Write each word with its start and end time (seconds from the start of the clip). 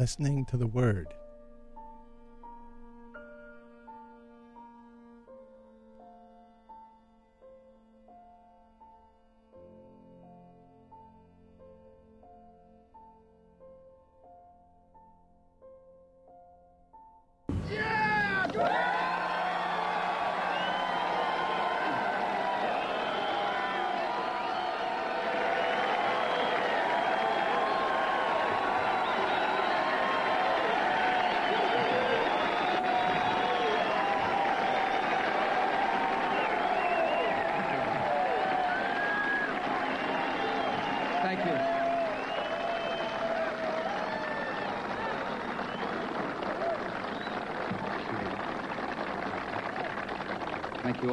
listening 0.00 0.46
to 0.46 0.56
the 0.56 0.66
Word. 0.66 1.08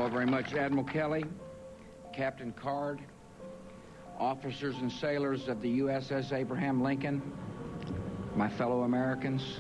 All 0.07 0.13
very 0.13 0.25
much, 0.25 0.53
Admiral 0.53 0.85
Kelly, 0.85 1.25
Captain 2.13 2.53
Card, 2.53 3.01
officers 4.17 4.77
and 4.77 4.89
sailors 4.89 5.49
of 5.49 5.61
the 5.61 5.79
USS 5.79 6.31
Abraham 6.31 6.81
Lincoln, 6.81 7.21
my 8.33 8.49
fellow 8.49 8.83
Americans. 8.83 9.59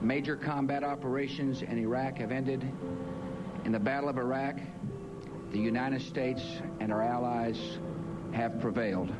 Major 0.00 0.34
combat 0.34 0.82
operations 0.82 1.62
in 1.62 1.78
Iraq 1.78 2.18
have 2.18 2.32
ended. 2.32 2.68
In 3.64 3.70
the 3.70 3.78
Battle 3.78 4.08
of 4.08 4.18
Iraq, 4.18 4.56
the 5.52 5.60
United 5.60 6.02
States 6.02 6.42
and 6.80 6.92
our 6.92 7.02
allies 7.02 7.78
have 8.32 8.60
prevailed. 8.60 9.12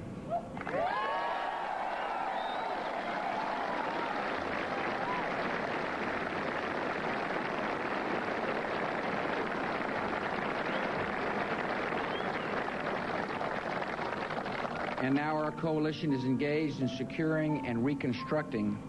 And 15.04 15.14
now 15.14 15.36
our 15.36 15.52
coalition 15.52 16.14
is 16.14 16.24
engaged 16.24 16.80
in 16.80 16.88
securing 16.88 17.66
and 17.66 17.84
reconstructing 17.84 18.82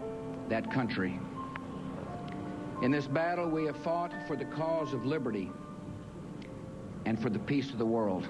that 0.48 0.72
country. 0.72 1.20
In 2.80 2.90
this 2.90 3.06
battle, 3.06 3.50
we 3.50 3.66
have 3.66 3.76
fought 3.76 4.14
for 4.26 4.34
the 4.34 4.46
cause 4.46 4.94
of 4.94 5.04
liberty 5.04 5.52
and 7.04 7.20
for 7.20 7.28
the 7.28 7.38
peace 7.38 7.70
of 7.70 7.76
the 7.76 7.84
world. 7.84 8.26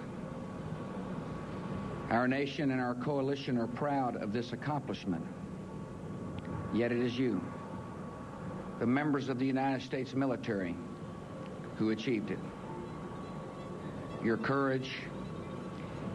Our 2.11 2.27
nation 2.27 2.72
and 2.72 2.81
our 2.81 2.97
coalition 2.97 3.56
are 3.56 3.69
proud 3.69 4.16
of 4.16 4.32
this 4.32 4.53
accomplishment. 4.53 5.25
Yet 6.75 6.91
it 6.91 6.99
is 6.99 7.16
you, 7.16 7.41
the 8.81 8.87
members 8.87 9.28
of 9.28 9.38
the 9.38 9.47
United 9.47 9.82
States 9.82 10.12
military, 10.12 10.75
who 11.77 11.91
achieved 11.91 12.32
it. 12.32 12.41
Your 14.25 14.38
courage, 14.38 14.91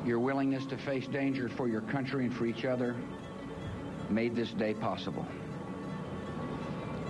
your 0.05 0.19
willingness 0.19 0.65
to 0.65 0.77
face 0.77 1.07
danger 1.07 1.49
for 1.49 1.67
your 1.67 1.81
country 1.81 2.25
and 2.25 2.35
for 2.35 2.45
each 2.45 2.65
other 2.65 2.95
made 4.09 4.35
this 4.35 4.51
day 4.51 4.73
possible. 4.73 5.25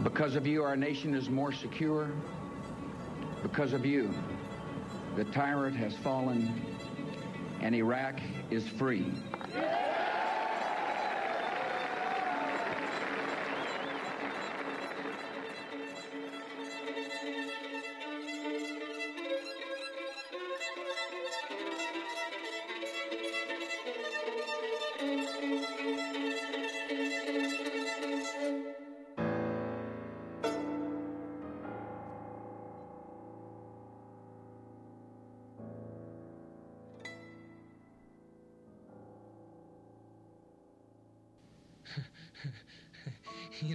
Because 0.04 0.36
of 0.36 0.46
you, 0.48 0.64
our 0.64 0.76
nation 0.76 1.14
is 1.14 1.30
more 1.30 1.52
secure. 1.52 2.10
Because 3.44 3.74
of 3.74 3.86
you, 3.86 4.14
the 5.16 5.26
tyrant 5.26 5.76
has 5.76 5.96
fallen 5.98 6.54
and 7.62 7.76
Iraq 7.76 8.20
is 8.50 8.68
free. 8.68 9.12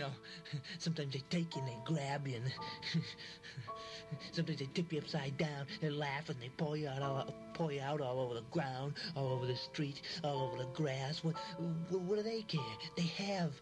Know, 0.07 0.61
sometimes 0.79 1.13
they 1.13 1.23
take 1.31 1.55
you 1.55 1.63
and 1.63 1.71
they 1.71 1.79
grab 1.85 2.27
you, 2.27 2.37
and 2.37 3.03
sometimes 4.33 4.59
they 4.59 4.69
tip 4.75 4.93
you 4.93 4.99
upside 4.99 5.37
down 5.37 5.67
and 5.83 5.97
laugh 5.97 6.29
and 6.29 6.41
they 6.41 6.51
pull 6.57 6.77
you 6.77 6.89
out, 6.89 7.03
all, 7.03 7.35
pull 7.55 7.73
you 7.73 7.81
out 7.81 8.01
all 8.01 8.21
over 8.21 8.35
the 8.35 8.45
ground, 8.51 8.95
all 9.15 9.29
over 9.29 9.47
the 9.47 9.57
street, 9.57 10.03
all 10.25 10.49
over 10.49 10.59
the 10.59 10.69
grass. 10.71 11.23
What, 11.25 11.35
what, 11.89 12.03
what 12.03 12.17
do 12.17 12.23
they 12.23 12.43
care? 12.43 12.61
They 12.97 13.03
have, 13.03 13.53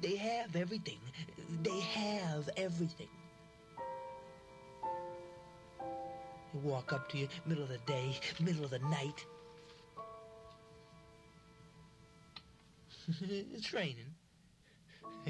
they 0.00 0.16
have 0.16 0.54
everything. 0.56 0.98
They 1.62 1.80
have 1.80 2.48
everything. 2.56 3.08
They 6.52 6.60
walk 6.60 6.92
up 6.92 7.08
to 7.10 7.18
you, 7.18 7.28
middle 7.46 7.62
of 7.62 7.68
the 7.68 7.78
day, 7.78 8.18
middle 8.40 8.64
of 8.64 8.70
the 8.70 8.78
night. 8.80 9.24
it's 13.20 13.72
raining. 13.72 14.17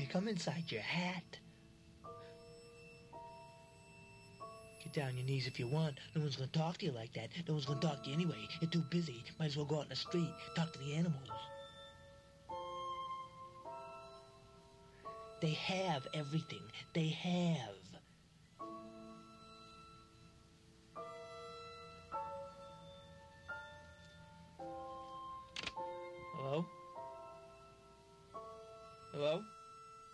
Come 0.07 0.29
inside 0.29 0.65
your 0.69 0.83
hat. 0.83 1.39
Get 4.83 4.93
down 4.93 5.09
on 5.09 5.17
your 5.17 5.27
knees 5.27 5.47
if 5.47 5.59
you 5.59 5.67
want. 5.67 5.99
No 6.15 6.23
one's 6.23 6.37
gonna 6.37 6.49
talk 6.49 6.79
to 6.79 6.87
you 6.87 6.93
like 6.93 7.13
that. 7.15 7.29
No 7.47 7.55
one's 7.55 7.67
gonna 7.67 7.81
talk 7.81 8.03
to 8.05 8.09
you 8.09 8.15
anyway. 8.15 8.49
You're 8.61 8.71
too 8.71 8.85
busy. 8.91 9.25
Might 9.39 9.47
as 9.47 9.57
well 9.57 9.67
go 9.67 9.79
out 9.79 9.85
in 9.85 9.89
the 9.91 9.97
street, 9.97 10.31
talk 10.55 10.73
to 10.73 10.79
the 10.79 10.95
animals. 10.95 11.29
They 15.41 15.51
have 15.53 16.07
everything. 16.15 16.63
They 16.95 17.09
have. 17.09 17.78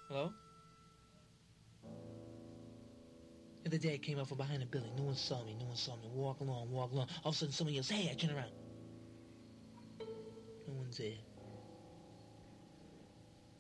Hello? 0.09 0.33
The 3.63 3.71
other 3.71 3.79
day 3.79 3.95
I 3.95 3.99
came 3.99 4.19
out 4.19 4.29
from 4.29 4.37
behind 4.37 4.63
a 4.63 4.67
building. 4.67 4.93
No 4.97 5.05
one 5.05 5.15
saw 5.15 5.43
me. 5.45 5.57
No 5.59 5.65
one 5.67 5.77
saw 5.77 5.97
me. 5.97 6.11
Walk 6.13 6.41
along, 6.41 6.71
walk 6.71 6.93
along. 6.93 7.09
All 7.25 7.31
of 7.31 7.35
a 7.35 7.39
sudden 7.39 7.53
somebody 7.53 7.77
yells, 7.77 7.89
hey, 7.89 8.11
I 8.11 8.15
turn 8.15 8.37
around. 8.37 8.51
No 10.69 10.75
one's 10.75 10.99
there. 10.99 11.13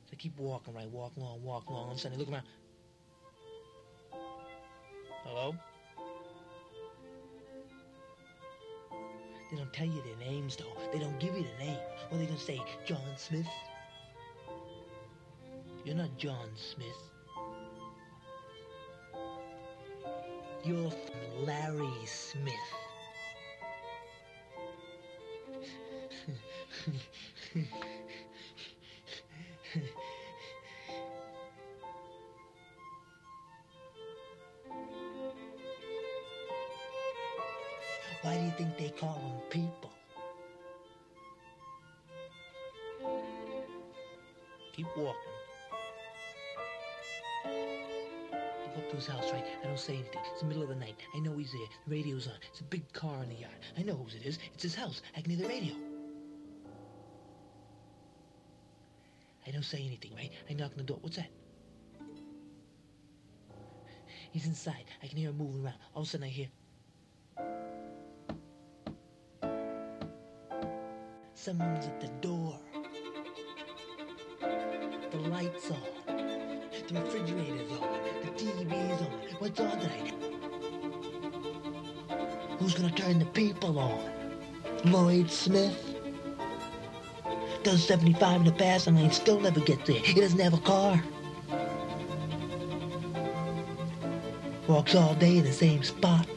So 0.05 0.11
I 0.13 0.17
keep 0.17 0.39
walking, 0.39 0.75
right? 0.75 0.91
Walk 0.91 1.17
along, 1.17 1.43
walk 1.43 1.67
along. 1.69 1.85
All 1.87 1.93
of 1.93 1.97
a 1.97 2.01
sudden 2.01 2.19
I 2.19 2.21
look 2.21 2.31
around. 2.31 2.45
Hello? 5.25 5.57
They 9.51 9.57
don't 9.57 9.73
tell 9.73 9.87
you 9.87 10.03
their 10.03 10.29
names, 10.29 10.57
though. 10.57 10.77
They 10.93 10.99
don't 10.99 11.19
give 11.19 11.35
you 11.35 11.45
the 11.45 11.65
name. 11.65 11.79
What 12.11 12.21
are 12.21 12.25
going 12.25 12.37
to 12.37 12.39
say? 12.39 12.61
John 12.85 13.01
Smith? 13.17 13.47
You're 15.85 15.97
not 15.97 16.17
John 16.17 16.49
Smith. 16.57 16.87
You're 20.65 20.91
Larry 21.45 22.07
Smith. 22.07 22.55
his 54.65 54.75
house. 54.75 55.03
I 55.17 55.21
can 55.21 55.31
hear 55.31 55.47
the 55.47 55.49
radio. 55.49 55.75
I 59.47 59.51
don't 59.51 59.63
say 59.63 59.85
anything, 59.85 60.13
right? 60.17 60.31
I 60.51 60.55
knock 60.55 60.73
on 60.73 60.79
the 60.79 60.83
door. 60.83 60.99
What's 61.01 61.17
that? 61.17 61.31
He's 64.33 64.47
inside. 64.47 64.85
I 65.03 65.07
can 65.07 65.17
hear 65.17 65.31
him 65.31 65.39
moving 65.39 65.65
around. 65.65 65.77
All 65.95 66.03
of 66.03 66.09
a 66.09 66.11
sudden, 66.11 66.27
I 66.27 66.31
hear. 66.31 66.49
Someone's 71.35 71.87
at 71.87 72.01
the 72.01 72.09
door. 72.21 72.59
The 74.41 75.19
lights 75.29 75.71
on. 75.71 75.83
The 76.89 77.01
refrigerator's 77.01 77.71
on. 77.73 77.99
The 78.23 78.31
TV's 78.31 79.03
on. 79.03 79.13
What's 79.39 79.61
on 79.61 79.79
tonight? 79.79 80.15
Who's 82.59 82.75
gonna 82.75 82.91
turn 82.91 83.19
the 83.19 83.27
people 83.27 83.79
on? 83.79 84.24
Lloyd 84.85 85.31
Smith? 85.31 85.95
Does 87.63 87.87
75 87.87 88.41
in 88.41 88.45
the 88.45 88.53
fast 88.53 88.87
lane, 88.87 89.11
still 89.11 89.41
never 89.41 89.61
gets 89.61 89.87
there. 89.87 89.99
He 89.99 90.21
doesn't 90.21 90.39
have 90.39 90.53
a 90.53 90.59
car. 90.59 91.03
Walks 94.69 94.95
all 94.95 95.15
day 95.15 95.39
in 95.39 95.45
the 95.45 95.53
same 95.53 95.83
spot. 95.83 96.29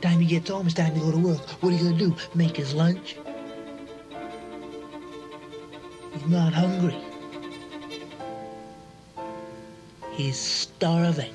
Time 0.00 0.20
he 0.20 0.26
gets 0.26 0.50
home, 0.50 0.66
it's 0.66 0.74
time 0.74 0.94
to 0.94 1.00
go 1.00 1.10
to 1.10 1.18
work. 1.18 1.40
What 1.62 1.72
are 1.72 1.76
you 1.76 1.84
gonna 1.84 1.98
do? 1.98 2.16
Make 2.34 2.56
his 2.56 2.74
lunch? 2.74 3.16
He's 6.12 6.26
not 6.26 6.52
hungry. 6.52 6.96
He's 10.12 10.38
starving. 10.38 11.34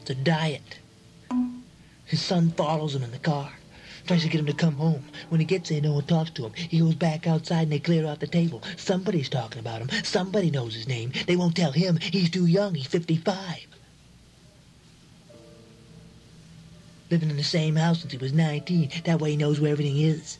It's 0.00 0.10
a 0.10 0.14
diet. 0.16 0.81
His 2.12 2.20
son 2.20 2.50
follows 2.50 2.94
him 2.94 3.04
in 3.04 3.10
the 3.10 3.18
car. 3.18 3.50
Tries 4.06 4.20
to 4.20 4.28
get 4.28 4.40
him 4.40 4.46
to 4.46 4.52
come 4.52 4.74
home. 4.74 5.02
When 5.30 5.40
he 5.40 5.46
gets 5.46 5.70
there, 5.70 5.80
no 5.80 5.94
one 5.94 6.04
talks 6.04 6.28
to 6.32 6.44
him. 6.44 6.52
He 6.52 6.80
goes 6.80 6.94
back 6.94 7.26
outside 7.26 7.62
and 7.62 7.72
they 7.72 7.78
clear 7.78 8.06
out 8.06 8.20
the 8.20 8.26
table. 8.26 8.62
Somebody's 8.76 9.30
talking 9.30 9.60
about 9.60 9.80
him. 9.80 9.88
Somebody 10.04 10.50
knows 10.50 10.74
his 10.74 10.86
name. 10.86 11.12
They 11.26 11.36
won't 11.36 11.56
tell 11.56 11.72
him. 11.72 11.96
He's 11.96 12.28
too 12.28 12.44
young. 12.44 12.74
He's 12.74 12.86
55. 12.86 13.66
Living 17.10 17.30
in 17.30 17.38
the 17.38 17.42
same 17.42 17.76
house 17.76 18.00
since 18.00 18.12
he 18.12 18.18
was 18.18 18.34
19. 18.34 18.90
That 19.04 19.18
way 19.18 19.30
he 19.30 19.36
knows 19.38 19.58
where 19.58 19.72
everything 19.72 19.96
is. 19.96 20.36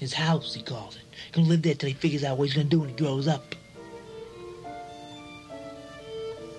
His 0.00 0.12
house, 0.12 0.54
he 0.54 0.62
calls 0.62 0.96
it. 0.96 1.02
Gonna 1.30 1.46
live 1.46 1.62
there 1.62 1.76
till 1.76 1.88
he 1.88 1.94
figures 1.94 2.24
out 2.24 2.36
what 2.36 2.48
he's 2.48 2.54
gonna 2.54 2.68
do 2.68 2.80
when 2.80 2.88
he 2.88 2.96
grows 2.96 3.28
up. 3.28 3.54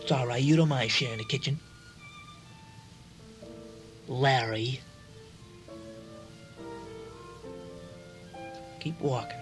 It's 0.01 0.11
all 0.13 0.25
right. 0.25 0.41
You 0.41 0.55
don't 0.55 0.69
mind 0.69 0.89
sharing 0.89 1.17
the 1.17 1.25
kitchen. 1.25 1.59
Larry. 4.07 4.81
Keep 8.79 9.00
walking. 9.00 9.38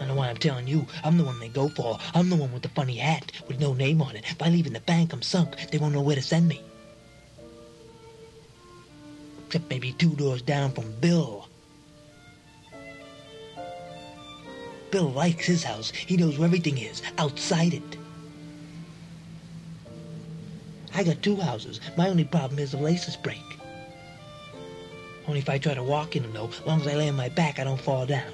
I 0.00 0.06
know 0.06 0.14
why 0.14 0.28
I'm 0.28 0.36
telling 0.36 0.66
you. 0.66 0.86
I'm 1.04 1.18
the 1.18 1.24
one 1.24 1.38
they 1.40 1.48
go 1.48 1.68
for. 1.68 1.98
I'm 2.14 2.30
the 2.30 2.36
one 2.36 2.52
with 2.52 2.62
the 2.62 2.68
funny 2.70 2.96
hat 2.96 3.32
with 3.48 3.60
no 3.60 3.74
name 3.74 4.00
on 4.00 4.16
it. 4.16 4.24
If 4.30 4.40
I 4.40 4.48
leave 4.48 4.66
in 4.66 4.72
the 4.72 4.80
bank, 4.80 5.12
I'm 5.12 5.22
sunk. 5.22 5.70
They 5.70 5.78
won't 5.78 5.94
know 5.94 6.00
where 6.00 6.16
to 6.16 6.22
send 6.22 6.48
me. 6.48 6.62
Except 9.46 9.68
maybe 9.68 9.92
two 9.92 10.14
doors 10.14 10.40
down 10.40 10.72
from 10.72 10.92
Bill. 11.00 11.48
Bill 14.90 15.10
likes 15.10 15.46
his 15.46 15.64
house. 15.64 15.90
He 15.90 16.16
knows 16.16 16.38
where 16.38 16.46
everything 16.46 16.78
is, 16.78 17.02
outside 17.18 17.74
it. 17.74 17.99
I 20.94 21.04
got 21.04 21.22
two 21.22 21.36
houses. 21.36 21.80
My 21.96 22.08
only 22.08 22.24
problem 22.24 22.58
is 22.58 22.72
the 22.72 22.78
laces 22.78 23.16
break. 23.16 23.42
Only 25.26 25.40
if 25.40 25.48
I 25.48 25.58
try 25.58 25.74
to 25.74 25.82
walk 25.82 26.16
in 26.16 26.22
them, 26.22 26.32
though. 26.32 26.48
As 26.48 26.66
long 26.66 26.80
as 26.80 26.86
I 26.86 26.94
lay 26.94 27.08
on 27.08 27.16
my 27.16 27.28
back, 27.28 27.58
I 27.58 27.64
don't 27.64 27.80
fall 27.80 28.06
down. 28.06 28.32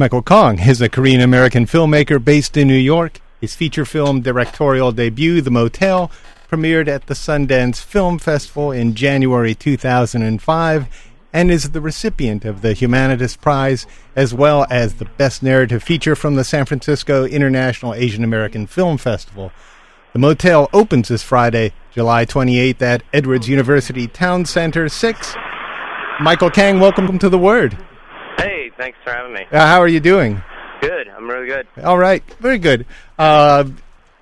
Michael 0.00 0.22
Kang 0.22 0.58
is 0.60 0.80
a 0.80 0.88
Korean 0.88 1.20
American 1.20 1.66
filmmaker 1.66 2.24
based 2.24 2.56
in 2.56 2.68
New 2.68 2.74
York. 2.74 3.20
His 3.38 3.54
feature 3.54 3.84
film 3.84 4.22
directorial 4.22 4.92
debut, 4.92 5.42
The 5.42 5.50
Motel, 5.50 6.10
premiered 6.50 6.88
at 6.88 7.06
the 7.06 7.12
Sundance 7.12 7.82
Film 7.82 8.18
Festival 8.18 8.72
in 8.72 8.94
January 8.94 9.54
2005 9.54 11.10
and 11.34 11.50
is 11.50 11.72
the 11.72 11.82
recipient 11.82 12.46
of 12.46 12.62
the 12.62 12.72
Humanitas 12.72 13.38
Prize 13.38 13.86
as 14.16 14.32
well 14.32 14.66
as 14.70 14.94
the 14.94 15.04
Best 15.04 15.42
Narrative 15.42 15.82
Feature 15.82 16.16
from 16.16 16.34
the 16.34 16.44
San 16.44 16.64
Francisco 16.64 17.26
International 17.26 17.92
Asian 17.92 18.24
American 18.24 18.66
Film 18.66 18.96
Festival. 18.96 19.52
The 20.14 20.18
motel 20.18 20.70
opens 20.72 21.08
this 21.08 21.22
Friday, 21.22 21.74
July 21.92 22.24
28th 22.24 22.80
at 22.80 23.02
Edwards 23.12 23.50
University 23.50 24.06
Town 24.06 24.46
Center 24.46 24.88
6. 24.88 25.34
Michael 26.22 26.50
Kang, 26.50 26.80
welcome 26.80 27.18
to 27.18 27.28
the 27.28 27.38
Word. 27.38 27.76
Thanks 28.80 28.96
for 29.04 29.12
having 29.12 29.34
me. 29.34 29.44
Uh, 29.52 29.66
how 29.66 29.78
are 29.80 29.88
you 29.88 30.00
doing? 30.00 30.42
Good, 30.80 31.08
I'm 31.08 31.28
really 31.28 31.46
good. 31.46 31.66
All 31.84 31.98
right, 31.98 32.22
very 32.40 32.58
good. 32.58 32.86
Uh, 33.18 33.64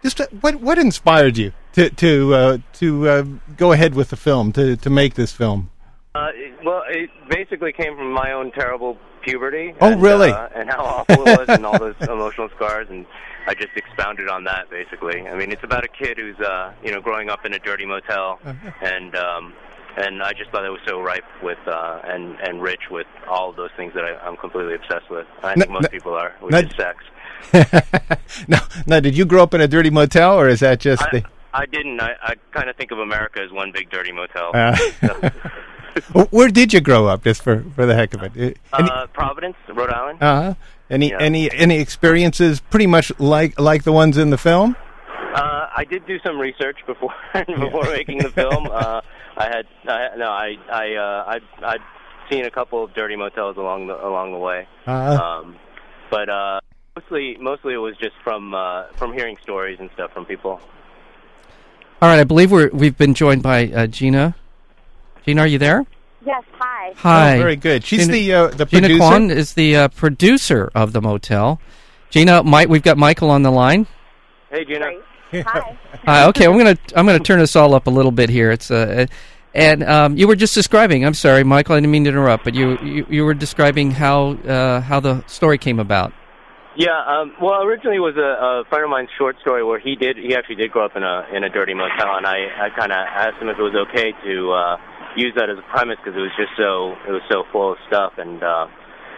just 0.03 0.21
uh, 0.21 0.27
what 0.41 0.57
what 0.57 0.79
inspired 0.79 1.37
you 1.39 1.53
to 1.75 1.91
to 1.91 2.35
uh, 2.35 2.59
to 2.75 3.09
uh, 3.09 3.23
go 3.57 3.71
ahead 3.71 3.95
with 3.95 4.11
the 4.11 4.17
film 4.17 4.51
to 4.55 4.77
to 4.77 4.91
make 4.91 5.15
this 5.15 5.31
film? 5.33 5.71
Uh, 6.17 6.31
it, 6.35 6.59
well, 6.65 6.83
it 6.89 7.09
basically 7.29 7.73
came 7.73 7.95
from 7.95 8.11
my 8.13 8.33
own 8.33 8.51
terrible 8.51 8.97
puberty. 9.23 9.75
Oh, 9.81 9.93
and, 9.93 10.03
really? 10.03 10.33
Uh, 10.33 10.49
and 10.57 10.69
how 10.69 10.83
awful 10.83 11.25
it 11.29 11.39
was, 11.39 11.49
and 11.49 11.65
all 11.65 11.79
those 11.79 11.95
emotional 12.01 12.49
scars, 12.57 12.89
and 12.91 13.07
I 13.47 13.55
just 13.55 13.77
expounded 13.77 14.29
on 14.29 14.43
that. 14.45 14.69
Basically, 14.71 15.21
I 15.29 15.37
mean, 15.37 15.53
it's 15.53 15.63
about 15.63 15.85
a 15.85 15.89
kid 15.89 16.19
who's 16.19 16.39
uh, 16.41 16.73
you 16.83 16.91
know 16.91 17.01
growing 17.01 17.31
up 17.31 17.45
in 17.47 17.55
a 17.55 17.61
dirty 17.61 17.87
motel, 17.87 18.41
Uh-huh. 18.45 18.71
and 18.83 19.15
um, 19.15 19.53
and 20.05 20.23
I 20.23 20.33
just 20.33 20.51
thought 20.51 20.65
it 20.65 20.71
was 20.71 20.81
so 20.87 21.01
ripe 21.01 21.25
with 21.43 21.59
uh, 21.67 22.01
and 22.05 22.37
and 22.41 22.63
rich 22.63 22.83
with 22.91 23.07
all 23.29 23.51
of 23.51 23.57
those 23.57 23.71
things 23.77 23.93
that 23.95 24.05
I, 24.05 24.15
I'm 24.27 24.37
completely 24.37 24.75
obsessed 24.75 25.11
with. 25.11 25.27
I 25.43 25.55
think 25.55 25.67
N- 25.67 25.73
most 25.73 25.85
n- 25.87 25.91
people 25.91 26.15
are, 26.15 26.33
which 26.41 26.55
n- 26.55 26.67
is 26.67 26.77
sex. 26.77 26.97
now, 28.49 28.61
now, 28.87 29.01
did 29.01 29.17
you 29.17 29.25
grow 29.25 29.43
up 29.43 29.55
in 29.55 29.61
a 29.61 29.69
dirty 29.69 29.91
motel, 29.91 30.39
or 30.39 30.49
is 30.49 30.61
that 30.61 30.81
just 30.81 31.03
I, 31.03 31.09
the? 31.13 31.25
I 31.55 31.67
didn't. 31.67 32.01
I, 32.01 32.15
I 32.23 32.35
kind 32.53 32.69
of 32.69 32.77
think 32.77 32.91
of 32.91 32.99
America 32.99 33.41
as 33.41 33.51
one 33.53 33.73
big 33.73 33.91
dirty 33.91 34.13
motel. 34.13 34.51
Uh, 34.55 34.77
So- 34.77 35.31
where 36.31 36.49
did 36.49 36.73
you 36.73 36.81
grow 36.81 37.07
up, 37.07 37.25
just 37.25 37.43
for 37.43 37.65
for 37.75 37.85
the 37.87 37.95
heck 37.95 38.15
of 38.15 38.23
it? 38.37 38.59
Uh, 38.73 38.77
Any, 38.79 38.91
uh, 38.91 39.07
Providence, 39.09 39.57
Rhode 39.69 39.91
Island. 39.91 40.23
uh-huh. 40.23 40.55
any 40.91 41.11
yeah. 41.11 41.19
any 41.21 41.51
any 41.53 41.79
experiences 41.81 42.61
pretty 42.61 42.87
much 42.87 43.11
like 43.19 43.59
like 43.59 43.83
the 43.85 43.93
ones 43.93 44.17
in 44.19 44.31
the 44.31 44.39
film? 44.39 44.77
Uh, 45.35 45.69
I 45.77 45.85
did 45.85 46.07
do 46.07 46.19
some 46.25 46.39
research 46.39 46.79
before 46.87 47.15
before 47.35 47.85
making 47.85 48.19
the 48.19 48.31
film. 48.31 48.67
Uh, 48.79 49.01
I 49.37 49.45
had 49.45 49.67
I, 49.87 50.17
no, 50.17 50.31
I 50.31 50.57
I 50.71 50.95
uh, 50.95 51.25
I'd, 51.29 51.65
I'd 51.65 51.81
seen 52.31 52.45
a 52.45 52.51
couple 52.51 52.83
of 52.83 52.93
dirty 52.95 53.17
motels 53.17 53.57
along 53.57 53.87
the 53.87 53.95
along 54.05 54.33
the 54.33 54.39
way, 54.39 54.67
Uh, 54.87 54.93
um, 55.43 55.57
but 56.11 56.29
uh, 56.29 56.61
mostly 56.97 57.37
mostly 57.41 57.75
it 57.75 57.79
was 57.79 57.97
just 57.99 58.15
from 58.25 58.55
uh, 58.55 58.85
from 58.97 59.13
hearing 59.13 59.37
stories 59.43 59.79
and 59.81 59.91
stuff 59.95 60.13
from 60.13 60.25
people. 60.25 60.61
All 62.03 62.09
right, 62.09 62.21
I 62.21 62.25
believe 62.25 62.51
we're 62.53 62.71
we've 62.73 62.97
been 62.97 63.15
joined 63.15 63.43
by 63.43 63.67
uh, 63.69 63.87
Gina. 63.87 64.35
Gina, 65.25 65.43
are 65.43 65.47
you 65.47 65.59
there? 65.59 65.85
Yes, 66.25 66.43
hi. 66.53 66.93
Hi. 66.97 67.37
oh, 67.37 67.39
very 67.39 67.57
good. 67.57 67.85
She's 67.85 68.07
Gina- 68.07 68.13
the 68.13 68.33
uh, 68.35 68.47
the 68.49 68.65
Gina 68.67 68.89
producer. 68.89 69.05
Kwon 69.05 69.31
is 69.31 69.55
the 69.55 69.77
uh, 69.77 69.89
producer 69.89 70.71
of 70.75 70.93
the 70.93 71.01
motel. 71.01 71.61
Gina, 72.11 72.43
Mike, 72.43 72.69
we've 72.69 72.83
got 72.83 72.97
Michael 72.99 73.31
on 73.31 73.43
the 73.43 73.51
line. 73.51 73.87
Hey, 74.51 74.65
Gina. 74.65 74.87
Great. 74.87 74.99
Hi. 75.33 75.77
Uh, 76.07 76.29
okay, 76.29 76.47
I'm 76.47 76.57
gonna 76.57 76.79
I'm 76.97 77.05
gonna 77.05 77.19
turn 77.19 77.39
this 77.39 77.55
all 77.55 77.75
up 77.75 77.87
a 77.87 77.91
little 77.91 78.13
bit 78.13 78.31
here. 78.31 78.51
It's 78.51 78.71
uh, 78.71 79.07
and 79.53 79.83
um, 79.85 80.17
you 80.17 80.27
were 80.27 80.37
just 80.37 80.55
describing. 80.55 81.05
I'm 81.05 81.13
sorry, 81.13 81.45
Michael. 81.45 81.75
I 81.75 81.81
didn't 81.81 81.91
mean 81.91 82.05
to 82.05 82.11
interrupt, 82.11 82.45
but 82.45 82.55
you 82.55 82.79
you, 82.79 83.07
you 83.11 83.25
were 83.25 83.35
describing 83.35 83.91
how 83.91 84.39
uh, 84.49 84.81
how 84.81 85.01
the 85.01 85.23
story 85.27 85.59
came 85.59 85.79
about. 85.79 86.15
Yeah, 86.77 86.95
um, 87.05 87.35
well, 87.43 87.63
originally 87.63 87.97
it 87.97 88.07
was 88.07 88.17
a, 88.17 88.31
a 88.39 88.65
friend 88.71 88.85
of 88.85 88.91
mine's 88.91 89.11
short 89.19 89.37
story 89.41 89.65
where 89.65 89.81
he 89.81 89.97
did 89.97 90.17
he 90.17 90.35
actually 90.35 90.55
did 90.55 90.71
grow 90.71 90.87
up 90.87 90.97
in 90.97 91.03
a 91.03 91.27
in 91.35 91.45
a 91.45 91.51
dirty 91.51 91.75
motel, 91.75 92.17
and 92.17 92.25
I 92.25 92.49
I 92.57 92.71
kind 92.71 92.93
of 92.93 92.99
asked 92.99 93.43
him 93.43 93.49
if 93.49 93.59
it 93.59 93.63
was 93.63 93.75
okay 93.91 94.13
to 94.25 94.53
uh, 94.53 94.77
use 95.17 95.35
that 95.37 95.51
as 95.51 95.59
a 95.59 95.67
premise 95.69 95.99
because 95.99 96.17
it 96.17 96.23
was 96.23 96.33
just 96.39 96.55
so 96.57 96.95
it 97.07 97.13
was 97.13 97.23
so 97.29 97.45
full 97.53 97.73
of 97.73 97.79
stuff, 97.89 98.15
and 98.17 98.43
uh, 98.43 98.67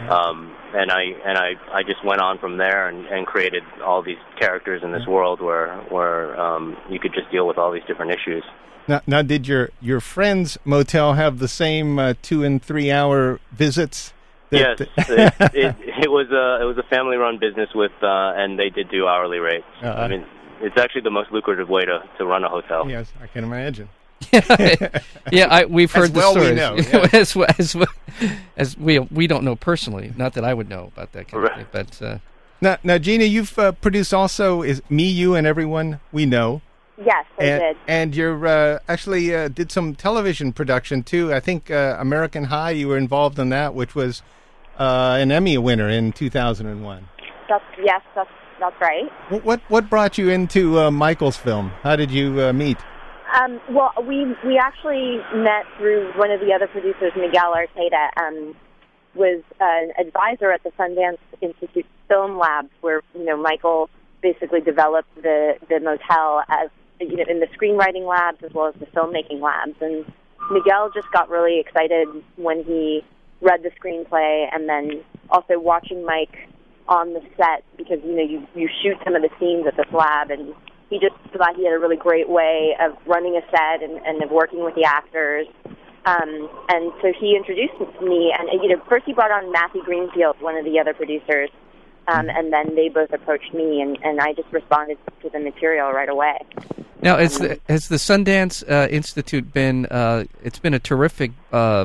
um, 0.09 0.55
and 0.75 0.91
I 0.91 1.03
and 1.25 1.37
I 1.39 1.53
I 1.73 1.83
just 1.83 2.05
went 2.05 2.21
on 2.21 2.39
from 2.39 2.57
there 2.57 2.89
and, 2.89 3.07
and 3.07 3.27
created 3.27 3.63
all 3.85 4.03
these 4.03 4.19
characters 4.39 4.83
in 4.83 4.93
this 4.93 5.07
world 5.07 5.41
where 5.41 5.77
where 5.91 6.39
um, 6.41 6.77
you 6.89 6.99
could 6.99 7.13
just 7.13 7.31
deal 7.31 7.47
with 7.47 7.59
all 7.59 7.73
these 7.73 7.85
different 7.87 8.13
issues. 8.13 8.45
Now, 8.89 9.03
now 9.07 9.23
did 9.23 9.47
your 9.47 9.71
your 9.81 10.01
friend's 10.01 10.59
motel 10.65 11.15
have 11.15 11.39
the 11.39 11.49
same 11.49 11.99
uh, 11.99 12.15
two 12.23 12.43
and 12.45 12.63
three 12.63 12.91
hour 12.91 13.41
visits? 13.53 14.13
yes, 14.51 14.81
it, 14.81 14.91
it, 15.55 15.77
it 15.81 16.11
was 16.11 16.27
a 16.31 16.63
it 16.63 16.67
was 16.67 16.77
a 16.79 16.89
family 16.89 17.17
run 17.17 17.39
business 17.39 17.69
with 17.75 17.93
uh, 18.03 18.33
and 18.37 18.59
they 18.59 18.71
did 18.71 18.91
do 18.91 19.07
hourly 19.07 19.39
rates. 19.39 19.65
Uh-uh. 19.83 19.93
I 19.93 20.09
mean, 20.09 20.27
it's 20.61 20.77
actually 20.79 21.03
the 21.03 21.11
most 21.11 21.31
lucrative 21.31 21.69
way 21.69 21.85
to 21.85 22.03
to 22.19 22.25
run 22.25 22.45
a 22.45 22.49
hotel. 22.49 22.89
yes, 22.89 23.13
I 23.23 23.27
can 23.27 23.45
imagine. 23.45 23.89
yeah, 24.33 25.47
I, 25.51 25.65
we've 25.65 25.91
heard 25.93 26.05
As 26.05 26.13
well 26.13 26.35
the 26.35 26.41
we 26.41 26.57
stories. 26.57 26.59
know, 26.59 26.77
You 26.77 26.83
know, 26.93 27.01
yeah. 27.13 27.21
as, 27.21 27.37
well- 27.37 27.55
as, 27.59 27.75
well- 27.75 27.87
as 28.57 28.77
we 28.79 28.99
we 28.99 29.27
don't 29.27 29.45
know 29.45 29.57
personally. 29.57 30.13
Not 30.17 30.35
that 30.35 30.45
I 30.45 30.55
would 30.55 30.69
know 30.69 30.91
about 30.95 31.13
that 31.13 31.29
kind 31.29 31.47
of 31.47 31.55
thing, 31.55 31.67
but 31.73 32.03
uh, 32.03 32.19
Now, 32.61 32.77
now, 32.85 32.99
Gina, 32.99 33.25
you've 33.25 33.59
uh, 33.59 33.73
produced 33.73 34.13
also 34.13 34.63
is 34.63 34.83
me, 34.91 35.05
you, 35.09 35.35
and 35.35 35.47
everyone 35.47 36.01
we 36.13 36.27
know. 36.27 36.61
Yes, 36.99 37.25
I 37.39 37.45
and, 37.45 37.61
did. 37.61 37.77
and 37.89 38.15
you're 38.15 38.47
uh, 38.47 38.79
actually 38.87 39.35
uh, 39.35 39.49
did 39.49 39.73
some 39.73 39.95
television 39.95 40.53
production 40.53 41.03
too. 41.03 41.33
I 41.33 41.41
think 41.41 41.71
uh, 41.71 41.97
American 41.99 42.45
High. 42.45 42.73
You 42.73 42.89
were 42.89 42.99
involved 42.99 43.39
in 43.39 43.49
that, 43.49 43.75
which 43.75 43.95
was 43.95 44.23
uh, 44.79 45.17
an 45.19 45.33
Emmy 45.33 45.57
winner 45.57 45.89
in 45.89 46.13
2001. 46.13 47.09
That's 47.49 47.65
yes, 47.83 48.03
that's 48.15 48.29
that's 48.61 48.79
right. 48.83 49.11
What 49.31 49.45
what, 49.47 49.61
what 49.69 49.89
brought 49.89 50.19
you 50.19 50.29
into 50.29 50.79
uh, 50.79 50.91
Michael's 50.91 51.39
film? 51.39 51.71
How 51.83 51.97
did 51.97 52.11
you 52.11 52.39
uh, 52.43 52.53
meet? 52.53 52.77
Um, 53.33 53.61
well, 53.71 53.93
we 54.07 54.27
we 54.45 54.59
actually 54.59 55.19
met 55.35 55.65
through 55.79 56.13
one 56.17 56.31
of 56.31 56.41
the 56.41 56.53
other 56.53 56.67
producers, 56.67 57.13
Miguel 57.17 57.55
Arteta, 57.55 58.09
um, 58.17 58.57
was 59.15 59.43
an 59.61 59.93
advisor 59.99 60.51
at 60.51 60.63
the 60.63 60.71
Sundance 60.71 61.19
Institute 61.41 61.87
Film 62.09 62.39
Labs, 62.39 62.71
where 62.81 63.03
you 63.15 63.25
know 63.25 63.37
Michael 63.37 63.89
basically 64.21 64.61
developed 64.61 65.15
the 65.23 65.55
the 65.69 65.79
motel 65.81 66.43
as 66.49 66.71
you 66.99 67.17
know 67.17 67.25
in 67.29 67.41
the 67.41 67.47
screenwriting 67.57 68.07
labs 68.07 68.39
as 68.43 68.53
well 68.53 68.67
as 68.67 68.75
the 68.81 68.87
filmmaking 68.87 69.41
labs, 69.41 69.77
and 69.81 70.05
Miguel 70.51 70.91
just 70.93 71.11
got 71.13 71.29
really 71.31 71.61
excited 71.61 72.09
when 72.37 72.65
he 72.65 73.05
read 73.41 73.63
the 73.63 73.71
screenplay, 73.71 74.49
and 74.53 74.69
then 74.69 75.05
also 75.31 75.59
watching 75.59 76.05
Mike 76.05 76.37
on 76.89 77.13
the 77.13 77.23
set 77.37 77.63
because 77.77 77.99
you 78.05 78.17
know 78.17 78.25
you 78.25 78.47
you 78.57 78.69
shoot 78.83 78.97
some 79.05 79.15
of 79.15 79.23
the 79.23 79.31
scenes 79.39 79.67
at 79.69 79.77
this 79.77 79.87
lab 79.93 80.31
and 80.33 80.53
he 80.91 80.99
just 80.99 81.15
thought 81.37 81.57
he 81.57 81.65
had 81.65 81.73
a 81.73 81.79
really 81.79 81.97
great 81.97 82.29
way 82.29 82.77
of 82.81 82.97
running 83.07 83.37
a 83.37 83.41
set 83.51 83.83
and, 83.83 84.05
and 84.05 84.23
of 84.23 84.31
working 84.31 84.63
with 84.65 84.75
the 84.75 84.85
actors. 84.85 85.47
Um, 86.05 86.51
and 86.69 86.93
so 87.01 87.13
he 87.19 87.37
introduced 87.37 87.79
me, 88.03 88.35
and 88.37 88.49
you 88.63 88.69
know, 88.69 88.83
first 88.89 89.05
he 89.07 89.13
brought 89.13 89.31
on 89.31 89.53
Matthew 89.53 89.85
Greenfield, 89.85 90.37
one 90.41 90.57
of 90.57 90.65
the 90.65 90.79
other 90.81 90.95
producers, 90.95 91.51
um, 92.09 92.29
and 92.31 92.53
then 92.53 92.75
they 92.75 92.89
both 92.89 93.13
approached 93.13 93.53
me, 93.55 93.81
and, 93.83 93.99
and 94.03 94.19
I 94.19 94.33
just 94.33 94.51
responded 94.51 94.99
to 95.23 95.29
the 95.29 95.39
material 95.39 95.93
right 95.93 96.09
away. 96.09 96.39
now 97.03 97.19
has 97.19 97.39
the, 97.39 97.61
has 97.69 97.89
the 97.89 97.97
Sundance 97.97 98.69
uh, 98.69 98.89
Institute 98.89 99.53
been? 99.53 99.87
Uh, 99.87 100.25
it's 100.43 100.59
been 100.59 100.75
a 100.75 100.79
terrific, 100.79 101.33
uh, 101.53 101.85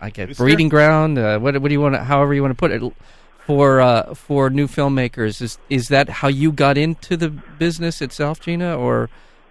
I 0.00 0.08
guess, 0.08 0.38
breeding 0.38 0.70
ground. 0.70 1.18
Uh, 1.18 1.38
what 1.38 1.60
what 1.60 1.68
do 1.68 1.72
you 1.72 1.82
want? 1.82 1.94
to 1.94 2.02
However 2.02 2.32
you 2.32 2.42
want 2.42 2.52
to 2.52 2.58
put 2.58 2.72
it. 2.72 2.82
For 3.46 3.80
uh, 3.80 4.14
for 4.14 4.48
new 4.48 4.66
filmmakers, 4.66 5.42
is 5.42 5.58
is 5.68 5.88
that 5.88 6.08
how 6.08 6.28
you 6.28 6.50
got 6.50 6.78
into 6.78 7.14
the 7.16 7.28
business 7.28 8.00
itself, 8.00 8.40
Gina, 8.40 8.74
or 8.76 9.10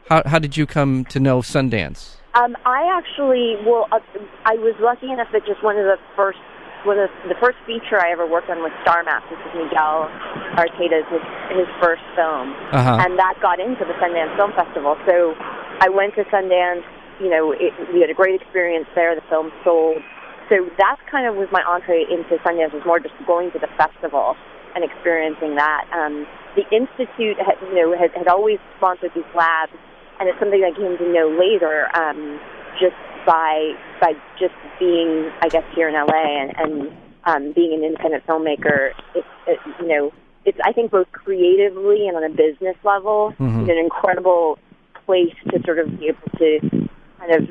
how 0.09 0.23
how 0.25 0.39
did 0.39 0.57
you 0.57 0.65
come 0.65 1.05
to 1.13 1.19
know 1.19 1.39
Sundance? 1.41 2.17
Um, 2.33 2.57
I 2.65 2.89
actually, 2.97 3.55
well, 3.63 3.85
uh, 3.91 3.99
I 4.45 4.55
was 4.55 4.73
lucky 4.81 5.11
enough 5.11 5.27
that 5.33 5.45
just 5.45 5.61
one 5.61 5.77
of 5.77 5.85
the 5.85 5.97
first, 6.15 6.39
one 6.83 6.97
of 6.97 7.11
the 7.29 7.35
first 7.39 7.61
feature 7.67 8.01
I 8.01 8.09
ever 8.09 8.25
worked 8.25 8.49
on 8.49 8.57
was 8.65 8.73
Star 8.81 9.03
Maps. 9.03 9.29
This 9.29 9.37
is 9.45 9.53
Miguel 9.53 10.09
Arteta's 10.57 11.05
his, 11.13 11.21
his 11.53 11.69
first 11.77 12.01
film, 12.17 12.57
Uh-huh. 12.73 12.97
and 13.05 13.13
that 13.21 13.37
got 13.45 13.59
into 13.61 13.85
the 13.85 13.93
Sundance 14.01 14.33
Film 14.35 14.49
Festival. 14.57 14.97
So 15.05 15.37
I 15.85 15.89
went 15.93 16.15
to 16.15 16.23
Sundance. 16.33 16.81
You 17.21 17.29
know, 17.29 17.51
it, 17.53 17.69
we 17.93 18.01
had 18.01 18.09
a 18.09 18.17
great 18.17 18.41
experience 18.41 18.87
there. 18.95 19.13
The 19.13 19.21
film 19.29 19.51
sold. 19.63 20.01
So 20.49 20.69
that 20.77 20.97
kind 21.09 21.27
of 21.27 21.35
was 21.35 21.47
my 21.51 21.63
entree 21.63 22.05
into 22.09 22.37
Sundance. 22.43 22.73
Was 22.73 22.85
more 22.85 22.99
just 22.99 23.15
going 23.25 23.51
to 23.51 23.59
the 23.59 23.67
festival 23.77 24.35
and 24.75 24.83
experiencing 24.83 25.55
that. 25.55 25.85
Um, 25.93 26.25
the 26.55 26.63
institute, 26.69 27.37
had, 27.37 27.57
you 27.61 27.75
know, 27.75 27.97
had, 27.97 28.11
had 28.11 28.27
always 28.27 28.59
sponsored 28.77 29.11
these 29.15 29.23
labs 29.35 29.71
and 30.19 30.29
it's 30.29 30.39
something 30.39 30.63
I 30.63 30.71
came 30.71 30.97
to 30.97 31.13
know 31.13 31.27
later, 31.29 31.89
um, 31.97 32.39
just 32.79 32.95
by 33.25 33.73
by 33.99 34.13
just 34.39 34.53
being, 34.79 35.31
I 35.41 35.49
guess, 35.49 35.63
here 35.75 35.87
in 35.87 35.95
LA 35.95 36.41
and, 36.41 36.53
and 36.57 36.91
um, 37.25 37.53
being 37.53 37.73
an 37.73 37.83
independent 37.83 38.25
filmmaker. 38.27 38.91
It, 39.15 39.25
it, 39.47 39.59
you 39.79 39.87
know, 39.87 40.13
it's 40.45 40.57
I 40.63 40.71
think 40.71 40.91
both 40.91 41.11
creatively 41.11 42.07
and 42.07 42.17
on 42.17 42.23
a 42.23 42.29
business 42.29 42.75
level, 42.83 43.33
Mhm. 43.39 43.61
it's 43.61 43.71
an 43.71 43.77
incredible 43.77 44.59
place 45.05 45.35
to 45.51 45.61
sort 45.65 45.79
of 45.79 45.99
be 45.99 46.07
able 46.07 46.29
to 46.37 46.59
kind 47.19 47.31
of 47.31 47.49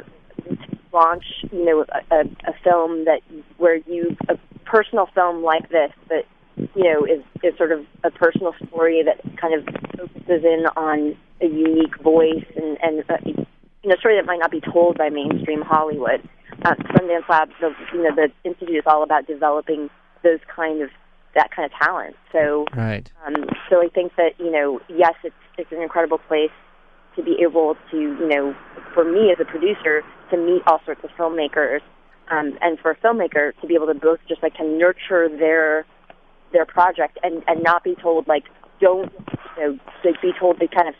launch, 0.92 1.25
you 1.50 1.64
know, 1.64 1.84
a, 1.88 2.14
a, 2.14 2.20
a 2.20 2.54
film 2.62 3.04
that 3.04 3.20
where 3.58 3.76
you 3.76 4.16
a 4.28 4.37
personal 4.64 5.06
film 5.14 5.42
like 5.42 5.68
this 5.70 5.92
that 6.08 6.25
you 6.56 6.84
know 6.84 7.04
is 7.04 7.22
is 7.42 7.56
sort 7.56 7.72
of 7.72 7.84
a 8.04 8.11
personal 8.11 8.54
story 8.66 9.02
that 9.02 9.20
kind 9.37 9.54
of 9.54 9.64
focuses 9.96 10.44
in 10.44 10.66
on 10.76 11.16
a 11.40 11.46
unique 11.46 12.00
voice 12.02 12.44
and 12.56 12.78
and 12.82 13.04
uh, 13.11 13.16
you 13.25 13.88
know, 13.88 13.94
a 13.94 13.99
story 13.99 14.16
that 14.16 14.26
might 14.26 14.38
not 14.38 14.50
be 14.50 14.61
told 14.61 14.99
by 14.99 15.08
mainstream 15.08 15.62
Hollywood. 15.62 16.22
Uh, 16.64 16.75
Sundance 16.75 17.28
Lab, 17.28 17.49
the 17.61 17.75
you 17.92 18.02
know, 18.04 18.14
the 18.14 18.28
institute 18.44 18.76
is 18.76 18.84
all 18.87 19.02
about 19.02 19.26
developing 19.26 19.90
those 20.22 20.38
kind 20.54 20.82
of 20.82 20.90
that 21.34 21.50
kind 21.50 21.70
of 21.70 21.78
talent. 21.78 22.14
So 22.30 22.66
Right. 22.76 23.11
um, 23.26 23.46
so 23.68 23.82
I 23.82 23.88
think 23.88 24.12
that 24.16 24.38
you 24.38 24.50
know, 24.50 24.80
yes, 24.88 25.14
it's 25.25 25.34
it's 25.58 25.72
an 25.72 25.82
incredible 25.82 26.18
place 26.18 26.50
to 27.16 27.23
be 27.23 27.37
able 27.42 27.76
to 27.90 27.97
you 27.97 28.28
know, 28.28 28.54
for 28.95 29.04
me 29.04 29.31
as 29.33 29.38
a 29.40 29.45
producer 29.45 30.02
to 30.31 30.37
meet 30.37 30.62
all 30.66 30.81
sorts 30.85 31.02
of 31.04 31.11
filmmakers, 31.19 31.81
um, 32.31 32.57
and 32.61 32.78
for 32.78 32.90
a 32.92 32.97
filmmaker 32.97 33.52
to 33.61 33.66
be 33.66 33.75
able 33.75 33.87
to 33.87 33.95
both 33.95 34.21
just 34.28 34.42
like 34.42 34.54
to 34.57 34.64
nurture 34.64 35.28
their 35.28 35.85
their 36.52 36.66
project 36.66 37.19
and 37.23 37.42
and 37.47 37.62
not 37.62 37.83
be 37.85 37.95
told 38.02 38.28
like 38.28 38.45
don't 38.81 39.12
you 39.57 39.62
know 39.62 39.78
like 40.04 40.21
be 40.21 40.33
told 40.38 40.59
to 40.61 40.69
kind 40.69 40.88
of 40.88 40.95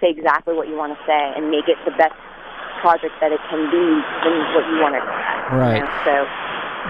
say 0.00 0.08
exactly 0.10 0.54
what 0.54 0.68
you 0.68 0.76
want 0.76 0.92
to 0.92 1.00
say 1.06 1.32
and 1.36 1.50
make 1.50 1.68
it 1.68 1.76
the 1.84 1.92
best 1.92 2.14
project 2.80 3.12
that 3.20 3.32
it 3.32 3.40
can 3.50 3.68
be 3.70 3.84
than 4.24 4.34
what 4.56 4.64
you 4.68 4.80
want 4.80 4.96
it 4.96 5.00
to 5.00 5.06
be. 5.06 5.52
you 5.52 5.60
Right. 5.60 5.84
know? 5.84 6.04
So 6.04 6.26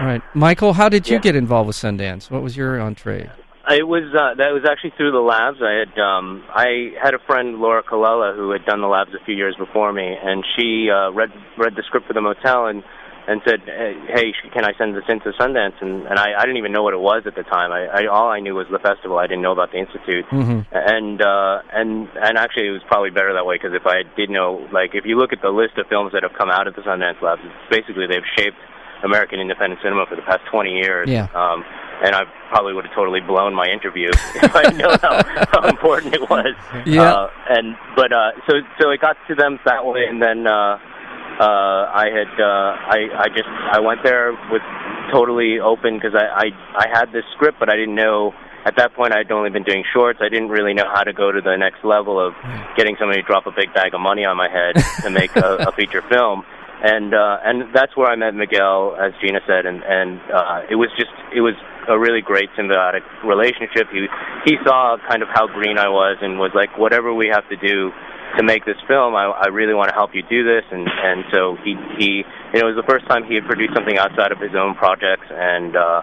Right, 0.01 0.21
Michael. 0.33 0.73
How 0.73 0.87
did 0.87 1.07
you 1.07 1.15
Yeah. 1.15 1.19
get 1.21 1.35
involved 1.35 1.67
with 1.67 1.75
Sundance? 1.75 2.31
What 2.31 2.41
was 2.41 2.55
your 2.55 2.79
entree? 2.79 3.29
It 3.73 3.87
was 3.87 4.03
uh, 4.13 4.35
that 4.35 4.51
was 4.51 4.63
actually 4.69 4.93
through 4.97 5.11
the 5.11 5.23
labs. 5.23 5.59
I 5.61 5.85
had 5.85 5.93
um, 5.99 6.43
I 6.49 6.91
had 7.01 7.13
a 7.13 7.19
friend 7.27 7.57
Laura 7.59 7.83
Colella 7.83 8.35
who 8.35 8.51
had 8.51 8.65
done 8.65 8.81
the 8.81 8.87
labs 8.87 9.11
a 9.13 9.23
few 9.25 9.35
years 9.35 9.55
before 9.57 9.91
me, 9.93 10.03
and 10.03 10.43
she 10.55 10.89
uh, 10.89 11.11
read 11.11 11.29
read 11.57 11.75
the 11.75 11.83
script 11.87 12.07
for 12.07 12.13
the 12.13 12.21
motel 12.21 12.67
and 12.67 12.83
and 13.27 13.41
said, 13.45 13.61
"Hey, 13.63 14.33
can 14.53 14.65
I 14.65 14.73
send 14.77 14.95
this 14.95 15.05
into 15.07 15.31
Sundance?" 15.39 15.79
And 15.79 16.07
and 16.07 16.17
I, 16.19 16.33
I 16.37 16.41
didn't 16.41 16.57
even 16.57 16.71
know 16.71 16.83
what 16.83 16.93
it 16.93 16.99
was 16.99 17.23
at 17.25 17.35
the 17.35 17.43
time. 17.43 17.71
I, 17.71 17.85
I 17.87 18.05
all 18.07 18.29
I 18.29 18.39
knew 18.39 18.55
was 18.55 18.67
the 18.71 18.79
festival. 18.79 19.17
I 19.17 19.27
didn't 19.27 19.41
know 19.41 19.53
about 19.53 19.71
the 19.71 19.79
institute. 19.79 20.25
Mhm. 20.31 20.65
And 20.71 21.21
uh, 21.21 21.61
and 21.71 22.09
and 22.15 22.37
actually, 22.37 22.67
it 22.67 22.75
was 22.75 22.83
probably 22.87 23.11
better 23.11 23.33
that 23.33 23.45
way 23.45 23.55
because 23.55 23.73
if 23.73 23.85
I 23.85 24.03
did 24.17 24.29
know, 24.29 24.67
like, 24.73 24.95
if 24.95 25.05
you 25.05 25.17
look 25.17 25.33
at 25.33 25.41
the 25.41 25.53
list 25.53 25.77
of 25.77 25.87
films 25.87 26.11
that 26.13 26.23
have 26.23 26.33
come 26.33 26.49
out 26.49 26.67
of 26.67 26.75
the 26.75 26.81
Sundance 26.81 27.21
Labs, 27.21 27.41
basically 27.69 28.07
they've 28.07 28.27
shaped 28.35 28.57
American 29.03 29.39
independent 29.39 29.81
cinema 29.81 30.05
for 30.09 30.15
the 30.15 30.21
past 30.23 30.41
20 30.51 30.71
years. 30.71 31.09
Yeah. 31.09 31.27
Um, 31.33 31.63
and 32.01 32.15
I 32.15 32.25
probably 32.49 32.73
would 32.73 32.85
have 32.85 32.95
totally 32.95 33.21
blown 33.21 33.53
my 33.53 33.67
interview 33.67 34.09
if 34.35 34.55
I 34.55 34.71
know 34.73 34.97
how, 35.01 35.21
how 35.51 35.69
important 35.69 36.13
it 36.13 36.29
was. 36.29 36.55
Yeah. 36.85 37.03
Uh, 37.03 37.29
and 37.49 37.75
but 37.95 38.11
uh, 38.11 38.31
so 38.47 38.53
so 38.79 38.89
it 38.89 39.01
got 39.01 39.17
to 39.27 39.35
them 39.35 39.59
that 39.65 39.85
way, 39.85 40.05
and 40.09 40.21
then 40.21 40.47
uh, 40.47 40.79
uh, 41.39 41.89
I 41.93 42.09
had 42.11 42.31
uh, 42.39 42.71
I 42.89 43.25
I 43.25 43.27
just 43.29 43.47
I 43.47 43.79
went 43.79 44.03
there 44.03 44.33
with 44.51 44.61
totally 45.11 45.59
open 45.59 45.95
because 45.95 46.15
I, 46.15 46.49
I 46.49 46.85
I 46.85 46.87
had 46.91 47.11
this 47.11 47.23
script, 47.35 47.59
but 47.59 47.69
I 47.69 47.75
didn't 47.75 47.95
know. 47.95 48.33
At 48.63 48.75
that 48.75 48.93
point, 48.93 49.11
I'd 49.11 49.31
only 49.31 49.49
been 49.49 49.63
doing 49.63 49.83
shorts. 49.91 50.19
I 50.21 50.29
didn't 50.29 50.49
really 50.49 50.75
know 50.75 50.85
how 50.85 51.01
to 51.01 51.13
go 51.13 51.31
to 51.31 51.41
the 51.41 51.55
next 51.57 51.83
level 51.83 52.19
of 52.19 52.35
getting 52.77 52.95
somebody 52.99 53.19
to 53.19 53.27
drop 53.27 53.47
a 53.47 53.51
big 53.51 53.73
bag 53.73 53.95
of 53.95 54.01
money 54.01 54.23
on 54.23 54.37
my 54.37 54.47
head 54.49 54.75
to 55.01 55.09
make 55.09 55.35
a, 55.35 55.65
a 55.65 55.71
feature 55.71 56.03
film 56.11 56.45
and 56.83 57.13
uh, 57.13 57.37
and 57.45 57.73
that's 57.73 57.95
where 57.95 58.07
I 58.09 58.15
met 58.15 58.33
Miguel, 58.33 58.97
as 58.99 59.13
Gina 59.21 59.39
said, 59.45 59.65
and 59.65 59.83
and 59.83 60.19
uh, 60.33 60.61
it 60.69 60.75
was 60.75 60.89
just 60.97 61.13
it 61.35 61.41
was 61.41 61.53
a 61.87 61.97
really 61.97 62.21
great 62.21 62.49
symbiotic 62.57 63.05
relationship. 63.23 63.87
He 63.93 64.07
he 64.45 64.57
saw 64.65 64.97
kind 65.07 65.21
of 65.21 65.29
how 65.29 65.47
green 65.47 65.77
I 65.77 65.89
was 65.89 66.17
and 66.21 66.39
was 66.39 66.51
like, 66.55 66.77
whatever 66.77 67.13
we 67.13 67.29
have 67.31 67.47
to 67.49 67.57
do 67.57 67.91
to 68.37 68.43
make 68.43 68.65
this 68.65 68.77
film, 68.87 69.13
I, 69.13 69.25
I 69.29 69.47
really 69.47 69.73
want 69.73 69.89
to 69.89 69.93
help 69.95 70.15
you 70.15 70.23
do 70.27 70.43
this, 70.43 70.63
and 70.71 70.87
and 70.89 71.23
so 71.31 71.55
he 71.63 71.75
he 71.97 72.25
you 72.53 72.59
know 72.59 72.67
it 72.67 72.73
was 72.73 72.81
the 72.81 72.89
first 72.89 73.07
time 73.07 73.25
he 73.25 73.35
had 73.35 73.45
produced 73.45 73.73
something 73.75 73.97
outside 73.97 74.31
of 74.31 74.39
his 74.39 74.55
own 74.57 74.73
projects, 74.73 75.29
and 75.29 75.75
uh, 75.75 76.01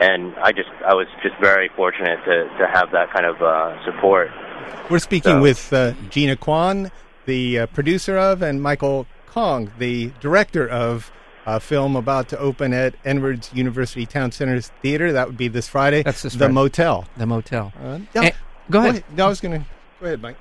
and 0.00 0.36
I 0.44 0.52
just 0.52 0.68
I 0.84 0.92
was 0.92 1.06
just 1.22 1.36
very 1.40 1.70
fortunate 1.74 2.20
to 2.28 2.44
to 2.60 2.64
have 2.68 2.92
that 2.92 3.12
kind 3.12 3.24
of 3.24 3.40
uh, 3.40 3.82
support. 3.84 4.28
We're 4.90 4.98
speaking 4.98 5.40
So- 5.40 5.40
with 5.40 5.72
uh, 5.72 5.92
Gina 6.10 6.36
Kwon, 6.36 6.90
the 7.24 7.60
uh, 7.60 7.66
producer 7.68 8.18
of, 8.18 8.42
and 8.42 8.62
Michael 8.62 9.06
Kang, 9.38 9.70
the 9.78 10.10
director 10.20 10.68
of 10.68 11.10
a 11.46 11.60
film 11.60 11.96
about 11.96 12.28
to 12.30 12.38
open 12.38 12.72
at 12.74 12.94
Edwards 13.04 13.50
University 13.54 14.04
Town 14.04 14.32
Center's 14.32 14.68
theater. 14.82 15.12
That 15.12 15.28
would 15.28 15.36
be 15.36 15.48
this 15.48 15.68
Friday. 15.68 16.02
That's 16.02 16.22
this 16.22 16.32
the 16.32 16.40
Friday. 16.40 16.54
Motel. 16.54 17.06
The 17.16 17.26
motel. 17.26 17.72
Uh, 17.82 18.00
Eh, 18.14 18.30
go 18.70 18.80
ahead. 18.80 19.04
No, 19.16 19.26
I 19.26 19.28
was 19.28 19.40
going 19.40 19.60
to 19.60 19.66
go 20.00 20.06
ahead, 20.06 20.20
Mike. 20.20 20.36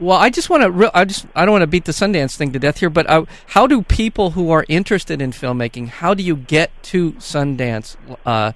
Well, 0.00 0.18
I 0.18 0.30
just 0.30 0.50
want 0.50 0.62
to. 0.64 0.70
Re- 0.70 0.90
I 0.92 1.04
just. 1.04 1.26
I 1.36 1.44
don't 1.44 1.52
want 1.52 1.62
to 1.62 1.68
beat 1.68 1.84
the 1.84 1.92
Sundance 1.92 2.34
thing 2.36 2.50
to 2.52 2.58
death 2.58 2.78
here, 2.80 2.90
but 2.90 3.08
uh, 3.08 3.26
how 3.48 3.68
do 3.68 3.82
people 3.82 4.30
who 4.30 4.50
are 4.50 4.64
interested 4.68 5.22
in 5.22 5.30
filmmaking? 5.30 5.86
How 5.88 6.14
do 6.14 6.22
you 6.24 6.34
get 6.34 6.70
to 6.84 7.12
Sundance? 7.12 7.96
Uh, 8.26 8.52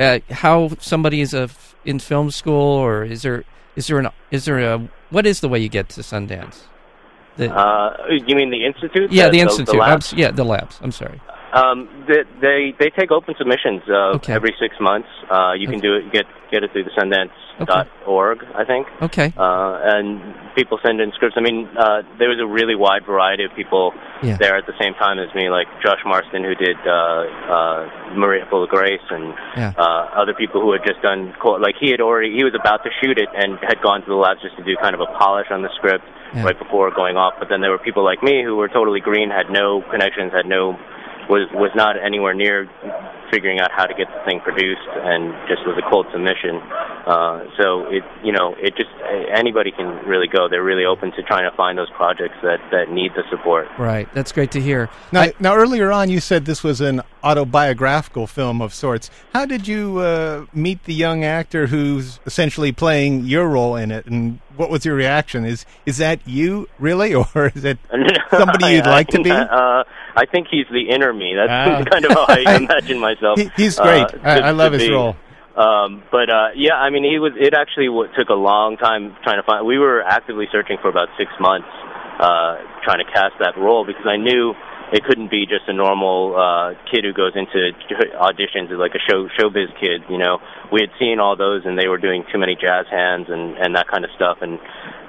uh, 0.00 0.18
how 0.30 0.70
somebody 0.80 1.20
is 1.20 1.34
a 1.34 1.42
f- 1.42 1.76
in 1.84 2.00
film 2.00 2.32
school, 2.32 2.78
or 2.78 3.04
is 3.04 3.22
there 3.22 3.44
is 3.76 3.86
there 3.86 4.00
an 4.00 4.08
is 4.32 4.44
there 4.46 4.58
a 4.58 4.88
what 5.10 5.24
is 5.24 5.38
the 5.38 5.48
way 5.48 5.60
you 5.60 5.68
get 5.68 5.88
to 5.90 6.00
Sundance? 6.00 6.62
The, 7.36 7.50
Uh, 7.50 7.96
you 8.26 8.34
mean 8.36 8.50
the 8.50 8.64
institute? 8.64 9.10
yeah, 9.10 9.28
the, 9.28 9.40
institute. 9.40 9.74
I'm 9.74 9.78
labs? 9.78 10.12
yeah, 10.12 10.30
the 10.30 10.44
labs. 10.44 10.78
I'm 10.82 10.92
sorry. 10.92 11.20
Um, 11.54 11.88
they, 12.08 12.22
they 12.40 12.72
they 12.78 12.88
take 12.90 13.10
open 13.10 13.34
submissions 13.36 13.82
uh, 13.88 14.16
Okay. 14.16 14.32
every 14.32 14.54
six 14.58 14.74
months. 14.80 15.08
Uh, 15.30 15.52
you 15.52 15.68
can 15.68 15.80
do 15.80 15.96
it 15.96 16.10
get 16.12 16.24
get 16.50 16.64
it 16.64 16.72
through 16.72 16.84
the 16.84 16.90
Sundance.org, 16.96 18.38
I 18.56 18.64
think. 18.64 18.86
Okay. 19.02 19.32
Uh, 19.36 19.78
and 19.84 20.34
people 20.54 20.78
send 20.84 21.00
in 21.00 21.12
scripts. 21.12 21.36
I 21.36 21.42
mean, 21.42 21.68
uh, 21.76 22.02
there 22.18 22.28
was 22.30 22.38
a 22.40 22.46
really 22.46 22.74
wide 22.74 23.04
variety 23.04 23.44
of 23.44 23.52
people 23.54 23.92
Yeah. 24.22 24.36
there 24.40 24.56
at 24.56 24.64
the 24.66 24.72
same 24.80 24.94
time 24.94 25.18
as 25.18 25.28
me, 25.34 25.50
like 25.50 25.66
Josh 25.84 26.00
Marston, 26.06 26.42
who 26.44 26.54
did 26.54 26.76
uh, 26.86 26.92
uh, 26.92 27.80
Maria 28.16 28.46
Full 28.48 28.62
of 28.64 28.70
Grace, 28.70 29.04
and 29.10 29.34
Yeah. 29.56 29.72
uh, 29.76 30.08
other 30.22 30.32
people 30.34 30.60
who 30.62 30.72
had 30.72 30.84
just 30.86 31.02
done 31.02 31.34
like 31.60 31.76
he 31.80 31.90
had 31.90 32.00
already 32.00 32.32
he 32.34 32.44
was 32.44 32.54
about 32.54 32.82
to 32.84 32.90
shoot 33.02 33.18
it 33.18 33.28
and 33.34 33.58
had 33.60 33.80
gone 33.82 34.00
to 34.02 34.08
the 34.08 34.16
labs 34.16 34.40
just 34.40 34.56
to 34.56 34.64
do 34.64 34.74
kind 34.80 34.94
of 34.94 35.00
a 35.00 35.06
polish 35.18 35.48
on 35.50 35.60
the 35.62 35.70
script 35.76 36.04
Yeah. 36.34 36.44
right 36.44 36.58
before 36.58 36.90
going 36.90 37.16
off. 37.16 37.34
But 37.38 37.48
then 37.48 37.60
there 37.60 37.70
were 37.70 37.78
people 37.78 38.04
like 38.04 38.22
me 38.22 38.42
who 38.42 38.56
were 38.56 38.68
totally 38.68 39.00
green, 39.00 39.30
had 39.30 39.50
no 39.50 39.82
connections, 39.90 40.32
had 40.32 40.46
no 40.46 40.78
was 41.28 41.48
was 41.52 41.70
not 41.74 41.96
anywhere 42.02 42.34
near 42.34 42.68
figuring 43.32 43.58
out 43.60 43.70
how 43.72 43.86
to 43.86 43.94
get 43.94 44.06
the 44.08 44.20
thing 44.28 44.38
produced, 44.40 44.86
and 44.94 45.32
just 45.48 45.66
was 45.66 45.76
a 45.84 45.90
cold 45.90 46.06
submission. 46.12 46.56
Uh, 47.06 47.42
so 47.58 47.86
it 47.90 48.04
you 48.22 48.30
know 48.30 48.54
it 48.60 48.76
just 48.76 48.90
anybody 49.34 49.72
can 49.72 49.88
really 50.06 50.28
go. 50.28 50.48
They're 50.48 50.62
really 50.62 50.84
open 50.84 51.10
to 51.12 51.22
trying 51.22 51.50
to 51.50 51.56
find 51.56 51.76
those 51.78 51.90
projects 51.96 52.36
that 52.42 52.60
that 52.70 52.90
need 52.92 53.12
the 53.16 53.24
support. 53.30 53.66
Right. 53.78 54.06
That's 54.14 54.30
great 54.32 54.52
to 54.52 54.60
hear. 54.60 54.88
Now, 55.10 55.22
I- 55.22 55.32
now, 55.40 55.54
earlier 55.56 55.90
on, 55.90 56.10
you 56.10 56.20
said 56.20 56.44
this 56.44 56.62
was 56.62 56.80
an 56.80 57.00
autobiographical 57.24 58.26
film 58.26 58.60
of 58.60 58.74
sorts. 58.74 59.10
How 59.32 59.46
did 59.46 59.66
you 59.66 59.98
uh, 59.98 60.46
meet 60.52 60.84
the 60.84 60.94
young 60.94 61.24
actor 61.24 61.66
who's 61.68 62.20
essentially 62.26 62.72
playing 62.72 63.24
your 63.24 63.48
role 63.48 63.76
in 63.76 63.90
it, 63.90 64.06
and 64.06 64.38
what 64.56 64.70
was 64.70 64.84
your 64.84 64.94
reaction? 64.94 65.44
Is 65.44 65.64
is 65.86 65.96
that 65.98 66.20
you 66.26 66.68
really, 66.78 67.14
or 67.34 67.52
is 67.54 67.64
it 67.64 67.78
somebody 68.30 68.74
you'd 68.74 68.86
I 68.86 68.90
like 68.90 69.08
to 69.08 69.22
be? 69.22 69.30
that, 69.30 69.50
uh, 69.62 69.84
I 70.14 70.26
think 70.26 70.48
he's 70.50 70.66
the 70.70 70.90
inner 70.90 71.12
me. 71.12 71.34
That's 71.34 71.50
Ah. 71.50 71.90
kind 71.90 72.04
of 72.04 72.12
how 72.12 72.26
I 72.28 72.56
imagine 72.56 72.98
myself. 72.98 73.21
He- 73.36 73.50
he's 73.56 73.78
great. 73.78 74.04
uh, 74.14 74.18
I, 74.22 74.38
I 74.38 74.50
love 74.50 74.72
his 74.72 74.82
be. 74.88 74.92
role. 74.92 75.16
Um, 75.56 76.02
but 76.10 76.30
uh, 76.30 76.48
yeah, 76.56 76.74
I 76.74 76.88
mean, 76.90 77.04
he 77.04 77.18
was. 77.18 77.32
It 77.38 77.52
actually 77.54 77.86
w- 77.86 78.08
took 78.16 78.30
a 78.30 78.34
long 78.38 78.76
time 78.78 79.14
trying 79.22 79.36
to 79.36 79.44
find. 79.44 79.66
We 79.66 79.78
were 79.78 80.02
actively 80.02 80.46
searching 80.50 80.78
for 80.80 80.88
about 80.88 81.08
six 81.18 81.28
months, 81.40 81.68
uh, 82.20 82.56
trying 82.84 83.04
to 83.04 83.08
cast 83.12 83.36
that 83.40 83.58
role 83.60 83.84
because 83.84 84.06
I 84.08 84.16
knew 84.16 84.54
it 84.92 85.04
couldn't 85.04 85.30
be 85.30 85.44
just 85.44 85.68
a 85.68 85.74
normal 85.74 86.32
uh, 86.36 86.72
kid 86.90 87.04
who 87.04 87.12
goes 87.12 87.32
into 87.36 87.72
auditions 88.16 88.72
as 88.72 88.78
like 88.80 88.96
a 88.96 89.02
show 89.04 89.28
showbiz 89.38 89.68
kid. 89.78 90.00
You 90.08 90.16
know, 90.16 90.38
we 90.72 90.80
had 90.80 90.90
seen 90.98 91.20
all 91.20 91.36
those, 91.36 91.62
and 91.66 91.76
they 91.78 91.86
were 91.88 91.98
doing 91.98 92.24
too 92.32 92.38
many 92.38 92.56
jazz 92.56 92.86
hands 92.90 93.26
and 93.28 93.56
and 93.58 93.76
that 93.76 93.88
kind 93.88 94.04
of 94.04 94.10
stuff, 94.16 94.38
and. 94.40 94.58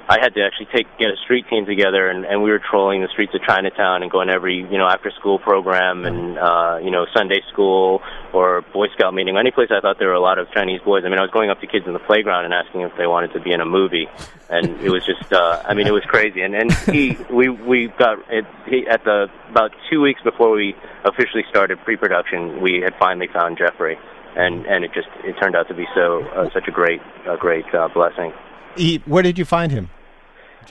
I 0.07 0.19
had 0.19 0.33
to 0.33 0.43
actually 0.43 0.67
take 0.75 0.85
get 0.99 1.09
a 1.09 1.17
street 1.23 1.45
team 1.49 1.65
together, 1.65 2.09
and, 2.09 2.25
and 2.25 2.43
we 2.43 2.49
were 2.49 2.59
trolling 2.59 3.01
the 3.01 3.07
streets 3.07 3.33
of 3.33 3.41
Chinatown 3.43 4.03
and 4.03 4.11
going 4.11 4.29
every 4.29 4.57
you 4.57 4.77
know 4.77 4.85
after 4.85 5.11
school 5.11 5.39
program 5.39 6.03
and 6.03 6.37
uh, 6.37 6.79
you 6.83 6.91
know 6.91 7.05
Sunday 7.13 7.41
school 7.51 8.01
or 8.33 8.63
Boy 8.73 8.87
Scout 8.89 9.13
meeting, 9.13 9.37
any 9.37 9.51
place 9.51 9.69
I 9.71 9.79
thought 9.79 9.99
there 9.99 10.09
were 10.09 10.13
a 10.13 10.19
lot 10.19 10.39
of 10.39 10.51
Chinese 10.51 10.81
boys. 10.81 11.03
I 11.05 11.09
mean, 11.09 11.19
I 11.19 11.21
was 11.21 11.31
going 11.31 11.49
up 11.49 11.61
to 11.61 11.67
kids 11.67 11.87
in 11.87 11.93
the 11.93 11.99
playground 11.99 12.43
and 12.43 12.53
asking 12.53 12.81
if 12.81 12.91
they 12.97 13.07
wanted 13.07 13.31
to 13.31 13.39
be 13.39 13.53
in 13.53 13.61
a 13.61 13.65
movie, 13.65 14.09
and 14.49 14.81
it 14.81 14.89
was 14.89 15.05
just 15.05 15.31
uh, 15.31 15.63
I 15.63 15.73
mean 15.73 15.87
it 15.87 15.93
was 15.93 16.03
crazy. 16.03 16.41
And 16.41 16.53
and 16.53 16.73
he 16.73 17.17
we 17.31 17.47
we 17.47 17.87
got 17.87 18.19
it 18.29 18.45
he, 18.67 18.85
at 18.85 19.05
the 19.05 19.29
about 19.49 19.71
two 19.89 20.01
weeks 20.01 20.21
before 20.21 20.51
we 20.51 20.75
officially 21.05 21.45
started 21.49 21.79
pre-production, 21.79 22.61
we 22.61 22.81
had 22.81 22.93
finally 22.99 23.27
found 23.27 23.57
Jeffrey, 23.57 23.97
and 24.35 24.65
and 24.65 24.83
it 24.83 24.91
just 24.93 25.07
it 25.23 25.37
turned 25.39 25.55
out 25.55 25.69
to 25.69 25.73
be 25.73 25.87
so 25.95 26.23
uh, 26.35 26.49
such 26.51 26.67
a 26.67 26.71
great 26.71 26.99
a 27.25 27.37
great 27.37 27.73
uh, 27.73 27.87
blessing. 27.87 28.33
He, 28.75 29.01
where 29.05 29.23
did 29.23 29.38
you 29.38 29.45
find 29.45 29.71
him, 29.71 29.89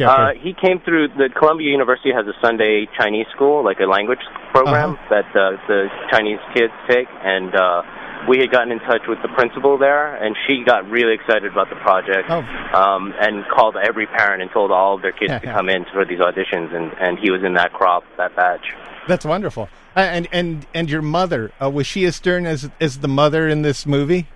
Uh, 0.00 0.32
he 0.40 0.54
came 0.54 0.80
through 0.80 1.08
the 1.08 1.28
Columbia 1.38 1.70
University 1.70 2.12
has 2.12 2.26
a 2.26 2.32
Sunday 2.40 2.86
Chinese 2.98 3.26
school, 3.34 3.62
like 3.64 3.78
a 3.80 3.84
language 3.86 4.20
program 4.50 4.98
that 5.10 5.26
uh, 5.36 5.56
the 5.68 5.88
Chinese 6.10 6.38
kids 6.54 6.72
take, 6.88 7.08
and 7.22 7.54
uh, 7.54 7.82
we 8.28 8.38
had 8.38 8.50
gotten 8.50 8.72
in 8.72 8.78
touch 8.80 9.02
with 9.06 9.18
the 9.22 9.28
principal 9.28 9.76
there, 9.76 10.14
and 10.16 10.34
she 10.46 10.64
got 10.64 10.88
really 10.90 11.12
excited 11.14 11.50
about 11.52 11.68
the 11.68 11.76
project, 11.76 12.30
Oh. 12.30 12.38
um, 12.72 13.12
and 13.20 13.44
called 13.54 13.76
every 13.76 14.06
parent 14.06 14.40
and 14.42 14.50
told 14.50 14.70
all 14.70 14.94
of 14.94 15.02
their 15.02 15.12
kids 15.12 15.32
to 15.32 15.40
come 15.56 15.68
in 15.68 15.84
for 15.92 16.04
these 16.04 16.20
auditions, 16.20 16.74
and 16.74 16.92
and 16.98 17.18
he 17.18 17.30
was 17.30 17.42
in 17.44 17.54
that 17.54 17.72
crop, 17.74 18.02
that 18.16 18.34
batch. 18.34 18.72
That's 19.08 19.24
wonderful. 19.26 19.68
Uh, 19.94 20.00
and 20.00 20.26
and 20.32 20.66
and 20.72 20.88
your 20.88 21.02
mother 21.02 21.52
uh, 21.62 21.68
was 21.68 21.86
she 21.86 22.04
as 22.06 22.16
stern 22.16 22.46
as 22.46 22.70
as 22.80 23.00
the 23.00 23.08
mother 23.08 23.46
in 23.46 23.60
this 23.62 23.84
movie? 23.84 24.26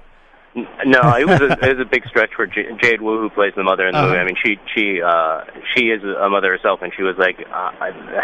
No, 0.87 1.14
it 1.19 1.27
was 1.29 1.40
a, 1.40 1.53
it 1.53 1.77
was 1.77 1.87
a 1.87 1.88
big 1.90 2.07
stretch 2.09 2.31
for 2.35 2.47
J- 2.47 2.71
Jade 2.81 3.03
Wu, 3.03 3.21
who 3.21 3.29
plays 3.29 3.53
the 3.57 3.62
mother 3.62 3.87
in 3.87 3.92
the 3.92 3.99
Uh-huh. 3.99 4.09
movie. 4.09 4.19
I 4.19 4.25
mean, 4.25 4.37
she 4.42 4.57
she 4.75 5.03
uh, 5.03 5.42
she 5.75 5.87
is 5.90 6.03
a 6.03 6.29
mother 6.31 6.51
herself, 6.51 6.81
and 6.83 6.92
she 6.97 7.03
was 7.03 7.14
like 7.19 7.37
uh, 7.53 7.73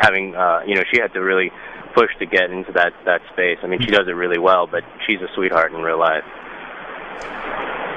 having 0.01 0.35
uh, 0.35 0.61
you 0.67 0.75
know 0.75 0.83
she 0.93 0.99
had 1.01 1.13
to 1.13 1.21
really 1.21 1.51
push 1.95 2.09
to 2.21 2.27
get 2.27 2.51
into 2.51 2.73
that 2.73 2.93
that 3.05 3.21
space. 3.33 3.59
I 3.63 3.67
mean, 3.67 3.81
she 3.81 3.91
does 3.91 4.09
it 4.09 4.13
really 4.17 4.39
well, 4.39 4.67
but 4.67 4.83
she's 5.07 5.21
a 5.21 5.29
sweetheart 5.35 5.73
in 5.73 5.81
real 5.83 5.99
life. 5.99 6.25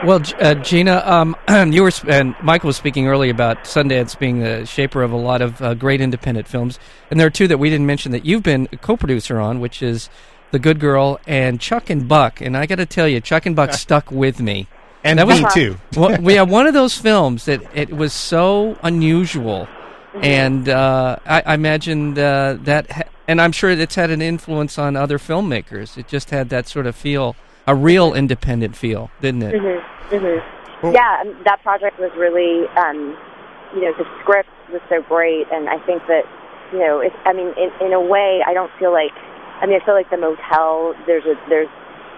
Well, 0.03 0.21
uh, 0.39 0.53
Gina, 0.55 1.01
um, 1.05 1.35
you 1.71 1.81
were 1.81 1.91
sp- 1.95 2.09
and 2.11 2.35
Michael 2.43 2.67
was 2.67 2.75
speaking 2.77 3.07
earlier 3.07 3.31
about 3.31 3.63
Sundance 3.63 4.19
being 4.19 4.39
the 4.39 4.65
shaper 4.65 5.01
of 5.01 5.11
a 5.13 5.17
lot 5.17 5.41
of 5.41 5.61
uh, 5.61 5.73
great 5.73 6.01
independent 6.01 6.47
films, 6.47 6.77
and 7.09 7.19
there 7.19 7.25
are 7.27 7.31
two 7.31 7.47
that 7.47 7.57
we 7.57 7.69
didn't 7.69 7.87
mention 7.87 8.11
that 8.11 8.25
you've 8.25 8.43
been 8.43 8.67
a 8.73 8.77
co-producer 8.77 9.39
on, 9.39 9.61
which 9.61 9.81
is 9.81 10.09
The 10.55 10.59
Good 10.59 10.79
Girl 10.79 11.19
and 11.27 11.59
Chuck 11.59 11.89
and 11.89 12.07
Buck. 12.07 12.39
And 12.39 12.55
I 12.55 12.65
got 12.65 12.75
to 12.77 12.85
tell 12.85 13.09
you, 13.09 13.19
Chuck 13.19 13.45
and 13.45 13.57
Buck 13.57 13.73
stuck 13.85 14.09
with 14.09 14.39
me. 14.39 14.67
And 15.03 15.19
That 15.19 15.27
was- 15.27 15.41
me 15.41 15.47
too. 15.53 15.75
well, 15.97 16.17
we 16.21 16.35
have 16.35 16.49
one 16.49 16.65
of 16.65 16.73
those 16.73 16.97
films 16.97 17.43
that 17.43 17.59
it 17.73 17.89
was 17.91 18.13
so 18.13 18.77
unusual, 18.81 19.67
and 20.21 20.69
uh, 20.69 21.17
I, 21.25 21.41
I 21.45 21.53
imagined 21.55 22.17
uh, 22.17 22.55
that, 22.61 22.89
ha- 22.89 23.03
and 23.27 23.41
I'm 23.41 23.51
sure 23.51 23.69
it's 23.69 23.95
had 23.95 24.11
an 24.11 24.21
influence 24.21 24.79
on 24.79 24.95
other 24.95 25.17
filmmakers. 25.17 25.97
It 25.97 26.07
just 26.07 26.29
had 26.29 26.47
that 26.51 26.69
sort 26.69 26.87
of 26.87 26.95
feel, 26.95 27.35
a 27.67 27.75
real 27.75 28.13
independent 28.13 28.77
feel, 28.77 29.11
didn't 29.19 29.43
it? 29.43 29.55
Mm-hmm. 29.55 30.15
Mm-hmm. 30.15 30.85
Well- 30.87 30.93
yeah, 30.93 31.21
that 31.43 31.61
project 31.63 31.99
was 31.99 32.11
really, 32.15 32.65
um, 32.77 33.17
you 33.75 33.81
know, 33.81 33.91
the 33.97 34.05
script 34.21 34.47
was 34.71 34.81
so 34.87 35.01
great, 35.01 35.47
and 35.51 35.67
I 35.67 35.79
think 35.85 36.01
that, 36.07 36.23
you 36.71 36.79
know, 36.79 37.01
it, 37.01 37.11
I 37.25 37.33
mean, 37.33 37.49
in, 37.57 37.87
in 37.87 37.91
a 37.91 37.99
way, 38.01 38.41
I 38.47 38.53
don't 38.53 38.71
feel 38.79 38.93
like, 38.93 39.11
I 39.65 39.67
mean, 39.67 39.81
I 39.81 39.83
feel 39.83 39.97
like 39.97 40.13
the 40.13 40.21
motel. 40.21 40.93
There's 41.09 41.25
a 41.25 41.33
there's 41.49 41.67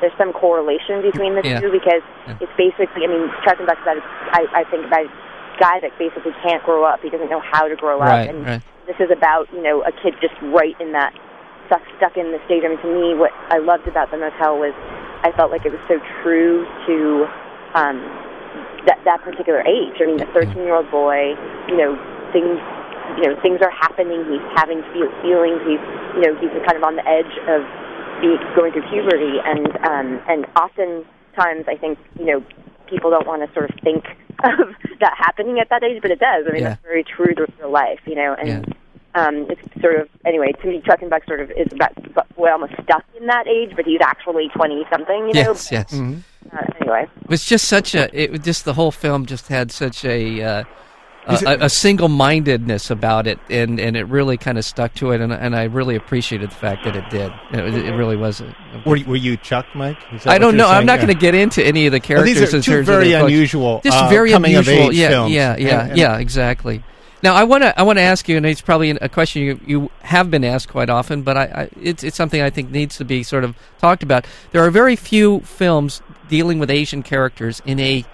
there's 0.04 0.12
some 0.20 0.36
correlation 0.36 1.00
between 1.00 1.40
the 1.40 1.48
Yeah. 1.48 1.64
two 1.64 1.72
because 1.72 2.04
Yeah. 2.28 2.36
it's 2.44 2.52
basically, 2.60 3.08
I 3.08 3.08
mean, 3.08 3.32
Chuck 3.48 3.58
and 3.58 3.66
Buck's 3.66 3.82
about, 3.82 3.98
a- 3.98 4.04
I, 4.36 4.62
I 4.62 4.64
think 4.70 4.86
about 4.86 5.08
a 5.08 5.10
guy 5.58 5.80
that 5.80 5.98
basically 5.98 6.36
can't 6.44 6.62
grow 6.68 6.84
up. 6.84 7.02
He 7.02 7.10
doesn't 7.10 7.32
know 7.32 7.40
how 7.40 7.68
to 7.72 7.76
grow 7.78 8.02
up, 8.02 8.28
and 8.28 8.46
right. 8.46 8.62
this 8.86 9.00
is 9.00 9.10
about 9.16 9.48
you 9.56 9.64
know 9.64 9.82
a 9.88 9.94
kid 10.04 10.14
just 10.20 10.36
right 10.52 10.76
in 10.82 10.92
that 10.92 11.16
stuck 11.68 11.82
stuck 11.96 12.18
in 12.18 12.36
the 12.36 12.40
stage. 12.46 12.64
I 12.66 12.68
mean, 12.68 12.82
to 12.84 12.92
me, 12.92 13.16
what 13.16 13.32
I 13.48 13.60
loved 13.64 13.88
about 13.88 14.12
the 14.12 14.18
motel 14.18 14.60
was 14.60 14.76
I 15.24 15.32
felt 15.32 15.50
like 15.50 15.66
it 15.66 15.72
was 15.72 15.82
so 15.88 16.04
true 16.22 16.68
to 16.86 17.26
um, 17.80 18.04
that 18.92 19.00
that 19.08 19.24
particular 19.24 19.64
age. 19.64 19.96
I 20.04 20.06
mean, 20.06 20.20
a 20.20 20.28
13 20.36 20.52
year 20.68 20.76
old 20.76 20.92
boy, 20.92 21.32
you 21.72 21.78
know, 21.80 21.96
things 22.36 22.60
you 23.16 23.24
know 23.30 23.40
things 23.42 23.60
are 23.62 23.72
happening. 23.72 24.26
He's 24.30 24.44
having 24.56 24.84
feel, 24.94 25.08
feelings. 25.22 25.62
He's 25.64 25.82
you 26.18 26.22
know 26.28 26.34
he's 26.40 26.52
kind 26.68 26.76
of 26.78 26.84
on 26.84 26.96
the 26.96 27.06
edge 27.08 27.32
of 27.48 27.64
be, 28.22 28.36
going 28.56 28.74
through 28.74 28.88
puberty, 28.90 29.40
and 29.46 29.68
um, 29.86 30.20
and 30.28 30.46
oftentimes 30.58 31.66
I 31.68 31.76
think 31.80 31.98
you 32.20 32.26
know 32.26 32.44
people 32.90 33.10
don't 33.12 33.28
want 33.28 33.48
to 33.48 33.54
sort 33.54 33.70
of 33.70 33.76
think 33.84 34.06
of 34.44 34.74
that 35.00 35.14
happening 35.18 35.60
at 35.60 35.70
that 35.70 35.84
age, 35.84 36.02
but 36.02 36.12
it 36.12 36.20
does. 36.20 36.46
I 36.48 36.52
mean, 36.54 36.62
Yeah. 36.64 36.70
that's 36.70 36.84
very 36.84 37.04
true 37.04 37.34
to 37.36 37.46
real 37.60 37.72
life, 37.72 38.00
you 38.06 38.16
know, 38.16 38.34
and 38.40 38.48
Yeah. 39.16 39.22
um, 39.26 39.48
it's 39.50 39.82
sort 39.82 40.00
of 40.00 40.08
anyway. 40.26 40.52
To 40.62 40.68
me, 40.68 40.82
Chuck 40.86 41.02
and 41.02 41.10
Buck 41.10 41.26
sort 41.26 41.40
of 41.42 41.52
is 41.52 41.68
about 41.74 41.92
well, 42.38 42.54
almost 42.54 42.74
stuck 42.84 43.04
in 43.20 43.28
that 43.28 43.48
age, 43.48 43.74
but 43.76 43.86
he's 43.86 44.02
actually 44.02 44.50
twenty 44.56 44.86
something, 44.92 45.28
you 45.28 45.34
know. 45.34 45.52
Yes, 45.52 45.72
yes. 45.72 45.92
Mhm. 45.94 46.22
Uh, 46.54 46.66
anyway, 46.80 47.06
It 47.24 47.30
was 47.30 47.44
just 47.44 47.66
such 47.68 47.94
a. 47.94 48.10
It 48.18 48.32
was 48.32 48.40
just 48.40 48.64
the 48.64 48.74
whole 48.74 48.92
film 48.92 49.26
just 49.26 49.48
had 49.50 49.72
such 49.72 50.06
a. 50.06 50.42
Uh, 50.42 50.64
uh, 51.28 51.58
a, 51.60 51.66
a 51.66 51.70
single-mindedness 51.70 52.90
about 52.90 53.28
it, 53.28 53.40
and, 53.50 53.80
and 53.80 53.96
it 53.98 54.06
really 54.08 54.38
kind 54.38 54.58
of 54.58 54.66
stuck 54.66 54.94
to 54.96 55.12
it, 55.12 55.22
and, 55.22 55.32
and 55.34 55.56
I 55.56 55.64
really 55.66 55.96
appreciated 55.96 56.50
the 56.52 56.56
fact 56.56 56.84
that 56.86 56.96
it 56.96 57.10
did. 57.10 57.32
It, 57.52 57.86
it 57.86 57.94
really 57.94 58.16
was. 58.16 58.42
A, 58.42 58.46
a 58.46 58.84
Were, 58.90 58.96
you- 58.96 59.06
were 59.06 59.16
you 59.16 59.38
Chuck, 59.38 59.66
Mike? 59.76 59.98
I 60.26 60.38
don't 60.38 60.58
know. 60.58 60.68
I'm 60.68 60.86
not 60.86 60.98
going 60.98 61.10
to 61.10 61.14
get 61.20 61.36
into 61.36 61.64
any 61.66 61.86
of 61.86 61.92
the 61.92 61.98
Well, 62.00 62.08
characters. 62.24 62.52
these 62.52 62.54
are 62.56 62.62
two 62.62 62.84
very 62.84 63.14
unusual, 63.14 63.82
just 63.84 63.98
uh, 63.98 64.10
very 64.10 64.32
unusual. 64.32 64.92
yeah, 64.94 65.10
films. 65.10 65.34
yeah, 65.34 65.56
yeah, 65.58 65.82
And- 65.82 65.90
and- 65.92 66.00
yeah, 66.00 66.18
exactly. 66.18 66.84
Now 67.24 67.34
I 67.34 67.46
want 67.46 67.64
to 67.64 67.78
I 67.78 67.82
want 67.82 67.98
to 67.98 68.04
ask 68.04 68.30
you, 68.30 68.38
and 68.38 68.46
it's 68.46 68.62
probably 68.62 68.92
a 68.92 69.10
question 69.10 69.42
you, 69.42 69.60
you 69.66 69.92
have 70.04 70.30
been 70.30 70.44
asked 70.44 70.70
quite 70.70 70.88
often, 70.88 71.24
but 71.24 71.36
I, 71.36 71.44
I 71.46 71.70
it's 71.82 72.04
it's 72.04 72.16
something 72.16 72.40
I 72.40 72.52
think 72.52 72.70
needs 72.70 72.98
to 72.98 73.06
be 73.06 73.24
sort 73.24 73.44
of 73.44 73.56
talked 73.80 74.04
about. 74.04 74.28
There 74.52 74.64
are 74.64 74.70
very 74.70 74.96
few 74.96 75.40
films 75.40 76.04
dealing 76.30 76.60
with 76.60 76.70
Asian 76.70 77.02
characters 77.02 77.60
in 77.66 77.80
a 77.80 78.06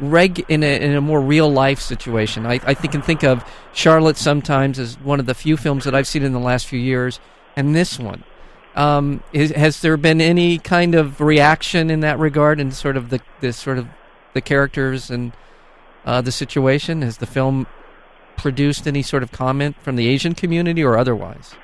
reg 0.00 0.44
in 0.48 0.62
a, 0.62 0.80
in 0.80 0.94
a 0.94 1.00
more 1.00 1.20
real 1.20 1.50
life 1.50 1.80
situation. 1.80 2.46
I, 2.46 2.60
I 2.64 2.74
think 2.74 2.92
can 2.92 3.02
think 3.02 3.22
of 3.24 3.44
Charlotte 3.72 4.16
sometimes 4.16 4.78
as 4.78 4.98
one 5.00 5.20
of 5.20 5.26
the 5.26 5.34
few 5.34 5.56
films 5.56 5.84
that 5.84 5.94
I've 5.94 6.06
seen 6.06 6.22
in 6.22 6.32
the 6.32 6.38
last 6.38 6.66
few 6.66 6.78
years, 6.78 7.20
and 7.56 7.74
this 7.74 7.98
one. 7.98 8.24
Um, 8.74 9.22
is, 9.32 9.50
has 9.50 9.80
there 9.80 9.96
been 9.96 10.20
any 10.20 10.58
kind 10.58 10.94
of 10.94 11.20
reaction 11.20 11.90
in 11.90 12.00
that 12.00 12.18
regard, 12.18 12.60
and 12.60 12.72
sort 12.72 12.96
of 12.96 13.10
the 13.10 13.20
the 13.40 13.52
sort 13.52 13.78
of 13.78 13.88
the 14.34 14.40
characters 14.40 15.10
and 15.10 15.32
uh, 16.04 16.20
the 16.20 16.32
situation? 16.32 17.02
Has 17.02 17.18
the 17.18 17.26
film 17.26 17.66
produced 18.36 18.86
any 18.86 19.02
sort 19.02 19.22
of 19.22 19.32
comment 19.32 19.76
from 19.82 19.96
the 19.96 20.06
Asian 20.06 20.34
community 20.34 20.84
or 20.84 20.96
otherwise? 20.96 21.54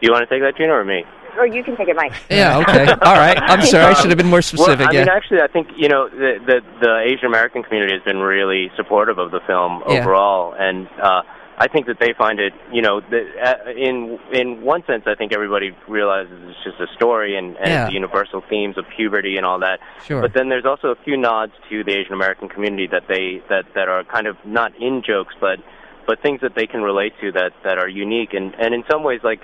You 0.00 0.12
want 0.12 0.28
to 0.28 0.34
take 0.34 0.42
that, 0.42 0.56
Gina, 0.56 0.72
or 0.72 0.84
me? 0.84 1.04
Or 1.38 1.46
you 1.46 1.62
can 1.62 1.76
take 1.76 1.88
it, 1.88 1.96
Mike. 1.96 2.12
Yeah. 2.30 2.58
Okay. 2.58 2.86
All 2.86 3.14
right. 3.14 3.38
I'm 3.40 3.64
sorry. 3.66 3.84
I 3.86 3.94
should 3.94 4.10
have 4.10 4.18
been 4.18 4.30
more 4.30 4.42
specific. 4.42 4.78
Well, 4.80 4.88
I 4.88 4.92
yeah. 4.92 5.00
mean, 5.00 5.08
actually, 5.08 5.40
I 5.40 5.48
think 5.48 5.68
you 5.76 5.88
know 5.88 6.08
the, 6.08 6.38
the 6.46 6.60
the 6.80 6.98
Asian 6.98 7.26
American 7.26 7.62
community 7.62 7.94
has 7.94 8.02
been 8.02 8.18
really 8.18 8.70
supportive 8.76 9.18
of 9.18 9.30
the 9.30 9.40
film 9.46 9.82
Yeah. 9.88 10.00
overall, 10.00 10.54
and 10.58 10.88
uh, 11.00 11.22
I 11.58 11.68
think 11.68 11.86
that 11.86 11.98
they 11.98 12.12
find 12.18 12.38
it, 12.38 12.52
you 12.70 12.82
know, 12.82 13.00
the, 13.00 13.24
uh, 13.42 13.70
in 13.70 14.18
in 14.32 14.62
one 14.62 14.84
sense, 14.86 15.04
I 15.06 15.14
think 15.14 15.32
everybody 15.32 15.70
realizes 15.88 16.32
it's 16.48 16.62
just 16.64 16.78
a 16.80 16.86
story 16.94 17.36
and, 17.36 17.56
and 17.56 17.68
Yeah. 17.68 17.86
the 17.86 17.92
universal 17.92 18.42
themes 18.48 18.76
of 18.76 18.84
puberty 18.94 19.36
and 19.36 19.46
all 19.46 19.58
that. 19.60 19.80
Sure. 20.04 20.20
But 20.20 20.34
then 20.34 20.48
there's 20.50 20.66
also 20.66 20.88
a 20.88 20.96
few 21.04 21.16
nods 21.16 21.52
to 21.70 21.82
the 21.82 21.92
Asian 21.92 22.12
American 22.12 22.48
community 22.48 22.86
that 22.88 23.04
they 23.08 23.42
that 23.48 23.64
that 23.74 23.88
are 23.88 24.04
kind 24.04 24.26
of 24.26 24.36
not 24.44 24.72
in 24.80 25.02
jokes, 25.06 25.34
but 25.40 25.58
but 26.06 26.20
things 26.22 26.40
that 26.42 26.54
they 26.54 26.66
can 26.66 26.82
relate 26.82 27.14
to 27.22 27.32
that 27.32 27.52
that 27.64 27.78
are 27.78 27.88
unique 27.88 28.32
and 28.34 28.54
and 28.60 28.74
in 28.74 28.84
some 28.90 29.02
ways 29.02 29.20
like 29.24 29.40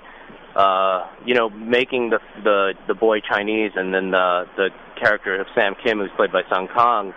uh, 0.55 1.07
you 1.25 1.33
know, 1.35 1.49
making 1.49 2.09
the 2.11 2.19
the 2.43 2.73
the 2.87 2.93
boy 2.93 3.19
Chinese 3.21 3.71
and 3.75 3.93
then 3.93 4.11
the 4.11 4.45
the 4.55 4.69
character 4.99 5.39
of 5.39 5.47
Sam 5.55 5.75
Kim, 5.83 5.99
who's 5.99 6.11
played 6.15 6.31
by 6.31 6.43
Sung 6.49 6.67
Kang, 6.67 7.13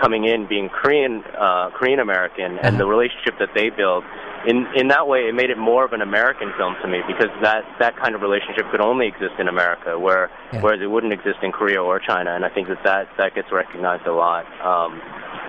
coming 0.00 0.24
in 0.24 0.46
being 0.46 0.68
Korean 0.68 1.22
uh, 1.38 1.70
Korean 1.70 2.00
American, 2.00 2.58
and 2.58 2.78
the 2.78 2.86
relationship 2.86 3.38
that 3.38 3.50
they 3.54 3.70
build. 3.70 4.04
In 4.46 4.66
in 4.76 4.88
that 4.88 5.08
way, 5.08 5.20
it 5.28 5.34
made 5.34 5.48
it 5.48 5.56
more 5.56 5.86
of 5.86 5.94
an 5.94 6.02
American 6.02 6.52
film 6.58 6.76
to 6.82 6.88
me 6.88 7.00
because 7.06 7.30
that 7.42 7.64
that 7.80 7.96
kind 7.96 8.14
of 8.14 8.20
relationship 8.20 8.70
could 8.70 8.82
only 8.82 9.06
exist 9.06 9.32
in 9.38 9.48
America, 9.48 9.98
where 9.98 10.30
Yeah. 10.52 10.60
whereas 10.60 10.80
it 10.82 10.90
wouldn't 10.90 11.14
exist 11.14 11.38
in 11.42 11.50
Korea 11.52 11.82
or 11.82 11.98
China. 11.98 12.34
And 12.34 12.44
I 12.44 12.50
think 12.50 12.68
that 12.68 12.82
that, 12.84 13.08
that 13.16 13.34
gets 13.34 13.50
recognized 13.50 14.06
a 14.06 14.12
lot. 14.12 14.44
Um, 14.60 15.00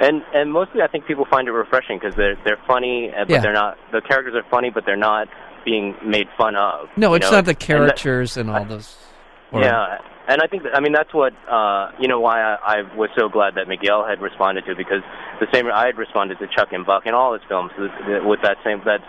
and 0.01 0.23
and 0.33 0.51
mostly, 0.53 0.81
I 0.81 0.87
think 0.87 1.05
people 1.05 1.25
find 1.29 1.49
it 1.49 1.51
refreshing 1.51 1.99
because 1.99 2.15
they're 2.15 2.37
they're 2.45 2.59
funny, 2.65 3.11
uh, 3.11 3.25
but 3.25 3.29
Yeah. 3.29 3.41
they're 3.41 3.51
not. 3.53 3.77
The 3.91 3.99
characters 3.99 4.33
are 4.33 4.47
funny, 4.49 4.69
but 4.69 4.85
they're 4.85 4.95
not 4.95 5.27
being 5.65 5.95
made 6.05 6.27
fun 6.37 6.55
of. 6.55 6.87
no, 6.95 7.13
it's 7.15 7.29
know? 7.29 7.37
not 7.37 7.45
the 7.45 7.51
And 7.51 7.59
that- 7.59 7.65
caricatures 7.67 8.37
and, 8.37 8.49
all 8.49 8.63
those. 8.65 8.95
or- 9.51 9.61
yeah, 9.61 9.97
and 10.27 10.41
I 10.41 10.47
think 10.47 10.63
that, 10.63 10.75
I 10.75 10.79
mean 10.79 10.93
that's 10.93 11.13
what 11.13 11.33
uh, 11.49 11.91
you 11.99 12.07
know 12.07 12.19
why 12.19 12.41
I, 12.41 12.57
I 12.79 12.95
was 12.95 13.09
so 13.17 13.27
glad 13.29 13.55
that 13.55 13.67
Miguel 13.67 14.05
had 14.07 14.21
responded 14.21 14.65
to 14.65 14.75
because 14.75 15.01
the 15.39 15.47
same 15.53 15.67
I 15.71 15.85
had 15.87 15.97
responded 15.97 16.39
to 16.39 16.47
Chuck 16.47 16.69
and 16.71 16.85
Buck 16.85 17.05
in 17.05 17.13
all 17.13 17.33
his 17.33 17.41
films 17.47 17.71
with, 17.77 17.91
with 18.23 18.41
that 18.43 18.57
same 18.63 18.81
that 18.85 19.01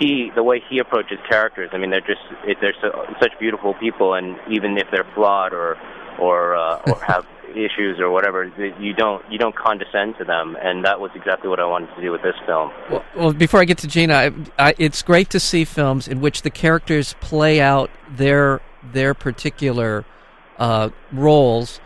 he 0.00 0.30
the 0.34 0.42
way 0.42 0.60
he 0.68 0.78
approaches 0.78 1.18
characters. 1.28 1.70
I 1.72 1.78
mean 1.78 1.90
they're 1.90 2.00
just 2.00 2.22
they're 2.60 2.74
so, 2.80 3.06
such 3.20 3.32
beautiful 3.38 3.74
people, 3.74 4.14
and 4.14 4.36
even 4.50 4.76
if 4.78 4.86
they're 4.90 5.06
flawed 5.14 5.52
or 5.52 5.76
or 6.18 6.56
uh, 6.56 6.82
or 6.88 6.98
have 7.06 7.24
issues 7.56 7.98
or 8.00 8.10
whatever, 8.10 8.44
you 8.80 8.92
don't 8.92 9.22
you 9.30 9.38
don't 9.38 9.54
condescend 9.54 10.16
to 10.18 10.24
them, 10.24 10.56
and 10.60 10.84
that 10.84 11.00
was 11.00 11.10
exactly 11.14 11.48
what 11.48 11.60
I 11.60 11.66
wanted 11.66 11.94
to 11.94 12.00
do 12.00 12.10
with 12.12 12.22
this 12.22 12.34
film. 12.46 12.72
Well, 12.90 13.04
well, 13.16 13.32
before 13.32 13.60
I 13.60 13.64
get 13.64 13.78
to 13.78 13.88
Gina, 13.88 14.14
I, 14.14 14.32
I, 14.58 14.74
it's 14.78 15.02
great 15.02 15.30
to 15.30 15.40
see 15.40 15.64
films 15.64 16.08
in 16.08 16.20
which 16.20 16.42
the 16.42 16.50
characters 16.50 17.14
play 17.20 17.60
out 17.60 17.90
their 18.10 18.60
their 18.92 19.14
particular 19.14 20.04
uh, 20.58 20.90
roles 21.12 21.80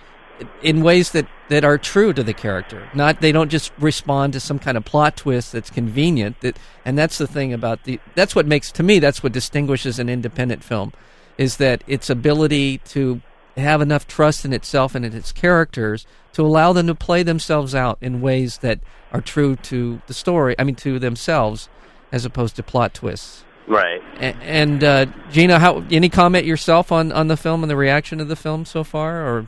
in 0.63 0.83
ways 0.83 1.11
that, 1.13 1.27
that 1.49 1.65
are 1.65 1.79
true 1.79 2.13
to 2.13 2.23
the 2.23 2.35
character. 2.35 2.89
Not 2.95 3.21
they 3.21 3.33
don't 3.33 3.51
just 3.51 3.73
respond 3.79 4.33
to 4.35 4.41
some 4.41 4.59
kind 4.59 4.77
of 4.77 4.85
plot 4.85 5.17
twist 5.17 5.53
that's 5.53 5.71
convenient. 5.71 6.41
That 6.41 6.59
and 6.85 6.97
that's 6.99 7.19
the 7.19 7.27
thing 7.27 7.53
about 7.53 7.85
the 7.85 8.01
that's 8.15 8.35
what 8.35 8.47
makes 8.47 8.71
to 8.73 8.83
me 8.83 8.99
that's 8.99 9.23
what 9.23 9.33
distinguishes 9.33 9.99
an 9.99 10.09
independent 10.09 10.63
film 10.65 10.93
is 11.37 11.59
that 11.59 11.85
its 11.87 12.11
ability 12.11 12.79
to 12.79 13.23
have 13.59 13.81
enough 13.81 14.07
trust 14.07 14.45
in 14.45 14.53
itself 14.53 14.95
and 14.95 15.05
in 15.05 15.13
its 15.15 15.33
characters 15.33 16.07
to 16.33 16.45
allow 16.47 16.73
them 16.73 16.87
to 16.87 16.95
play 16.95 17.23
themselves 17.23 17.75
out 17.75 17.99
in 18.01 18.21
ways 18.21 18.59
that 18.59 18.81
are 19.13 19.21
true 19.21 19.57
to 19.57 20.01
the 20.07 20.15
story. 20.15 20.55
I 20.59 20.65
mean, 20.65 20.75
to 20.77 20.99
themselves, 20.99 21.69
as 22.13 22.25
opposed 22.25 22.57
to 22.57 22.63
plot 22.63 22.95
twists. 22.95 23.45
Right. 23.67 24.01
A- 24.19 24.37
And 24.43 24.83
uh, 24.85 25.07
Gina, 25.31 25.59
how 25.59 25.85
any 25.91 26.09
comment 26.09 26.47
yourself 26.47 26.91
on, 26.93 27.13
on 27.13 27.29
the 27.29 27.37
film 27.37 27.63
and 27.63 27.71
the 27.71 27.77
reaction 27.77 28.21
of 28.21 28.29
the 28.29 28.37
film 28.37 28.65
so 28.65 28.83
far? 28.85 29.27
Or 29.27 29.47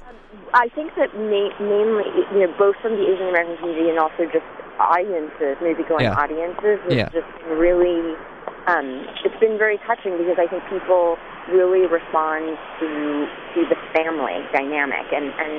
I 0.52 0.68
think 0.74 0.94
that 0.96 1.14
ma- 1.14 1.56
mainly, 1.64 2.04
you 2.32 2.46
know, 2.46 2.54
both 2.58 2.76
from 2.82 2.92
the 2.96 3.02
Asian 3.10 3.28
American 3.28 3.56
community 3.58 3.88
and 3.90 3.98
also 3.98 4.24
just 4.32 4.44
audiences, 4.80 5.56
movie-going 5.62 6.04
Yeah. 6.04 6.14
audiences, 6.14 6.80
it's 6.86 6.94
Yeah. 6.94 7.08
just 7.10 7.28
really, 7.48 8.14
um, 8.66 9.06
it's 9.24 9.38
been 9.40 9.56
very 9.56 9.78
touching 9.86 10.16
because 10.18 10.36
I 10.36 10.46
think 10.46 10.62
people 10.68 11.16
really 11.48 11.86
respond 11.86 12.56
to 12.80 12.88
to 13.56 13.60
the 13.68 13.76
family 13.96 14.44
dynamic, 14.52 15.08
and 15.12 15.32
and 15.40 15.54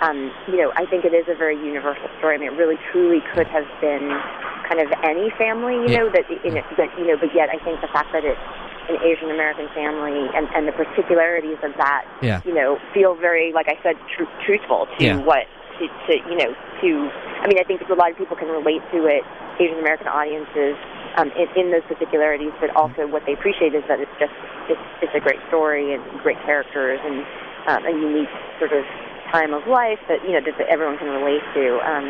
um, 0.00 0.18
you 0.48 0.56
know, 0.60 0.72
I 0.76 0.84
think 0.86 1.04
it 1.04 1.12
is 1.16 1.24
a 1.28 1.34
very 1.36 1.56
universal 1.56 2.08
story. 2.18 2.36
I 2.36 2.38
mean, 2.38 2.52
it 2.52 2.56
really 2.56 2.76
truly 2.92 3.20
could 3.34 3.46
have 3.48 3.64
been 3.80 4.12
kind 4.68 4.80
of 4.80 4.92
any 5.04 5.30
family, 5.38 5.74
you 5.74 5.88
Yeah. 5.88 6.04
know, 6.04 6.08
that 6.12 6.28
in 6.44 6.56
it, 6.56 6.64
that 6.76 6.90
you 6.98 7.06
know, 7.06 7.16
but 7.16 7.32
yet 7.34 7.48
I 7.48 7.58
think 7.64 7.80
the 7.80 7.88
fact 7.88 8.12
that 8.12 8.24
it's 8.24 8.40
an 8.88 9.00
Asian 9.02 9.30
American 9.30 9.68
family 9.74 10.28
and 10.36 10.48
and 10.54 10.68
the 10.68 10.72
particularities 10.72 11.58
of 11.62 11.72
that 11.76 12.04
yeah, 12.22 12.40
you 12.44 12.52
know, 12.54 12.78
feel 12.92 13.14
very, 13.14 13.52
like 13.52 13.68
I 13.68 13.78
said, 13.82 13.96
tr- 14.16 14.28
truthful 14.44 14.86
to 14.98 15.04
Yeah. 15.04 15.16
what, 15.24 15.46
to, 15.78 15.84
to, 15.88 16.12
you 16.28 16.36
know, 16.36 16.52
to, 16.80 16.88
I 17.40 17.46
mean, 17.48 17.58
I 17.60 17.64
think 17.64 17.80
a 17.88 17.94
lot 17.94 18.10
of 18.10 18.16
people 18.16 18.36
can 18.36 18.48
relate 18.48 18.82
to 18.92 19.06
it, 19.06 19.22
Asian 19.60 19.78
American 19.78 20.08
audiences, 20.08 20.76
um, 21.16 21.32
in, 21.32 21.48
in 21.56 21.66
those 21.72 21.84
particularities, 21.88 22.52
but 22.60 22.70
also 22.76 23.08
what 23.08 23.24
they 23.26 23.32
appreciate 23.32 23.74
is 23.74 23.82
that 23.88 24.00
it's 24.00 24.12
just, 24.20 24.32
it's, 24.68 24.80
it's 25.02 25.14
a 25.16 25.20
great 25.20 25.40
story 25.48 25.92
and 25.96 26.04
great 26.20 26.38
characters 26.44 27.00
and 27.02 27.24
um, 27.68 27.80
a 27.88 27.92
unique 27.92 28.32
sort 28.60 28.72
of 28.72 28.84
time 29.32 29.52
of 29.52 29.66
life 29.66 29.98
that, 30.08 30.22
you 30.22 30.32
know, 30.32 30.42
that, 30.44 30.54
that 30.58 30.68
everyone 30.68 30.98
can 30.98 31.08
relate 31.08 31.42
to. 31.56 31.80
Um, 31.82 32.06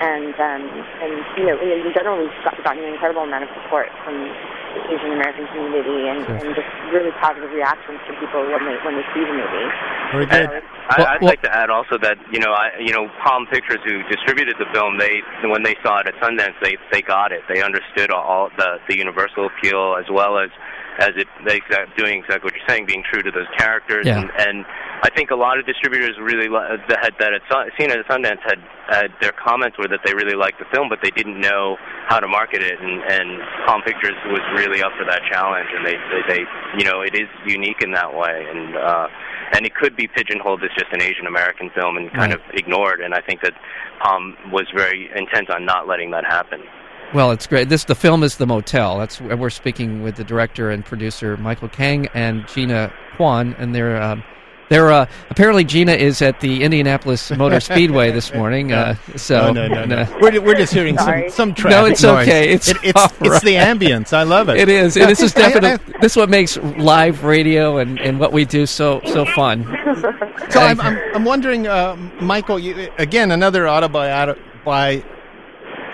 and, 0.00 0.32
um, 0.40 0.64
and, 1.04 1.12
you 1.36 1.44
know, 1.44 1.56
in 1.60 1.92
general, 1.92 2.16
we've 2.16 2.32
got, 2.42 2.56
gotten 2.64 2.82
an 2.82 2.92
incredible 2.96 3.22
amount 3.22 3.44
of 3.44 3.50
support 3.62 3.92
from 4.04 4.16
Asian 4.90 5.12
American 5.18 5.46
community 5.50 6.06
and, 6.08 6.20
Sure. 6.26 6.36
and 6.36 6.54
just 6.54 6.70
really 6.94 7.10
positive 7.18 7.50
reactions 7.50 7.98
from 8.06 8.16
people 8.22 8.42
when 8.46 8.62
they, 8.66 8.76
when 8.86 8.94
they 8.96 9.06
see 9.14 9.22
the 9.26 9.34
movie. 9.34 9.66
Very 10.14 10.26
And 10.30 10.48
good. 10.50 10.62
I, 10.90 11.14
I'd 11.14 11.20
well- 11.22 11.30
like 11.30 11.42
to 11.42 11.50
add 11.54 11.70
also 11.70 11.98
that 11.98 12.18
you 12.30 12.38
know, 12.40 12.52
I, 12.52 12.70
you 12.78 12.92
know, 12.92 13.08
Palm 13.22 13.46
Pictures, 13.50 13.78
who 13.84 14.02
distributed 14.10 14.56
the 14.58 14.66
film, 14.74 14.98
they 14.98 15.22
when 15.46 15.62
they 15.62 15.76
saw 15.82 16.00
it 16.00 16.06
at 16.08 16.14
Sundance, 16.22 16.54
they 16.62 16.76
they 16.92 17.02
got 17.02 17.32
it. 17.32 17.42
They 17.48 17.62
understood 17.62 18.10
all 18.10 18.50
the 18.58 18.78
the 18.88 18.96
universal 18.96 19.46
appeal 19.46 19.96
as 19.98 20.06
well 20.10 20.38
as 20.38 20.50
as 21.00 21.16
it 21.16 21.26
they 21.48 21.60
doing 21.96 22.20
exactly 22.20 22.44
what 22.44 22.52
you're 22.54 22.68
saying, 22.68 22.84
being 22.86 23.02
true 23.10 23.22
to 23.22 23.30
those 23.30 23.48
characters. 23.56 24.04
Yeah. 24.06 24.20
And, 24.20 24.30
and 24.36 24.66
I 25.02 25.08
think 25.16 25.30
a 25.30 25.34
lot 25.34 25.58
of 25.58 25.64
distributors 25.64 26.14
really 26.20 26.46
that 26.48 26.98
had 27.00 27.14
that 27.18 27.32
had 27.32 27.42
seen 27.80 27.90
it 27.90 27.98
at 27.98 28.06
Sundance 28.06 28.40
had, 28.44 28.60
had 28.88 29.08
their 29.20 29.32
comments 29.32 29.78
were 29.78 29.88
that 29.88 30.00
they 30.04 30.12
really 30.12 30.36
liked 30.36 30.58
the 30.60 30.66
film, 30.72 30.88
but 30.88 30.98
they 31.02 31.10
didn't 31.10 31.40
know 31.40 31.76
how 32.08 32.20
to 32.20 32.28
market 32.28 32.60
it. 32.62 32.78
And, 32.78 33.00
and 33.08 33.40
Palm 33.66 33.80
Pictures 33.82 34.14
was 34.28 34.44
really 34.54 34.82
up 34.82 34.92
for 34.98 35.06
that 35.08 35.22
challenge, 35.32 35.68
and 35.74 35.86
they, 35.86 35.96
they 36.12 36.22
they 36.28 36.40
you 36.78 36.84
know 36.84 37.00
it 37.00 37.14
is 37.14 37.28
unique 37.46 37.80
in 37.80 37.92
that 37.92 38.12
way. 38.14 38.44
And 38.52 38.76
uh, 38.76 39.08
and 39.52 39.66
it 39.66 39.74
could 39.74 39.96
be 39.96 40.06
pigeonholed 40.06 40.62
as 40.62 40.70
just 40.78 40.92
an 40.92 41.00
Asian 41.02 41.26
American 41.26 41.70
film 41.74 41.96
and 41.96 42.12
kind 42.12 42.32
Right. 42.32 42.34
of 42.34 42.40
ignored. 42.54 43.00
And 43.00 43.14
I 43.14 43.20
think 43.22 43.40
that 43.42 43.54
Palm 44.02 44.36
was 44.52 44.66
very 44.76 45.10
intent 45.16 45.50
on 45.50 45.64
not 45.64 45.88
letting 45.88 46.10
that 46.12 46.24
happen. 46.24 46.60
Well, 47.12 47.32
it's 47.32 47.46
great. 47.46 47.68
This 47.68 47.84
the 47.84 47.94
film 47.96 48.22
is 48.22 48.36
the 48.36 48.46
motel. 48.46 48.98
That's 48.98 49.20
we're 49.20 49.50
speaking 49.50 50.02
with 50.02 50.14
the 50.16 50.24
director 50.24 50.70
and 50.70 50.84
producer 50.84 51.36
Michael 51.36 51.68
Kang 51.68 52.06
and 52.14 52.46
Gina 52.46 52.92
Kwon, 53.16 53.54
and 53.58 53.74
they're 53.74 54.00
um, 54.00 54.22
they're 54.68 54.92
uh, 54.92 55.06
apparently 55.28 55.64
Gina 55.64 55.90
is 55.94 56.22
at 56.22 56.38
the 56.38 56.62
Indianapolis 56.62 57.28
Motor 57.32 57.58
Speedway 57.60 58.12
this 58.12 58.32
morning. 58.32 58.72
Uh, 58.72 58.94
so 59.16 59.52
no, 59.52 59.66
no, 59.66 59.84
no, 59.84 60.04
no. 60.04 60.18
We're, 60.20 60.40
we're 60.40 60.54
just 60.54 60.72
hearing 60.72 60.96
some, 60.98 61.04
Sorry. 61.06 61.30
some 61.30 61.52
traffic 61.54 61.76
No, 61.80 61.86
it's 61.86 62.02
noise. 62.04 62.28
okay. 62.28 62.50
It's 62.50 62.68
it, 62.68 62.76
it's, 62.84 62.96
all 62.96 63.10
it's 63.22 63.42
the 63.42 63.54
ambience. 63.56 64.12
I 64.12 64.22
love 64.22 64.48
it. 64.48 64.58
It 64.58 64.68
is. 64.68 64.96
Yeah. 64.96 65.06
This 65.06 65.20
is 65.20 65.34
I- 65.36 65.40
I- 65.40 65.48
definitely 65.50 65.94
this 66.00 66.12
is 66.12 66.16
what 66.16 66.28
makes 66.30 66.56
live 66.58 67.24
radio 67.24 67.78
and, 67.78 67.98
and 67.98 68.20
what 68.20 68.32
we 68.32 68.44
do 68.44 68.66
so 68.66 69.00
so 69.06 69.24
fun. 69.24 69.64
So 70.50 70.60
I'm, 70.60 70.80
I'm, 70.80 70.96
I'm 71.16 71.24
wondering, 71.24 71.66
uh, 71.66 71.96
Michael. 72.20 72.60
You, 72.60 72.88
again, 72.98 73.32
another 73.32 73.64
autobi- 73.64 74.38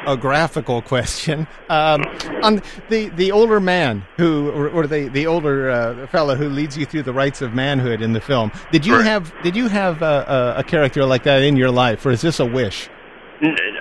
by 0.07 0.17
graphical 0.17 0.83
question. 0.83 1.47
Um, 1.69 2.03
on 2.43 2.63
the 2.89 3.09
the 3.17 3.33
older 3.33 3.61
man 3.61 4.05
who, 4.17 4.51
or, 4.51 4.69
or 4.69 4.87
the 4.87 5.09
the 5.09 5.27
older 5.27 5.71
uh, 5.71 6.07
fellow 6.07 6.35
who 6.37 6.49
leads 6.49 6.77
you 6.79 6.87
through 6.87 7.03
the 7.03 7.13
rites 7.13 7.43
of 7.43 7.53
manhood 7.55 8.01
in 8.03 8.13
the 8.13 8.21
film. 8.21 8.51
Did 8.73 8.87
you 8.87 8.97
Right. 8.97 9.05
have 9.07 9.33
did 9.43 9.57
you 9.57 9.69
have 9.69 10.03
a, 10.03 10.55
a, 10.57 10.61
a 10.61 10.65
character 10.65 11.05
like 11.05 11.25
that 11.25 11.43
in 11.43 11.57
your 11.57 11.71
life, 11.71 12.05
or 12.07 12.11
is 12.13 12.21
this 12.23 12.41
a 12.41 12.47
wish? 12.47 12.89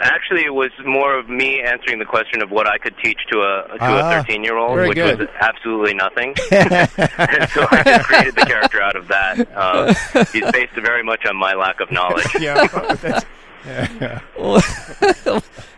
Actually, 0.01 0.41
it 0.43 0.53
was 0.53 0.69
more 0.85 1.17
of 1.17 1.29
me 1.29 1.61
answering 1.61 1.97
the 1.97 2.03
question 2.05 2.41
of 2.41 2.51
what 2.51 2.67
I 2.67 2.77
could 2.77 2.93
teach 3.01 3.19
to 3.31 3.37
a 3.39 3.67
to 3.77 3.83
Ah, 3.85 4.19
a 4.19 4.23
13 4.23 4.43
year 4.43 4.57
old, 4.57 4.77
which 4.77 4.95
good. 4.95 5.17
was 5.19 5.29
absolutely 5.39 5.93
nothing. 5.93 6.35
and 6.51 7.49
so 7.51 7.65
I 7.71 7.81
just 7.85 8.05
created 8.05 8.35
the 8.35 8.45
character 8.45 8.81
out 8.81 8.97
of 8.97 9.07
that. 9.07 9.39
Um, 9.55 9.95
he's 10.33 10.51
based 10.51 10.73
very 10.73 11.03
much 11.03 11.25
on 11.25 11.37
my 11.37 11.53
lack 11.53 11.79
of 11.79 11.89
knowledge. 11.89 12.27
yeah, 12.39 12.67
that's, 13.01 13.25
yeah. 13.65 14.19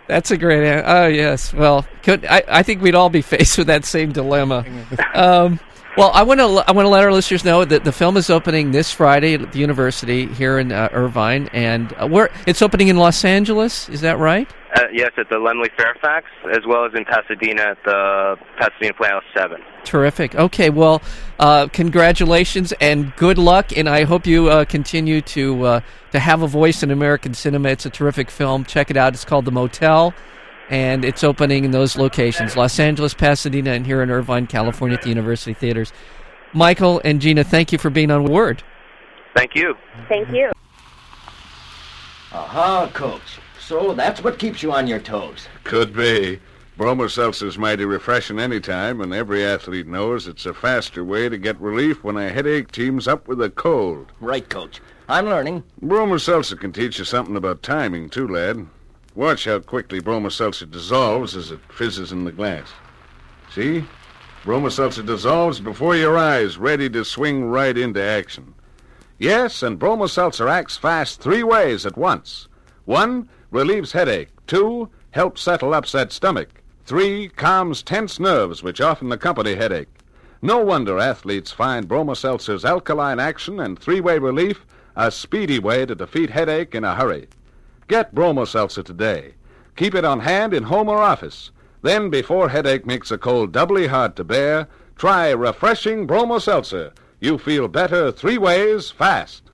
That's 0.08 0.32
a 0.32 0.38
great. 0.38 0.64
an- 0.68 0.84
Oh 0.86 1.08
yes. 1.08 1.54
Well, 1.54 1.86
could 2.04 2.26
I? 2.26 2.44
I 2.48 2.64
think 2.64 2.82
we'd 2.82 2.96
all 2.96 3.10
be 3.10 3.22
faced 3.34 3.58
with 3.58 3.68
that 3.68 3.86
same 3.86 4.12
dilemma. 4.12 4.66
Um, 5.14 5.60
well, 5.98 6.12
I 6.14 6.24
want 6.24 6.40
to. 6.40 6.46
I 6.68 6.72
want 6.72 6.86
to 6.86 6.90
let 6.90 7.04
our 7.04 7.12
listeners 7.12 7.44
know 7.44 7.66
that 7.66 7.84
the 7.84 7.92
film 7.92 8.18
is 8.18 8.30
opening 8.30 8.72
this 8.72 8.92
Friday 8.92 9.34
at 9.34 9.52
the 9.52 9.60
university 9.60 10.28
here 10.28 10.60
in 10.60 10.72
uh, 10.72 10.90
Irvine, 10.94 11.50
and 11.54 11.92
uh, 11.98 12.08
where 12.08 12.30
it's 12.46 12.62
opening 12.62 12.88
in 12.90 12.98
Los 12.98 13.26
Angeles. 13.26 13.90
Is 13.90 14.02
that 14.02 14.18
right? 14.20 14.48
Uh, 14.78 14.82
yes, 14.94 15.12
at 15.18 15.28
the 15.30 15.38
Laemmle 15.38 15.68
Fairfax, 15.76 16.28
as 16.52 16.60
well 16.68 16.86
as 16.86 16.92
in 16.94 17.04
Pasadena 17.04 17.64
at 17.64 17.84
the 17.84 18.36
Pasadena 18.60 18.94
Playhouse 18.94 19.24
7. 19.36 19.60
Terrific. 19.86 20.36
Okay. 20.36 20.70
Well, 20.70 21.02
uh, 21.40 21.68
congratulations 21.74 22.74
and 22.74 23.12
good 23.16 23.40
luck, 23.40 23.76
and 23.76 23.90
I 23.90 24.04
hope 24.04 24.28
you 24.28 24.50
uh, 24.50 24.66
continue 24.66 25.22
to 25.22 25.66
uh, 25.66 25.80
to 26.12 26.20
have 26.20 26.44
a 26.44 26.48
voice 26.48 26.84
in 26.84 26.92
American 26.92 27.34
cinema. 27.34 27.70
It's 27.70 27.88
a 27.88 27.90
terrific 27.90 28.30
film. 28.30 28.66
Check 28.66 28.92
it 28.92 28.98
out. 28.98 29.16
It's 29.16 29.26
called 29.26 29.46
The 29.46 29.52
Motel, 29.52 30.14
and 30.70 31.04
it's 31.04 31.24
opening 31.24 31.66
in 31.66 31.72
those 31.72 31.98
locations: 31.98 32.56
Los 32.56 32.80
Angeles, 32.80 33.16
Pasadena, 33.16 33.72
and 33.72 33.84
here 33.84 34.04
in 34.04 34.12
Irvine, 34.12 34.46
California, 34.46 34.98
at 34.98 35.02
the 35.02 35.10
University 35.10 35.56
Theaters. 35.56 35.92
Michael 36.54 37.02
and 37.04 37.20
Gina, 37.20 37.44
thank 37.44 37.72
you 37.72 37.80
for 37.80 37.90
being 37.90 38.12
on 38.12 38.26
Word. 38.26 38.62
Thank 39.36 39.56
you. 39.56 39.74
Thank 40.08 40.30
you. 40.30 40.52
Aha, 42.32 42.92
Coach. 42.94 43.40
So 43.68 43.94
that's 43.94 44.24
what 44.24 44.40
keeps 44.40 44.64
you 44.64 44.72
on 44.72 44.88
your 44.88 45.00
toes. 45.00 45.46
Could 45.66 45.94
be. 45.94 46.40
Bromo 46.78 47.08
seltzer's 47.08 47.58
mighty 47.58 47.84
refreshing 47.84 48.40
any 48.40 48.62
time, 48.62 49.02
and 49.02 49.14
every 49.14 49.44
athlete 49.44 49.88
knows 49.88 50.26
it's 50.26 50.46
a 50.46 50.54
faster 50.54 51.04
way 51.04 51.28
to 51.28 51.38
get 51.38 51.60
relief 51.60 52.02
when 52.02 52.16
a 52.16 52.30
headache 52.30 52.72
teams 52.72 53.10
up 53.10 53.28
with 53.28 53.42
a 53.42 53.50
cold. 53.50 54.14
Right, 54.22 54.48
Coach. 54.48 54.80
I'm 55.10 55.26
learning. 55.26 55.66
Bromo 55.82 56.18
seltzer 56.18 56.56
can 56.56 56.72
teach 56.72 56.98
you 56.98 57.04
something 57.04 57.36
about 57.36 57.62
timing, 57.62 58.10
too, 58.10 58.26
lad. 58.26 58.66
Watch 59.16 59.44
how 59.44 59.60
quickly 59.60 60.00
Bromo 60.00 60.30
seltzer 60.30 60.66
dissolves 60.66 61.36
as 61.36 61.52
it 61.52 61.60
fizzes 61.70 62.14
in 62.14 62.24
the 62.24 62.32
glass. 62.32 62.70
See? 63.54 63.84
Bromo 64.46 64.70
seltzer 64.70 65.04
dissolves 65.04 65.60
before 65.60 65.98
your 65.98 66.18
eyes, 66.18 66.58
ready 66.58 66.90
to 66.92 67.04
swing 67.04 67.44
right 67.44 67.78
into 67.78 68.02
action. 68.02 68.54
Yes, 69.20 69.62
and 69.62 69.78
Bromo 69.78 70.08
seltzer 70.08 70.48
acts 70.48 70.78
fast 70.78 71.20
three 71.20 71.44
ways 71.44 71.86
at 71.86 71.98
once. 71.98 72.48
One, 72.86 73.28
relieves 73.52 73.92
headache. 73.92 74.30
Two, 74.48 74.90
helps 75.12 75.42
settle 75.42 75.74
upset 75.74 76.12
stomach. 76.12 76.50
Three, 76.86 77.30
calms 77.30 77.84
tense 77.84 78.20
nerves, 78.20 78.64
which 78.64 78.82
often 78.82 79.12
accompany 79.12 79.56
headache. 79.56 79.90
No 80.42 80.60
wonder 80.60 81.00
athletes 81.00 81.52
find 81.52 81.88
Bromo 81.88 82.14
seltzer's 82.14 82.64
alkaline 82.64 83.20
action 83.20 83.60
and 83.60 83.78
three 83.78 84.00
way 84.00 84.20
relief 84.20 84.66
a 84.96 85.12
speedy 85.12 85.60
way 85.60 85.86
to 85.86 85.96
defeat 85.96 86.30
headache 86.30 86.74
in 86.74 86.84
a 86.84 86.96
hurry. 86.96 87.28
Get 87.88 88.16
Bromo 88.16 88.46
seltzer 88.46 88.84
today. 88.84 89.34
Keep 89.76 89.96
it 89.96 90.06
on 90.06 90.22
hand 90.22 90.54
in 90.54 90.64
home 90.64 90.90
or 90.90 90.98
office. 90.98 91.52
Then, 91.84 92.10
before 92.10 92.50
headache 92.50 92.86
makes 92.86 93.12
a 93.12 93.18
cold 93.18 93.52
doubly 93.52 93.88
hard 93.88 94.16
to 94.16 94.24
bear, 94.24 94.68
try 94.96 95.30
refreshing 95.30 96.08
Bromo 96.08 96.40
seltzer. 96.40 96.94
You 97.20 97.38
feel 97.38 97.68
better 97.68 98.12
three 98.12 98.38
ways 98.38 98.90
fast. 98.90 99.47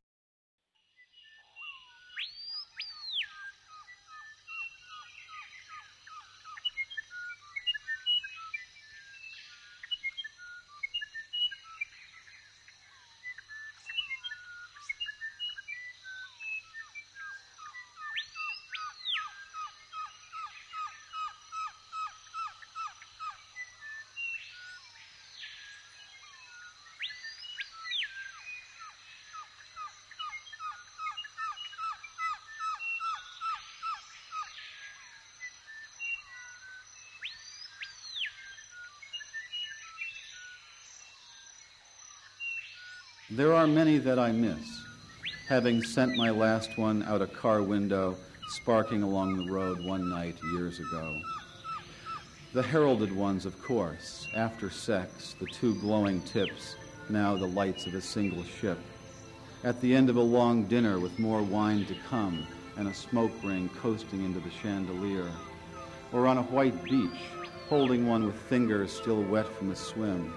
There 43.44 43.54
are 43.54 43.68
many 43.68 43.98
that 43.98 44.18
I 44.18 44.32
miss, 44.32 44.86
having 45.50 45.84
sent 45.84 46.16
my 46.16 46.30
last 46.30 46.78
one 46.78 47.04
out 47.04 47.22
a 47.22 47.28
car 47.28 47.62
window, 47.62 48.16
sparking 48.48 49.04
along 49.04 49.36
the 49.36 49.52
road 49.52 49.84
one 49.84 50.10
night 50.10 50.38
years 50.54 50.80
ago. 50.80 51.20
The 52.54 52.64
heralded 52.64 53.14
ones, 53.14 53.46
of 53.46 53.62
course, 53.62 54.30
after 54.34 54.70
sex, 54.70 55.36
the 55.42 55.46
two 55.48 55.76
glowing 55.82 56.22
tips, 56.22 56.78
now 57.10 57.36
the 57.36 57.46
lights 57.46 57.86
of 57.86 57.96
a 57.96 58.02
single 58.02 58.46
ship. 58.46 58.80
At 59.66 59.82
the 59.82 59.94
end 59.94 60.10
of 60.10 60.16
a 60.16 60.22
long 60.22 60.64
dinner 60.64 60.98
with 60.98 61.20
more 61.20 61.44
wine 61.44 61.86
to 61.88 61.96
come 62.08 62.48
and 62.78 62.88
a 62.88 62.94
smoke 62.94 63.34
ring 63.44 63.70
coasting 63.82 64.24
into 64.24 64.40
the 64.40 64.52
chandelier. 64.62 65.30
Or 66.14 66.28
on 66.28 66.38
a 66.38 66.44
white 66.44 66.82
beach, 66.86 67.20
holding 67.68 68.08
one 68.08 68.26
with 68.26 68.36
fingers 68.36 68.94
still 68.94 69.22
wet 69.22 69.50
from 69.58 69.72
a 69.72 69.76
swim. 69.76 70.34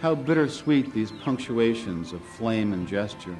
How 0.00 0.14
bittersweet 0.14 0.94
these 0.94 1.10
punctuations 1.10 2.14
of 2.14 2.22
flame 2.22 2.72
and 2.72 2.88
gesture. 2.88 3.36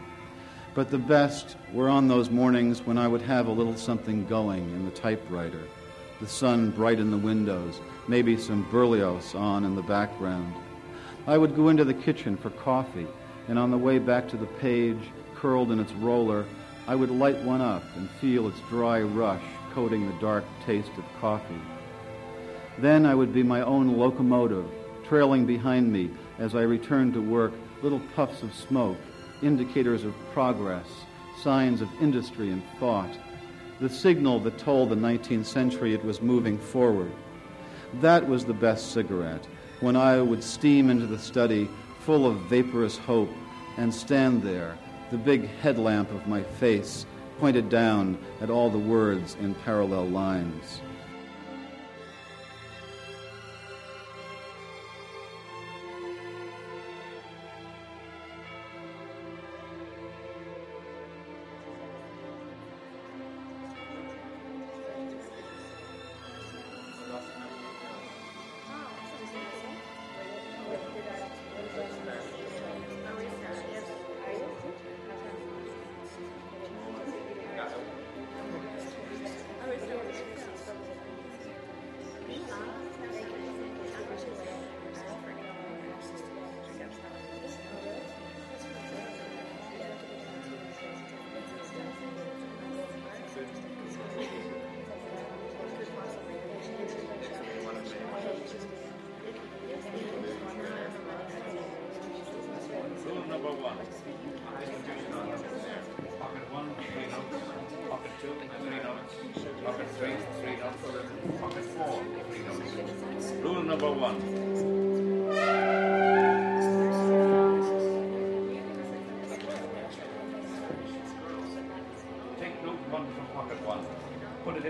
But 0.74 0.90
the 0.90 0.98
best 0.98 1.56
were 1.72 1.88
on 1.88 2.06
those 2.06 2.28
mornings 2.28 2.84
when 2.84 2.98
I 2.98 3.08
would 3.08 3.22
have 3.22 3.46
a 3.46 3.52
little 3.52 3.76
something 3.78 4.26
going 4.26 4.64
in 4.64 4.84
the 4.84 4.90
typewriter, 4.90 5.62
the 6.20 6.26
sun 6.26 6.70
bright 6.70 7.00
in 7.00 7.10
the 7.10 7.16
windows, 7.16 7.80
maybe 8.08 8.36
some 8.36 8.70
Berlioz 8.70 9.34
on 9.34 9.64
in 9.64 9.74
the 9.74 9.82
background. 9.82 10.54
I 11.26 11.38
would 11.38 11.56
go 11.56 11.70
into 11.70 11.84
the 11.84 11.94
kitchen 11.94 12.36
for 12.36 12.50
coffee, 12.50 13.06
and 13.48 13.58
on 13.58 13.70
the 13.70 13.78
way 13.78 13.98
back 13.98 14.28
to 14.28 14.36
the 14.36 14.44
page, 14.44 15.00
curled 15.34 15.72
in 15.72 15.80
its 15.80 15.92
roller, 15.94 16.44
I 16.86 16.94
would 16.94 17.10
light 17.10 17.42
one 17.42 17.62
up 17.62 17.84
and 17.96 18.10
feel 18.20 18.48
its 18.48 18.60
dry 18.68 19.00
rush 19.00 19.42
coating 19.72 20.06
the 20.06 20.20
dark 20.20 20.44
taste 20.66 20.92
of 20.98 21.04
coffee. 21.22 21.62
Then 22.76 23.06
I 23.06 23.14
would 23.14 23.32
be 23.32 23.42
my 23.42 23.62
own 23.62 23.96
locomotive, 23.96 24.66
trailing 25.08 25.46
behind 25.46 25.90
me 25.90 26.10
as 26.40 26.56
I 26.56 26.62
returned 26.62 27.14
to 27.14 27.20
work, 27.20 27.52
little 27.82 28.00
puffs 28.16 28.42
of 28.42 28.54
smoke, 28.54 28.98
indicators 29.42 30.04
of 30.04 30.14
progress, 30.32 30.86
signs 31.40 31.80
of 31.80 31.88
industry 32.00 32.50
and 32.50 32.62
thought, 32.80 33.10
the 33.78 33.88
signal 33.88 34.40
that 34.40 34.58
told 34.58 34.88
the 34.88 34.96
19th 34.96 35.46
century 35.46 35.94
it 35.94 36.04
was 36.04 36.20
moving 36.20 36.58
forward. 36.58 37.12
That 38.00 38.26
was 38.26 38.44
the 38.44 38.54
best 38.54 38.92
cigarette, 38.92 39.46
when 39.80 39.96
I 39.96 40.20
would 40.20 40.42
steam 40.42 40.90
into 40.90 41.06
the 41.06 41.18
study 41.18 41.68
full 42.00 42.26
of 42.26 42.40
vaporous 42.42 42.98
hope 42.98 43.30
and 43.76 43.94
stand 43.94 44.42
there, 44.42 44.76
the 45.10 45.18
big 45.18 45.48
headlamp 45.60 46.10
of 46.10 46.26
my 46.26 46.42
face 46.42 47.06
pointed 47.38 47.68
down 47.68 48.18
at 48.40 48.50
all 48.50 48.70
the 48.70 48.78
words 48.78 49.36
in 49.40 49.54
parallel 49.54 50.06
lines. 50.06 50.80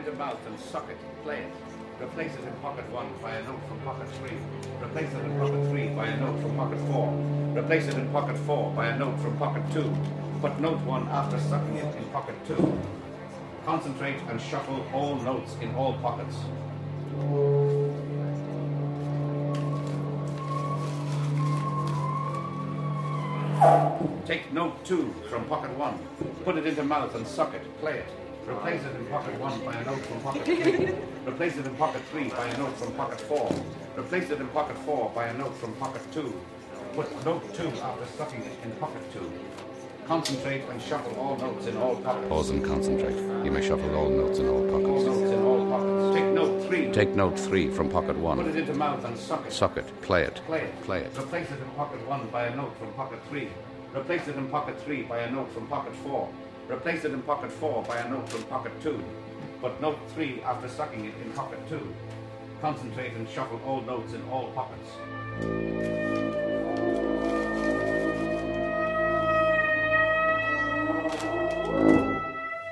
Into 0.01 0.13
mouth 0.13 0.41
and 0.47 0.59
suck 0.59 0.89
it. 0.89 0.97
Play 1.23 1.41
it. 1.41 1.53
Replace 2.01 2.33
it 2.33 2.45
in 2.45 2.53
pocket 2.63 2.89
one 2.91 3.07
by 3.21 3.33
a 3.33 3.43
note 3.43 3.61
from 3.69 3.79
pocket 3.81 4.09
three. 4.17 4.37
Replace 4.83 5.13
it 5.13 5.25
in 5.25 5.39
pocket 5.39 5.69
three 5.69 5.89
by 5.89 6.07
a 6.07 6.17
note 6.19 6.41
from 6.41 6.57
pocket 6.57 6.79
four. 6.89 7.13
Replace 7.55 7.87
it 7.89 7.95
in 7.95 8.09
pocket 8.11 8.39
four 8.47 8.73
by 8.73 8.87
a 8.87 8.99
note 8.99 9.19
from 9.21 9.37
pocket 9.37 9.63
two. 9.73 9.95
Put 10.41 10.59
note 10.59 10.81
one 10.87 11.07
after 11.09 11.39
sucking 11.39 11.77
it 11.77 11.95
in 11.97 12.05
pocket 12.07 12.35
two. 12.47 12.81
Concentrate 13.67 14.17
and 14.31 14.41
shuffle 14.41 14.87
all 14.95 15.17
notes 15.17 15.55
in 15.61 15.75
all 15.75 15.93
pockets. 15.99 16.37
Take 24.27 24.51
note 24.55 24.83
two 24.87 25.15
from 25.29 25.45
pocket 25.45 25.77
one. 25.77 25.99
Put 26.45 26.57
it 26.57 26.67
into 26.67 26.85
mouth 26.85 27.15
and 27.15 27.27
suck 27.27 27.53
it. 27.53 27.63
Play 27.81 27.99
it. 27.99 28.20
Replace 28.51 28.83
it 28.85 28.97
in 28.97 29.07
pocket 29.07 29.39
one 29.41 29.65
by 29.65 29.75
a 29.75 29.85
note 29.85 30.01
from 30.07 30.21
pocket 30.23 30.45
three. 30.45 30.93
Replace 31.27 31.57
it 31.57 31.67
in 31.67 31.75
pocket 31.77 32.03
three 32.11 32.29
by 32.31 32.47
a 32.47 32.59
note 32.59 32.77
from 32.77 32.93
pocket 32.95 33.21
four. 33.21 33.51
Replace 33.97 34.31
it 34.31 34.41
in 34.41 34.49
pocket 34.49 34.77
four 34.79 35.11
by 35.15 35.27
a 35.27 35.35
note 35.39 35.57
from 35.59 35.73
pocket 35.75 36.03
two. 36.13 36.35
Put 36.95 37.07
note 37.25 37.55
two 37.55 37.69
after 37.69 38.07
sucking 38.19 38.43
it 38.43 38.53
in 38.65 38.73
pocket 38.73 39.03
two. 39.13 39.31
Concentrate 40.07 40.63
and 40.69 40.83
shuffle 40.83 41.15
all 41.21 41.37
notes 41.37 41.67
in 41.69 41.77
all 41.77 41.95
pockets. 41.97 42.29
Pause 42.29 42.51
and 42.51 42.65
concentrate. 42.65 43.17
You 43.45 43.53
may 43.53 43.63
shuffle 43.65 43.95
all 43.95 44.11
notes 44.11 44.41
in 44.41 44.49
all 44.49 44.65
All 44.69 44.81
pockets. 44.81 45.07
notes 45.07 45.31
in 45.31 45.43
all 45.43 45.71
pockets. 45.71 46.17
Take 46.17 46.35
note 46.35 46.67
three. 46.67 46.91
Take 46.93 47.11
note 47.15 47.39
three 47.39 47.71
from 47.71 47.89
pocket 47.89 48.17
one. 48.19 48.39
Put 48.39 48.49
it 48.49 48.57
into 48.57 48.75
mouth 48.75 49.05
and 49.05 49.17
suck 49.17 49.47
it. 49.47 49.53
Suck 49.53 49.77
it. 49.77 49.87
Play 50.03 50.25
it. 50.25 50.41
Play 50.47 50.63
it. 50.63 50.83
Play 50.83 51.01
it. 51.03 51.17
Replace 51.17 51.49
it 51.53 51.61
in 51.61 51.71
pocket 51.77 52.05
one 52.09 52.27
by 52.33 52.47
a 52.47 52.57
note 52.57 52.77
from 52.79 52.93
pocket 52.95 53.21
three. 53.29 53.49
Replace 53.95 54.27
it 54.27 54.35
in 54.37 54.49
pocket 54.49 54.81
three 54.83 55.03
by 55.03 55.21
a 55.21 55.31
note 55.31 55.53
from 55.53 55.69
pocket 55.69 55.95
four. 56.03 56.29
Replace 56.71 57.05
it 57.05 57.13
in 57.13 57.21
pocket 57.23 57.51
four 57.51 57.83
by 57.83 57.97
a 57.97 58.09
note 58.09 58.29
from 58.29 58.45
pocket 58.45 58.73
two. 58.81 59.03
Put 59.61 59.81
note 59.81 59.99
three 60.15 60.41
after 60.43 60.69
sucking 60.69 61.05
it 61.05 61.15
in 61.25 61.33
pocket 61.33 61.59
two. 61.69 61.93
Concentrate 62.61 63.13
and 63.15 63.29
shuffle 63.29 63.61
all 63.67 63.81
notes 63.81 64.13
in 64.13 64.23
all 64.31 64.53
pockets. 64.53 64.89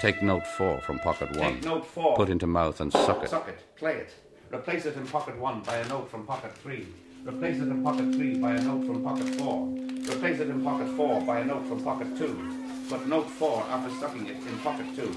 Take 0.00 0.22
note 0.22 0.46
four 0.46 0.80
from 0.82 1.00
pocket 1.00 1.36
one. 1.36 1.54
Take 1.54 1.64
note 1.64 1.84
four. 1.84 2.14
Put 2.14 2.30
into 2.30 2.46
mouth 2.46 2.80
and 2.80 2.92
suck 2.92 3.24
it. 3.24 3.30
Suck 3.30 3.48
it. 3.48 3.58
Play 3.74 3.96
it. 3.96 4.14
Replace 4.52 4.86
it 4.86 4.96
in 4.96 5.08
pocket 5.08 5.36
one 5.38 5.60
by 5.62 5.76
a 5.76 5.88
note 5.88 6.08
from 6.08 6.24
pocket 6.24 6.56
three. 6.58 6.86
Replace 7.24 7.56
it 7.56 7.62
in 7.62 7.82
pocket 7.82 8.14
three 8.14 8.38
by 8.38 8.52
a 8.52 8.62
note 8.62 8.86
from 8.86 9.02
pocket 9.02 9.28
four. 9.34 9.66
Replace 9.66 10.38
it 10.38 10.50
in 10.50 10.62
pocket 10.62 10.88
four 10.96 11.20
by 11.22 11.40
a 11.40 11.44
note 11.44 11.66
from 11.66 11.82
pocket 11.82 12.16
two. 12.16 12.57
Put 12.88 13.06
note 13.06 13.28
four 13.28 13.62
after 13.64 13.94
sucking 14.00 14.26
it 14.28 14.36
in 14.36 14.58
pocket 14.60 14.86
two. 14.96 15.14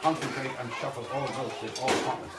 Concentrate 0.00 0.52
and 0.60 0.72
shuffle 0.74 1.04
all 1.12 1.22
notes 1.22 1.60
in 1.60 1.70
all 1.82 1.90
pockets. 2.04 2.36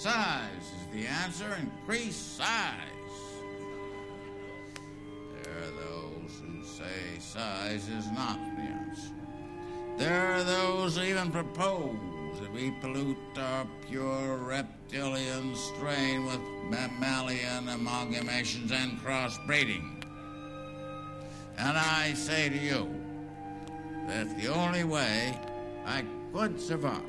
Size 0.00 0.48
is 0.62 0.86
the 0.94 1.06
answer. 1.06 1.58
Increase 1.60 2.16
size. 2.16 2.74
There 5.42 5.58
are 5.58 5.72
those 5.72 6.40
who 6.40 6.64
say 6.64 7.18
size 7.18 7.86
is 7.86 8.10
not 8.12 8.38
the 8.56 8.62
answer. 8.62 9.12
There 9.98 10.32
are 10.32 10.42
those 10.42 10.96
who 10.96 11.02
even 11.02 11.30
propose 11.30 11.98
that 12.40 12.50
we 12.50 12.70
pollute 12.80 13.18
our 13.36 13.66
pure 13.86 14.38
reptilian 14.38 15.54
strain 15.54 16.24
with 16.24 16.40
mammalian 16.70 17.66
amalgamations 17.66 18.72
and 18.72 18.98
crossbreeding. 19.02 20.02
And 21.58 21.76
I 21.76 22.14
say 22.14 22.48
to 22.48 22.56
you 22.56 22.88
that 24.06 24.34
the 24.40 24.48
only 24.48 24.84
way 24.84 25.38
I 25.84 26.06
could 26.32 26.58
survive 26.58 27.02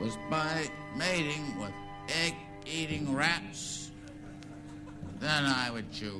was 0.00 0.16
by 0.30 0.66
mating 0.96 1.58
with 1.60 1.74
egg 2.24 2.34
eating 2.66 3.14
rats, 3.14 3.90
then 5.18 5.44
I 5.44 5.70
would 5.70 5.90
choose 5.92 6.14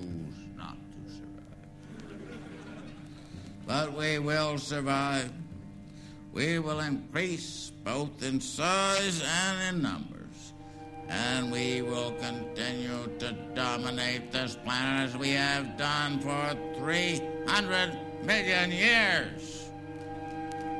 not 0.56 0.76
to 0.76 1.12
survive. 1.12 2.40
But 3.66 3.92
we 3.96 4.18
will 4.18 4.58
survive. 4.58 5.30
We 6.32 6.58
will 6.58 6.80
increase 6.80 7.72
both 7.84 8.22
in 8.22 8.40
size 8.40 9.22
and 9.22 9.76
in 9.76 9.82
numbers. 9.82 10.52
And 11.08 11.50
we 11.50 11.82
will 11.82 12.12
continue 12.12 13.10
to 13.18 13.32
dominate 13.54 14.30
this 14.30 14.54
planet 14.54 15.10
as 15.10 15.16
we 15.16 15.30
have 15.30 15.76
done 15.76 16.20
for 16.20 16.56
300 16.78 17.98
million 18.24 18.70
years. 18.70 19.70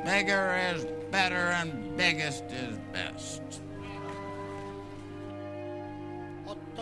Bigger 0.05 0.73
is 0.73 0.85
better 1.11 1.35
and 1.35 1.97
biggest 1.97 2.45
is 2.45 2.77
best. 2.93 3.41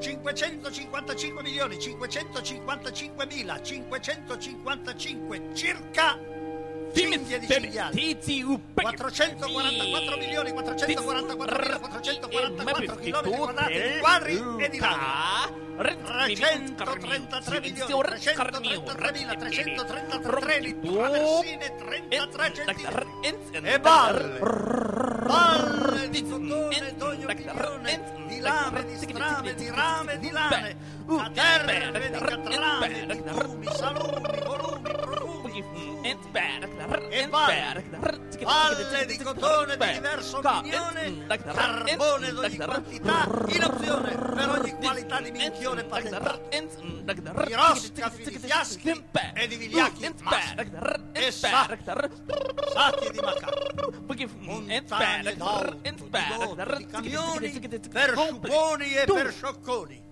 555 0.00 1.42
milioni, 1.42 1.76
555 1.78 3.26
mila, 3.26 3.60
555 3.60 5.54
circa 5.54 6.18
cinghie 6.92 7.38
di 7.38 7.46
cinghiali. 7.46 8.16
444 8.74 10.16
milioni, 10.16 10.52
444 10.52 11.36
mila, 11.36 11.78
444 11.78 12.96
chilometri 12.96 13.38
quadrati 13.38 13.82
di 13.82 13.98
quadri 14.00 14.42
e 14.58 14.68
di 14.68 14.78
laghi. 14.78 15.66
333 15.78 17.60
milioni, 17.60 18.02
333 18.18 19.12
mila, 19.12 19.34
333 19.34 20.40
treni, 20.40 20.80
traversine, 20.80 21.76
33 21.76 22.52
centimetri. 22.54 23.06
E 23.62 23.78
balle, 23.78 24.38
balle 25.24 26.08
di 26.10 26.22
cotone 26.22 26.94
d'ogni 26.96 27.24
milione, 27.26 28.00
di 28.26 28.40
lame, 28.40 28.84
di 28.86 28.96
strame, 28.96 29.54
di 29.54 29.70
rame, 29.70 30.18
di 30.18 30.30
lane, 30.30 30.76
caterve 31.06 32.10
di 32.10 32.10
catrame, 32.18 33.06
di 33.06 33.22
fumi, 33.28 33.66
salumi, 33.70 34.42
volumi. 34.44 35.17
E 37.10 37.26
balle, 37.28 37.84
balle 38.38 39.06
di 39.06 39.18
cotone 39.18 39.76
di 39.76 39.92
diverso 39.92 40.40
milione, 40.40 41.26
carbone 41.26 42.32
d'ogni 42.32 42.56
quantità, 42.56 43.28
in 43.48 43.64
opzione 43.64 44.14
per 44.14 44.48
ogni 44.48 44.76
qualità 44.76 45.20
di 45.20 45.30
minchione 45.32 45.84
patentato. 45.84 46.48
Di 46.48 47.54
roscafi, 47.54 48.22
di 48.22 48.38
fiaschi 48.38 49.04
e 49.34 49.46
di 49.48 49.56
vigliacchi. 49.56 50.14
E 51.12 51.32
sacchi, 51.32 51.82
sacchi 52.72 53.10
di 53.10 53.18
macaco. 53.18 54.06
Montagne 54.38 55.36
d'auto, 55.36 55.78
di 55.82 55.92
botte, 56.08 56.76
di 56.76 56.86
camioni, 56.86 57.50
per 57.90 58.14
sciuponi 58.16 58.94
e 58.94 59.04
per 59.04 59.32
sciocconi. 59.32 60.06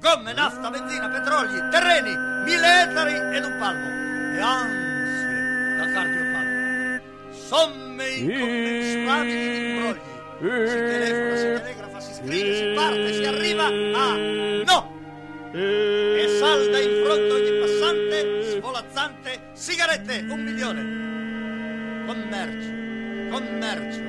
Gomme, 0.00 0.32
nafta, 0.32 0.70
benzina, 0.70 1.08
petroli, 1.08 1.70
terreni, 1.70 2.14
mille 2.44 2.82
ettari 2.82 3.36
ed 3.36 3.44
un 3.44 3.58
palmo. 3.58 4.05
E 4.36 4.40
ansie 4.40 5.76
da 5.78 5.86
cardiopalmo. 5.92 7.00
Somme 7.32 8.06
incommensurabili 8.08 9.70
imbrogli. 9.70 10.00
Si 10.38 10.76
telefona, 10.76 11.36
si 11.36 11.46
telegrafa, 11.46 12.00
si 12.00 12.12
scrive, 12.14 12.54
si 12.54 12.72
parte, 12.74 13.12
si 13.14 13.24
arriva 13.24 13.64
a 13.64 14.16
no! 14.68 14.94
E 15.54 16.36
salda 16.38 16.78
in 16.78 17.02
fronte 17.02 17.32
ogni 17.32 17.58
passante, 17.60 18.42
svolazzante, 18.50 19.40
sigarette, 19.54 20.24
un 20.28 20.40
milione. 20.42 20.82
Commercio, 22.06 22.70
commercio, 23.30 24.02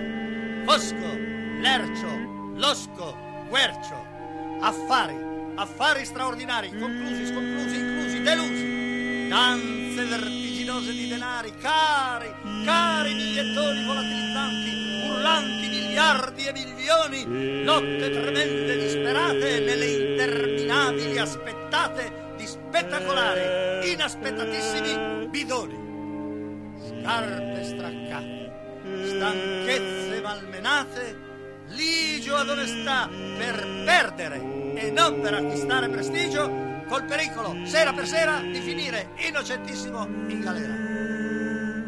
fosco, 0.65 1.17
lercio, 1.61 2.51
losco, 2.55 3.15
guercio, 3.47 4.05
affari, 4.59 5.15
affari 5.55 6.03
straordinari, 6.03 6.69
conclusi, 6.77 7.25
sconclusi, 7.27 7.77
inclusi, 7.77 8.21
delusi, 8.21 8.76
danze 9.27 10.03
vertiginose 10.03 10.91
di 10.91 11.07
denari, 11.07 11.53
cari, 11.59 12.31
cari 12.63 13.13
bigliettoni 13.13 13.83
volatilizzanti, 13.85 15.09
urlanti 15.09 15.67
miliardi 15.69 16.45
e 16.45 16.51
milioni, 16.53 17.63
lotte 17.63 18.09
tremende 18.09 18.77
disperate 18.77 19.59
nelle 19.59 19.85
interminabili 19.85 21.17
aspettate 21.17 22.33
di 22.37 22.45
spettacolari, 22.45 23.91
inaspettatissimi 23.91 25.27
bidoni. 25.27 25.85
Scarpe 26.79 27.63
straccate, 27.63 28.51
stanchezze 29.05 30.21
malmenate, 30.21 31.26
ligio 31.69 32.35
ad 32.35 32.49
onestà 32.49 33.09
per 33.37 33.83
perdere 33.85 34.73
e 34.75 34.91
non 34.91 35.19
per 35.21 35.33
acquistare 35.33 35.89
prestigio, 35.89 36.65
col 36.87 37.03
pericolo, 37.05 37.65
sera 37.65 37.93
per 37.93 38.07
sera, 38.07 38.39
di 38.39 38.59
finire 38.59 39.09
innocentissimo 39.27 40.05
in 40.05 40.39
galera. 40.39 40.87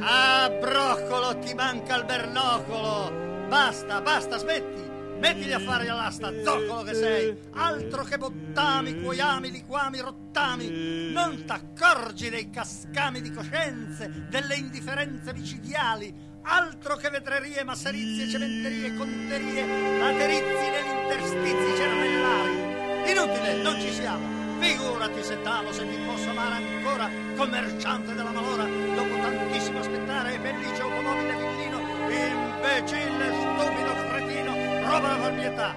Ah, 0.02 0.50
broccolo, 0.50 1.40
ti 1.40 1.54
manca 1.54 1.96
il 1.96 2.06
bernocolo! 2.06 3.48
Basta, 3.48 4.02
basta, 4.02 4.38
smetti! 4.38 4.88
Mettili 5.20 5.52
a 5.52 5.60
fare 5.60 5.90
all'asta, 5.90 6.32
zoccolo 6.44 6.84
che 6.84 6.94
sei! 6.94 7.38
Altro 7.52 8.04
che 8.04 8.18
bottami, 8.18 9.02
cuoiami, 9.02 9.52
liquami, 9.52 10.00
rottami! 10.00 11.12
Non 11.12 11.44
t'accorgi 11.46 12.30
dei 12.30 12.50
cascami 12.50 13.22
di 13.22 13.32
coscienze, 13.32 14.28
delle 14.30 14.56
indifferenze 14.56 15.34
micidiali! 15.34 16.29
Altro 16.42 16.96
che 16.96 17.10
vetrerie, 17.10 17.64
masserizie, 17.64 18.28
cementerie, 18.28 18.94
conterie, 18.96 20.00
laterizi 20.00 20.70
negli 20.70 21.02
interstizi 21.02 21.76
cervellari! 21.76 23.12
Inutile, 23.12 23.62
non 23.62 23.80
ci 23.80 23.92
siamo! 23.92 24.38
Figurati 24.60 25.24
se 25.24 25.42
tavo 25.42 25.72
se 25.72 25.88
ti 25.88 25.98
posso 26.06 26.30
amare 26.30 26.56
ancora, 26.56 27.10
commerciante 27.36 28.14
della 28.14 28.32
malora, 28.32 28.66
dopo 28.66 29.16
tantissimo 29.22 29.80
aspettare, 29.80 30.40
felice 30.40 30.82
automobile 30.82 31.36
villino, 31.36 31.80
imbecille, 32.10 33.34
stupido, 33.34 33.94
cretino, 34.10 34.54
da 34.82 35.18
far 35.18 35.34
pietà. 35.34 35.76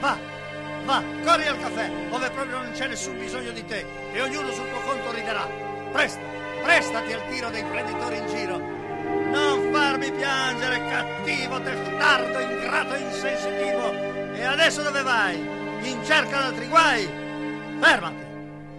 Va, 0.00 0.18
va, 0.84 1.02
corri 1.24 1.46
al 1.46 1.58
caffè, 1.60 1.90
dove 2.10 2.30
proprio 2.30 2.58
non 2.62 2.72
c'è 2.72 2.88
nessun 2.88 3.18
bisogno 3.18 3.52
di 3.52 3.64
te, 3.64 3.86
e 4.12 4.22
ognuno 4.22 4.50
sul 4.52 4.68
tuo 4.70 4.80
conto 4.80 5.12
riderà. 5.12 5.48
Presta, 5.92 6.20
prestati 6.62 7.12
al 7.12 7.28
tiro 7.28 7.50
dei 7.50 7.64
prenditori 7.64 8.16
in 8.16 8.26
giro. 8.26 8.75
Farmi 9.72 10.10
piangere, 10.12 10.88
cattivo, 10.88 11.60
testardo, 11.60 12.40
ingrato, 12.40 12.94
insensitivo. 12.94 13.92
E 14.34 14.44
adesso 14.44 14.82
dove 14.82 15.02
vai? 15.02 15.36
In 15.82 16.04
cerca 16.04 16.38
d'altri 16.40 16.66
guai? 16.68 17.08
Fermati! 17.80 18.24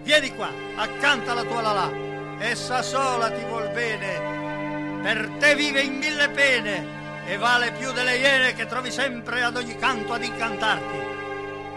Vieni 0.02 0.34
qua, 0.34 0.50
accanto 0.76 1.30
alla 1.30 1.44
tua 1.44 1.60
Lalà. 1.60 1.90
Essa 2.38 2.82
sola 2.82 3.30
ti 3.30 3.44
vuol 3.44 3.68
bene. 3.70 5.00
Per 5.02 5.28
te 5.38 5.54
vive 5.54 5.82
in 5.82 5.98
mille 5.98 6.28
pene 6.30 6.96
e 7.26 7.36
vale 7.36 7.72
più 7.72 7.92
delle 7.92 8.16
iene 8.16 8.54
che 8.54 8.66
trovi 8.66 8.90
sempre 8.90 9.42
ad 9.42 9.56
ogni 9.56 9.76
canto 9.76 10.14
ad 10.14 10.24
incantarti. 10.24 11.16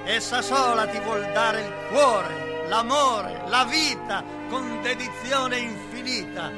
Essa 0.06 0.42
sola 0.42 0.88
ti 0.88 1.00
vuol 1.00 1.30
dare 1.34 1.62
il 1.62 1.74
cuore, 1.90 2.66
l'amore, 2.68 3.44
la 3.48 3.66
vita 3.66 4.24
con 4.50 4.80
dedizione 4.82 5.58
infinita. 5.58 6.52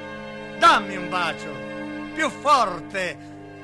Dammi 0.59 0.95
un 0.95 1.09
bacio, 1.09 1.51
più 2.13 2.29
forte, 2.29 3.17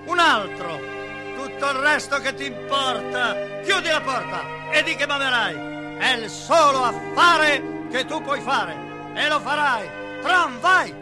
un 0.06 0.20
altro. 0.20 0.97
Tutto 1.36 1.70
il 1.70 1.78
resto 1.78 2.20
che 2.20 2.34
ti 2.34 2.45
importa, 2.45 3.36
chiudi 3.64 3.88
la 3.88 4.02
porta 4.02 4.41
e 4.72 4.84
di 4.84 4.95
che 4.95 5.06
mamerai. 5.06 5.97
È 5.97 6.14
il 6.14 6.30
solo 6.30 6.84
affare 6.84 7.88
che 7.89 8.06
tu 8.06 8.22
puoi 8.22 8.41
fare 8.41 8.76
e 9.14 9.28
lo 9.28 9.39
farai. 9.39 9.89
Tram, 10.22 10.60
vai! 10.60 10.99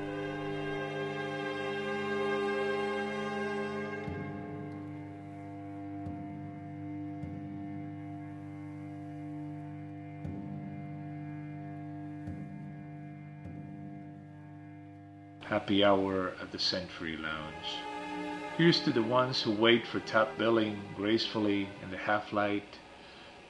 Happy 15.49 15.81
hour 15.81 16.33
at 16.41 16.51
the 16.51 16.59
Century 16.59 17.15
Lounge. 17.15 17.77
Here's 18.57 18.81
to 18.81 18.91
the 18.91 19.01
ones 19.01 19.41
who 19.41 19.51
wait 19.51 19.87
for 19.87 20.01
top 20.01 20.37
billing 20.37 20.77
gracefully 20.93 21.69
in 21.81 21.89
the 21.89 21.97
half 21.97 22.33
light 22.33 22.77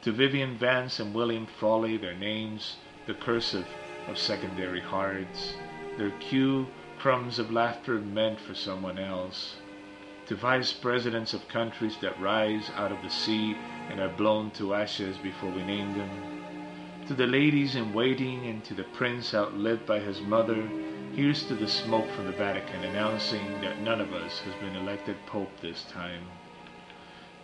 to 0.03 0.11
Vivian 0.11 0.55
Vance 0.59 0.99
and 0.99 1.11
William 1.11 1.47
Frawley, 1.47 1.97
their 1.97 2.13
names, 2.13 2.75
the 3.07 3.15
cursive 3.15 3.65
of 4.07 4.19
secondary 4.19 4.79
hearts, 4.79 5.55
their 5.97 6.11
cue, 6.19 6.67
crumbs 6.99 7.39
of 7.39 7.51
laughter 7.51 7.95
meant 7.95 8.39
for 8.39 8.53
someone 8.53 8.99
else. 8.99 9.55
To 10.27 10.35
vice 10.35 10.73
presidents 10.73 11.33
of 11.33 11.47
countries 11.47 11.97
that 12.01 12.21
rise 12.21 12.69
out 12.75 12.91
of 12.91 13.01
the 13.01 13.09
sea 13.09 13.57
and 13.89 13.99
are 13.99 14.15
blown 14.15 14.51
to 14.51 14.75
ashes 14.75 15.17
before 15.17 15.49
we 15.49 15.63
name 15.63 15.97
them. 15.97 16.11
To 17.07 17.15
the 17.15 17.25
ladies 17.25 17.75
in 17.75 17.91
waiting 17.91 18.45
and 18.45 18.63
to 18.65 18.75
the 18.75 18.83
prince 18.83 19.33
outlived 19.33 19.87
by 19.87 19.97
his 19.97 20.21
mother, 20.21 20.69
here's 21.17 21.45
to 21.45 21.55
the 21.55 21.67
smoke 21.67 22.07
from 22.11 22.27
the 22.27 22.31
Vatican 22.31 22.83
announcing 22.83 23.59
that 23.59 23.81
none 23.81 23.99
of 23.99 24.13
us 24.13 24.37
has 24.37 24.53
been 24.61 24.75
elected 24.75 25.15
Pope 25.25 25.49
this 25.63 25.83
time. 25.85 26.21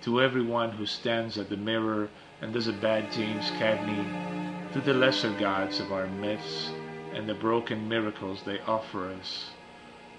To 0.03 0.21
everyone 0.21 0.69
who 0.69 0.85
stands 0.85 1.39
at 1.39 1.49
the 1.49 1.57
mirror 1.57 2.07
and 2.39 2.53
does 2.53 2.67
a 2.67 2.73
bad 2.73 3.11
James 3.11 3.49
Cagney, 3.57 4.73
to 4.73 4.79
the 4.79 4.93
lesser 4.93 5.31
gods 5.39 5.79
of 5.79 5.91
our 5.91 6.05
myths 6.05 6.71
and 7.15 7.27
the 7.27 7.33
broken 7.33 7.89
miracles 7.89 8.43
they 8.43 8.59
offer 8.59 9.09
us, 9.09 9.49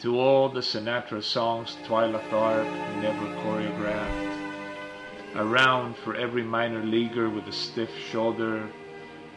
to 0.01 0.19
all 0.19 0.49
the 0.49 0.61
Sinatra 0.61 1.23
songs 1.23 1.77
Twyla 1.85 2.29
Tharp 2.31 2.67
never 3.01 3.27
choreographed, 3.37 4.57
around 5.37 5.97
for 5.99 6.17
every 6.17 6.43
minor 6.43 6.83
leaguer 6.83 7.31
with 7.31 7.47
a 7.47 7.53
stiff 7.53 7.91
shoulder, 8.11 8.69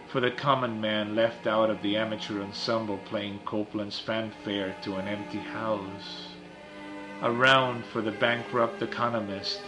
for 0.08 0.22
the 0.22 0.32
common 0.32 0.80
man 0.80 1.16
left 1.16 1.48
out 1.48 1.70
of 1.70 1.82
the 1.82 1.98
amateur 1.98 2.42
ensemble 2.42 2.98
playing 3.00 3.40
Copland's 3.44 4.00
fanfare 4.00 4.74
to 4.82 4.96
an 4.96 5.06
empty 5.06 5.40
house, 5.40 6.30
A 7.22 7.30
round 7.30 7.84
for 7.86 8.02
the 8.02 8.12
bankrupt 8.12 8.82
economist, 8.82 9.60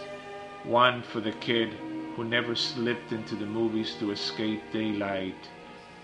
one 0.63 1.01
for 1.01 1.19
the 1.19 1.33
kid 1.33 1.73
who 2.15 2.23
never 2.23 2.55
slipped 2.55 3.11
into 3.11 3.35
the 3.35 3.45
movies 3.45 3.95
to 3.95 4.11
escape 4.11 4.61
daylight. 4.71 5.49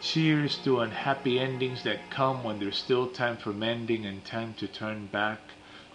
Cheers 0.02 0.58
to 0.60 0.82
unhappy 0.82 1.40
endings 1.40 1.84
that 1.84 2.10
come 2.10 2.44
when 2.44 2.60
there's 2.60 2.78
still 2.78 3.08
time 3.08 3.38
for 3.38 3.54
mending 3.54 4.06
and 4.06 4.26
time 4.26 4.54
to 4.56 4.68
turn 4.68 5.06
back. 5.08 5.40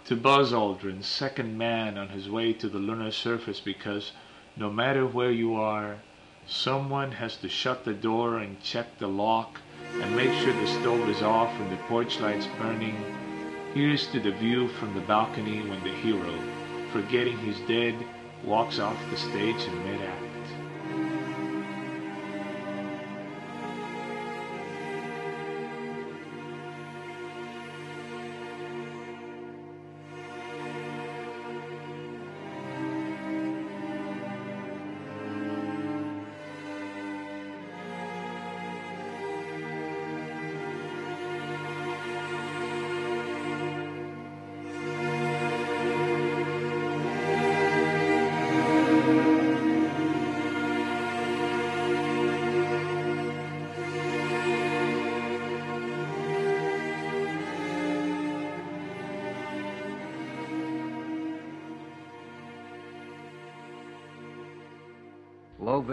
To 0.05 0.15
Buzz 0.15 0.51
Aldrin, 0.51 1.03
second 1.03 1.59
man 1.59 1.95
on 1.95 2.09
his 2.09 2.27
way 2.27 2.53
to 2.53 2.67
the 2.67 2.79
lunar 2.79 3.11
surface 3.11 3.59
because 3.59 4.13
no 4.55 4.71
matter 4.71 5.05
where 5.05 5.31
you 5.31 5.55
are, 5.55 5.97
someone 6.47 7.11
has 7.11 7.37
to 7.37 7.49
shut 7.49 7.85
the 7.85 7.93
door 7.93 8.37
and 8.37 8.61
check 8.61 8.97
the 8.99 9.07
lock 9.07 9.59
and 10.01 10.15
make 10.15 10.31
sure 10.39 10.53
the 10.53 10.67
stove 10.67 11.09
is 11.09 11.21
off 11.21 11.51
and 11.59 11.71
the 11.71 11.83
porch 11.83 12.19
lights 12.19 12.47
burning. 12.59 12.95
Here's 13.73 14.07
to 14.07 14.19
the 14.19 14.31
view 14.31 14.67
from 14.67 14.93
the 14.93 15.01
balcony 15.01 15.61
when 15.61 15.83
the 15.83 15.93
hero, 15.93 16.33
forgetting 16.91 17.37
he's 17.37 17.59
dead, 17.67 17.95
walks 18.43 18.79
off 18.79 18.97
the 19.09 19.17
stage 19.17 19.61
in 19.61 19.83
mid-act. 19.85 20.10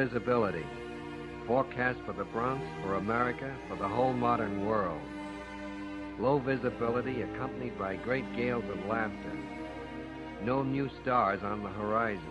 Visibility. 0.08 0.64
Forecast 1.46 1.98
for 2.06 2.12
the 2.12 2.24
Bronx, 2.24 2.64
for 2.82 2.94
America, 2.94 3.54
for 3.68 3.76
the 3.76 3.88
whole 3.88 4.12
modern 4.12 4.66
world. 4.66 5.00
Low 6.18 6.38
visibility 6.38 7.22
accompanied 7.22 7.78
by 7.78 7.96
great 7.96 8.24
gales 8.34 8.64
of 8.70 8.86
laughter. 8.86 9.38
No 10.42 10.62
new 10.62 10.88
stars 11.02 11.42
on 11.42 11.62
the 11.62 11.68
horizon. 11.68 12.22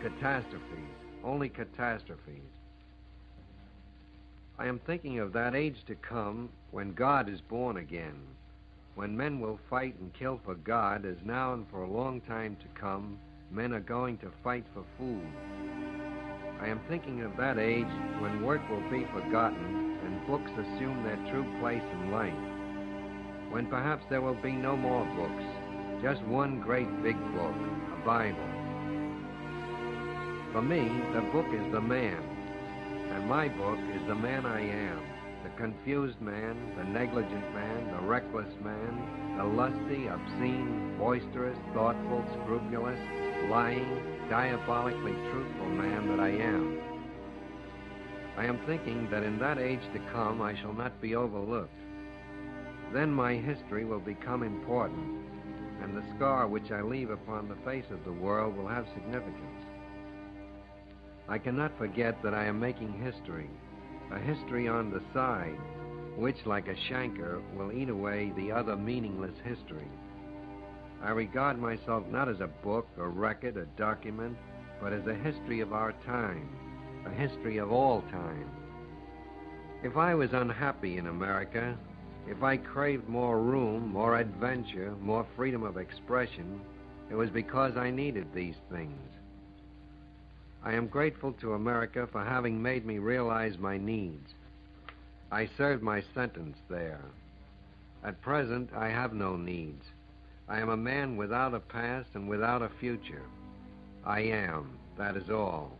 Catastrophes, 0.00 0.94
only 1.24 1.48
catastrophes. 1.48 2.42
I 4.58 4.66
am 4.66 4.78
thinking 4.78 5.18
of 5.18 5.32
that 5.32 5.54
age 5.54 5.84
to 5.86 5.94
come 5.96 6.48
when 6.70 6.94
God 6.94 7.28
is 7.28 7.40
born 7.40 7.78
again, 7.78 8.20
when 8.94 9.16
men 9.16 9.40
will 9.40 9.58
fight 9.68 9.96
and 10.00 10.12
kill 10.14 10.40
for 10.44 10.54
God 10.54 11.04
as 11.04 11.16
now 11.24 11.52
and 11.52 11.66
for 11.68 11.82
a 11.82 11.90
long 11.90 12.20
time 12.22 12.56
to 12.56 12.80
come 12.80 13.18
men 13.50 13.72
are 13.72 13.80
going 13.80 14.18
to 14.18 14.30
fight 14.42 14.64
for 14.74 14.84
food. 14.98 15.26
I 16.60 16.68
am 16.68 16.80
thinking 16.88 17.22
of 17.22 17.36
that 17.36 17.58
age 17.58 17.86
when 18.18 18.42
work 18.42 18.62
will 18.70 18.88
be 18.90 19.06
forgotten 19.12 19.98
and 20.04 20.26
books 20.26 20.50
assume 20.52 21.04
their 21.04 21.20
true 21.30 21.44
place 21.60 21.82
in 21.92 22.10
life. 22.10 23.52
When 23.52 23.66
perhaps 23.66 24.04
there 24.08 24.22
will 24.22 24.40
be 24.40 24.52
no 24.52 24.76
more 24.76 25.04
books, 25.16 25.44
just 26.02 26.22
one 26.22 26.60
great 26.60 26.88
big 27.02 27.16
book, 27.34 27.54
a 27.92 28.06
Bible. 28.06 28.38
For 30.52 30.62
me, 30.62 30.88
the 31.12 31.20
book 31.32 31.46
is 31.52 31.72
the 31.72 31.80
man, 31.80 32.22
and 33.12 33.28
my 33.28 33.48
book 33.48 33.78
is 33.94 34.06
the 34.08 34.14
man 34.14 34.46
I 34.46 34.60
am. 34.60 35.02
The 35.44 35.50
confused 35.62 36.20
man, 36.20 36.56
the 36.76 36.84
negligent 36.84 37.54
man, 37.54 37.92
the 37.92 38.06
reckless 38.06 38.52
man, 38.64 39.36
the 39.36 39.44
lusty, 39.44 40.08
obscene, 40.08 40.96
boisterous, 40.98 41.58
thoughtful, 41.74 42.24
scrupulous, 42.42 42.98
lying, 43.48 44.15
diabolically 44.28 45.14
truthful 45.30 45.66
man 45.66 46.08
that 46.08 46.20
I 46.20 46.30
am. 46.30 46.80
I 48.36 48.44
am 48.44 48.58
thinking 48.66 49.08
that 49.10 49.22
in 49.22 49.38
that 49.38 49.58
age 49.58 49.80
to 49.92 50.12
come 50.12 50.42
I 50.42 50.54
shall 50.60 50.72
not 50.72 51.00
be 51.00 51.14
overlooked. 51.14 51.70
Then 52.92 53.10
my 53.10 53.34
history 53.34 53.84
will 53.84 54.00
become 54.00 54.42
important, 54.42 55.24
and 55.82 55.96
the 55.96 56.04
scar 56.14 56.46
which 56.46 56.70
I 56.70 56.82
leave 56.82 57.10
upon 57.10 57.48
the 57.48 57.56
face 57.64 57.86
of 57.90 58.04
the 58.04 58.12
world 58.12 58.56
will 58.56 58.68
have 58.68 58.86
significance. 58.94 59.64
I 61.28 61.38
cannot 61.38 61.76
forget 61.78 62.22
that 62.22 62.34
I 62.34 62.44
am 62.44 62.60
making 62.60 63.02
history, 63.02 63.50
a 64.12 64.18
history 64.18 64.68
on 64.68 64.90
the 64.90 65.02
side, 65.12 65.58
which, 66.16 66.46
like 66.46 66.68
a 66.68 66.92
shanker, 66.92 67.42
will 67.56 67.72
eat 67.72 67.88
away 67.88 68.32
the 68.36 68.52
other 68.52 68.76
meaningless 68.76 69.34
history. 69.44 69.88
I 71.06 71.10
regard 71.10 71.60
myself 71.60 72.04
not 72.08 72.28
as 72.28 72.40
a 72.40 72.48
book, 72.48 72.88
a 72.98 73.06
record, 73.06 73.56
a 73.56 73.66
document, 73.78 74.36
but 74.82 74.92
as 74.92 75.06
a 75.06 75.14
history 75.14 75.60
of 75.60 75.72
our 75.72 75.92
time, 76.04 76.48
a 77.06 77.10
history 77.10 77.58
of 77.58 77.70
all 77.70 78.02
time. 78.10 78.50
If 79.84 79.96
I 79.96 80.16
was 80.16 80.32
unhappy 80.32 80.98
in 80.98 81.06
America, 81.06 81.78
if 82.26 82.42
I 82.42 82.56
craved 82.56 83.08
more 83.08 83.40
room, 83.40 83.92
more 83.92 84.18
adventure, 84.18 84.96
more 85.00 85.24
freedom 85.36 85.62
of 85.62 85.76
expression, 85.76 86.60
it 87.08 87.14
was 87.14 87.30
because 87.30 87.76
I 87.76 87.92
needed 87.92 88.26
these 88.34 88.56
things. 88.68 89.08
I 90.64 90.72
am 90.72 90.88
grateful 90.88 91.34
to 91.34 91.54
America 91.54 92.08
for 92.10 92.24
having 92.24 92.60
made 92.60 92.84
me 92.84 92.98
realize 92.98 93.58
my 93.58 93.78
needs. 93.78 94.34
I 95.30 95.48
served 95.56 95.84
my 95.84 96.02
sentence 96.14 96.58
there. 96.68 97.04
At 98.02 98.20
present, 98.22 98.70
I 98.74 98.88
have 98.88 99.12
no 99.12 99.36
needs. 99.36 99.84
I 100.48 100.60
am 100.60 100.68
a 100.68 100.76
man 100.76 101.16
without 101.16 101.54
a 101.54 101.60
past 101.60 102.10
and 102.14 102.28
without 102.28 102.62
a 102.62 102.70
future. 102.80 103.22
I 104.04 104.20
am, 104.20 104.78
that 104.96 105.16
is 105.16 105.28
all. 105.28 105.76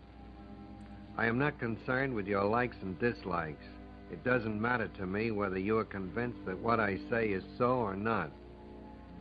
I 1.17 1.27
am 1.27 1.39
not 1.39 1.61
concerned 1.61 2.15
with 2.15 2.27
your 2.27 2.45
likes 2.45 2.77
and 2.83 2.99
dislikes. 2.99 3.65
It 4.11 4.25
doesn't 4.25 4.61
matter 4.61 4.89
to 4.89 5.07
me 5.07 5.31
whether 5.31 5.59
you 5.59 5.79
are 5.79 5.85
convinced 5.85 6.45
that 6.47 6.59
what 6.59 6.81
I 6.81 6.99
say 7.09 7.29
is 7.29 7.45
so 7.57 7.77
or 7.77 7.95
not. 7.95 8.31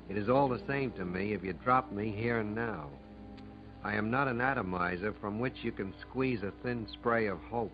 It 0.09 0.17
is 0.17 0.29
all 0.29 0.49
the 0.49 0.65
same 0.67 0.91
to 0.93 1.05
me 1.05 1.33
if 1.33 1.43
you 1.43 1.53
drop 1.53 1.91
me 1.91 2.09
here 2.11 2.39
and 2.39 2.55
now. 2.55 2.89
I 3.83 3.93
am 3.93 4.09
not 4.09 4.27
an 4.27 4.41
atomizer 4.41 5.13
from 5.21 5.39
which 5.39 5.63
you 5.63 5.71
can 5.71 5.93
squeeze 6.01 6.41
a 6.41 6.51
thin 6.63 6.87
spray 6.91 7.27
of 7.27 7.39
hope. 7.51 7.71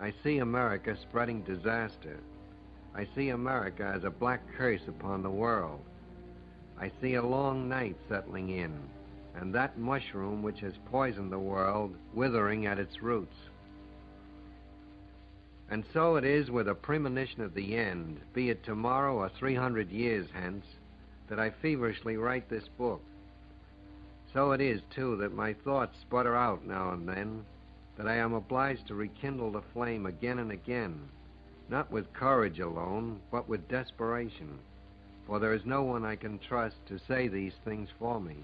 I 0.00 0.12
see 0.22 0.38
America 0.38 0.96
spreading 1.08 1.42
disaster. 1.42 2.20
I 2.94 3.08
see 3.14 3.30
America 3.30 3.90
as 3.94 4.04
a 4.04 4.10
black 4.10 4.42
curse 4.56 4.86
upon 4.86 5.22
the 5.22 5.30
world. 5.30 5.80
I 6.80 6.92
see 7.00 7.14
a 7.14 7.22
long 7.22 7.68
night 7.68 7.96
settling 8.08 8.50
in, 8.50 8.72
and 9.34 9.54
that 9.54 9.78
mushroom 9.78 10.42
which 10.42 10.60
has 10.60 10.74
poisoned 10.90 11.32
the 11.32 11.38
world 11.38 11.94
withering 12.14 12.66
at 12.66 12.78
its 12.78 13.02
roots. 13.02 13.36
And 15.70 15.84
so 15.92 16.16
it 16.16 16.24
is 16.24 16.50
with 16.50 16.68
a 16.68 16.74
premonition 16.74 17.42
of 17.42 17.54
the 17.54 17.76
end, 17.76 18.20
be 18.32 18.50
it 18.50 18.62
tomorrow 18.62 19.16
or 19.16 19.28
300 19.28 19.90
years 19.90 20.28
hence, 20.32 20.64
that 21.28 21.38
I 21.38 21.50
feverishly 21.50 22.16
write 22.16 22.48
this 22.48 22.68
book. 22.78 23.02
So 24.32 24.52
it 24.52 24.60
is, 24.60 24.80
too, 24.94 25.16
that 25.16 25.34
my 25.34 25.54
thoughts 25.54 25.98
sputter 26.00 26.36
out 26.36 26.64
now 26.64 26.92
and 26.92 27.08
then, 27.08 27.44
that 27.96 28.06
I 28.06 28.16
am 28.16 28.32
obliged 28.32 28.86
to 28.86 28.94
rekindle 28.94 29.50
the 29.50 29.62
flame 29.72 30.06
again 30.06 30.38
and 30.38 30.52
again, 30.52 31.00
not 31.68 31.90
with 31.90 32.12
courage 32.12 32.60
alone, 32.60 33.20
but 33.30 33.48
with 33.48 33.68
desperation, 33.68 34.58
for 35.28 35.38
there 35.38 35.52
is 35.52 35.66
no 35.66 35.82
one 35.82 36.06
I 36.06 36.16
can 36.16 36.38
trust 36.38 36.76
to 36.86 36.98
say 37.06 37.28
these 37.28 37.52
things 37.62 37.90
for 37.98 38.18
me. 38.18 38.36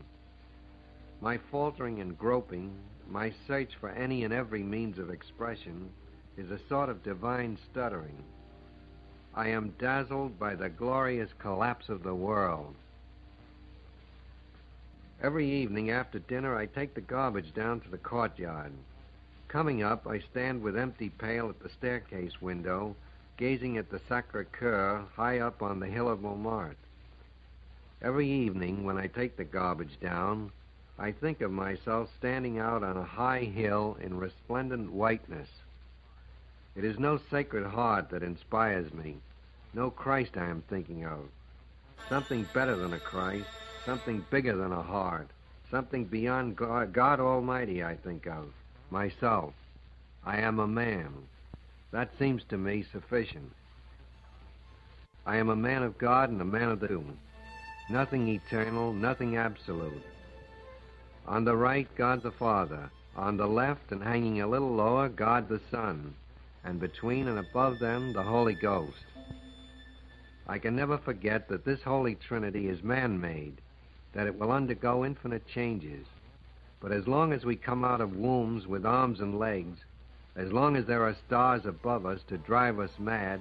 My 1.23 1.39
faltering 1.51 2.01
and 2.01 2.17
groping, 2.17 2.71
my 3.11 3.33
search 3.47 3.71
for 3.81 3.89
any 3.89 4.23
and 4.23 4.35
every 4.35 4.63
means 4.63 4.99
of 4.99 5.09
expression, 5.09 5.89
is 6.37 6.51
a 6.51 6.61
sort 6.69 6.91
of 6.91 7.03
divine 7.03 7.57
stuttering. 7.71 8.23
I 9.35 9.49
am 9.49 9.75
dazzled 9.79 10.39
by 10.39 10.55
the 10.55 10.69
glorious 10.69 11.31
collapse 11.39 11.89
of 11.89 12.03
the 12.03 12.15
world. 12.15 12.75
Every 15.23 15.51
evening 15.51 15.91
after 15.91 16.19
dinner, 16.19 16.55
I 16.55 16.67
take 16.67 16.95
the 16.95 17.01
garbage 17.01 17.55
down 17.55 17.81
to 17.81 17.89
the 17.89 17.97
courtyard. 17.97 18.73
Coming 19.49 19.83
up, 19.83 20.07
I 20.07 20.19
stand 20.19 20.61
with 20.61 20.77
empty 20.77 21.09
pail 21.09 21.49
at 21.49 21.61
the 21.61 21.71
staircase 21.71 22.43
window, 22.43 22.95
gazing 23.37 23.77
at 23.79 23.91
the 23.91 24.01
Sacre 24.09 24.47
Coeur 24.53 25.05
high 25.17 25.41
up 25.41 25.63
on 25.63 25.81
the 25.81 25.87
hill 25.87 26.09
of 26.09 26.23
Montmartre. 26.23 26.77
Every 28.01 28.31
evening, 28.31 28.85
when 28.85 28.99
I 28.99 29.07
take 29.07 29.37
the 29.37 29.45
garbage 29.45 29.99
down, 30.01 30.53
I 30.99 31.11
think 31.11 31.41
of 31.41 31.51
myself 31.51 32.11
standing 32.19 32.59
out 32.59 32.85
on 32.85 32.97
a 32.97 33.03
high 33.03 33.45
hill 33.45 33.97
in 34.01 34.19
resplendent 34.19 34.93
whiteness. 34.93 35.49
It 36.77 36.85
is 36.85 36.99
no 36.99 37.19
sacred 37.31 37.67
heart 37.67 38.11
that 38.11 38.23
inspires 38.23 38.93
me, 38.93 39.17
no 39.73 39.91
Christ 39.91 40.37
I 40.37 40.47
am 40.47 40.63
thinking 40.69 41.05
of. 41.05 41.29
Something 42.09 42.47
better 42.53 42.77
than 42.77 42.93
a 42.93 43.01
Christ, 43.01 43.49
something 43.85 44.25
bigger 44.31 44.55
than 44.55 44.73
a 44.73 44.83
heart, 44.83 45.29
something 45.71 46.05
beyond 46.05 46.57
God, 46.57 46.93
God 46.93 47.19
Almighty 47.19 47.83
I 47.83 47.97
think 47.97 48.27
of, 48.27 48.53
myself. 48.91 49.55
I 50.25 50.39
am 50.39 50.59
a 50.59 50.67
man. 50.67 51.13
That 51.95 52.11
seems 52.19 52.43
to 52.49 52.59
me 52.59 52.85
sufficient. 52.91 53.53
I 55.25 55.37
am 55.37 55.49
a 55.49 55.55
man 55.55 55.85
of 55.85 55.97
God 55.97 56.29
and 56.29 56.41
a 56.41 56.45
man 56.45 56.69
of 56.69 56.81
the 56.81 56.89
tomb. 56.89 57.17
Nothing 57.89 58.27
eternal, 58.27 58.93
nothing 58.93 59.37
absolute. 59.37 60.03
On 61.29 61.45
the 61.45 61.55
right, 61.55 61.87
God 61.95 62.25
the 62.25 62.33
Father. 62.33 62.91
On 63.15 63.37
the 63.37 63.47
left, 63.47 63.93
and 63.93 64.03
hanging 64.03 64.41
a 64.41 64.47
little 64.49 64.75
lower, 64.75 65.09
God 65.09 65.49
the 65.49 65.61
Son. 65.71 66.13
And 66.65 66.81
between 66.81 67.29
and 67.29 67.39
above 67.39 67.79
them, 67.79 68.13
the 68.13 68.25
Holy 68.25 68.55
Ghost. 68.55 69.05
I 70.49 70.59
can 70.59 70.75
never 70.75 70.99
forget 70.99 71.47
that 71.49 71.65
this 71.65 71.83
Holy 71.83 72.17
Trinity 72.17 72.67
is 72.67 72.83
man 72.83 73.21
made, 73.21 73.61
that 74.15 74.27
it 74.27 74.37
will 74.37 74.51
undergo 74.51 75.05
infinite 75.05 75.47
changes. 75.47 76.09
But 76.81 76.91
as 76.91 77.07
long 77.07 77.33
as 77.33 77.45
we 77.45 77.55
come 77.55 77.85
out 77.85 78.01
of 78.01 78.17
wombs 78.17 78.67
with 78.67 78.85
arms 78.85 79.21
and 79.21 79.39
legs, 79.39 79.79
as 80.37 80.53
long 80.53 80.77
as 80.77 80.85
there 80.87 81.05
are 81.05 81.17
stars 81.27 81.65
above 81.65 82.07
us 82.07 82.21
to 82.29 82.39
drive 82.39 82.79
us 82.79 82.91
mad, 82.99 83.41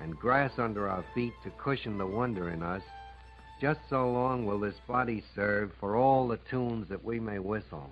and 0.00 0.16
grass 0.16 0.52
under 0.58 0.88
our 0.88 1.04
feet 1.14 1.32
to 1.42 1.50
cushion 1.50 1.98
the 1.98 2.06
wonder 2.06 2.50
in 2.50 2.62
us, 2.62 2.82
just 3.60 3.80
so 3.90 4.10
long 4.10 4.46
will 4.46 4.60
this 4.60 4.78
body 4.86 5.22
serve 5.34 5.72
for 5.80 5.96
all 5.96 6.28
the 6.28 6.38
tunes 6.48 6.88
that 6.88 7.04
we 7.04 7.18
may 7.18 7.38
whistle. 7.38 7.90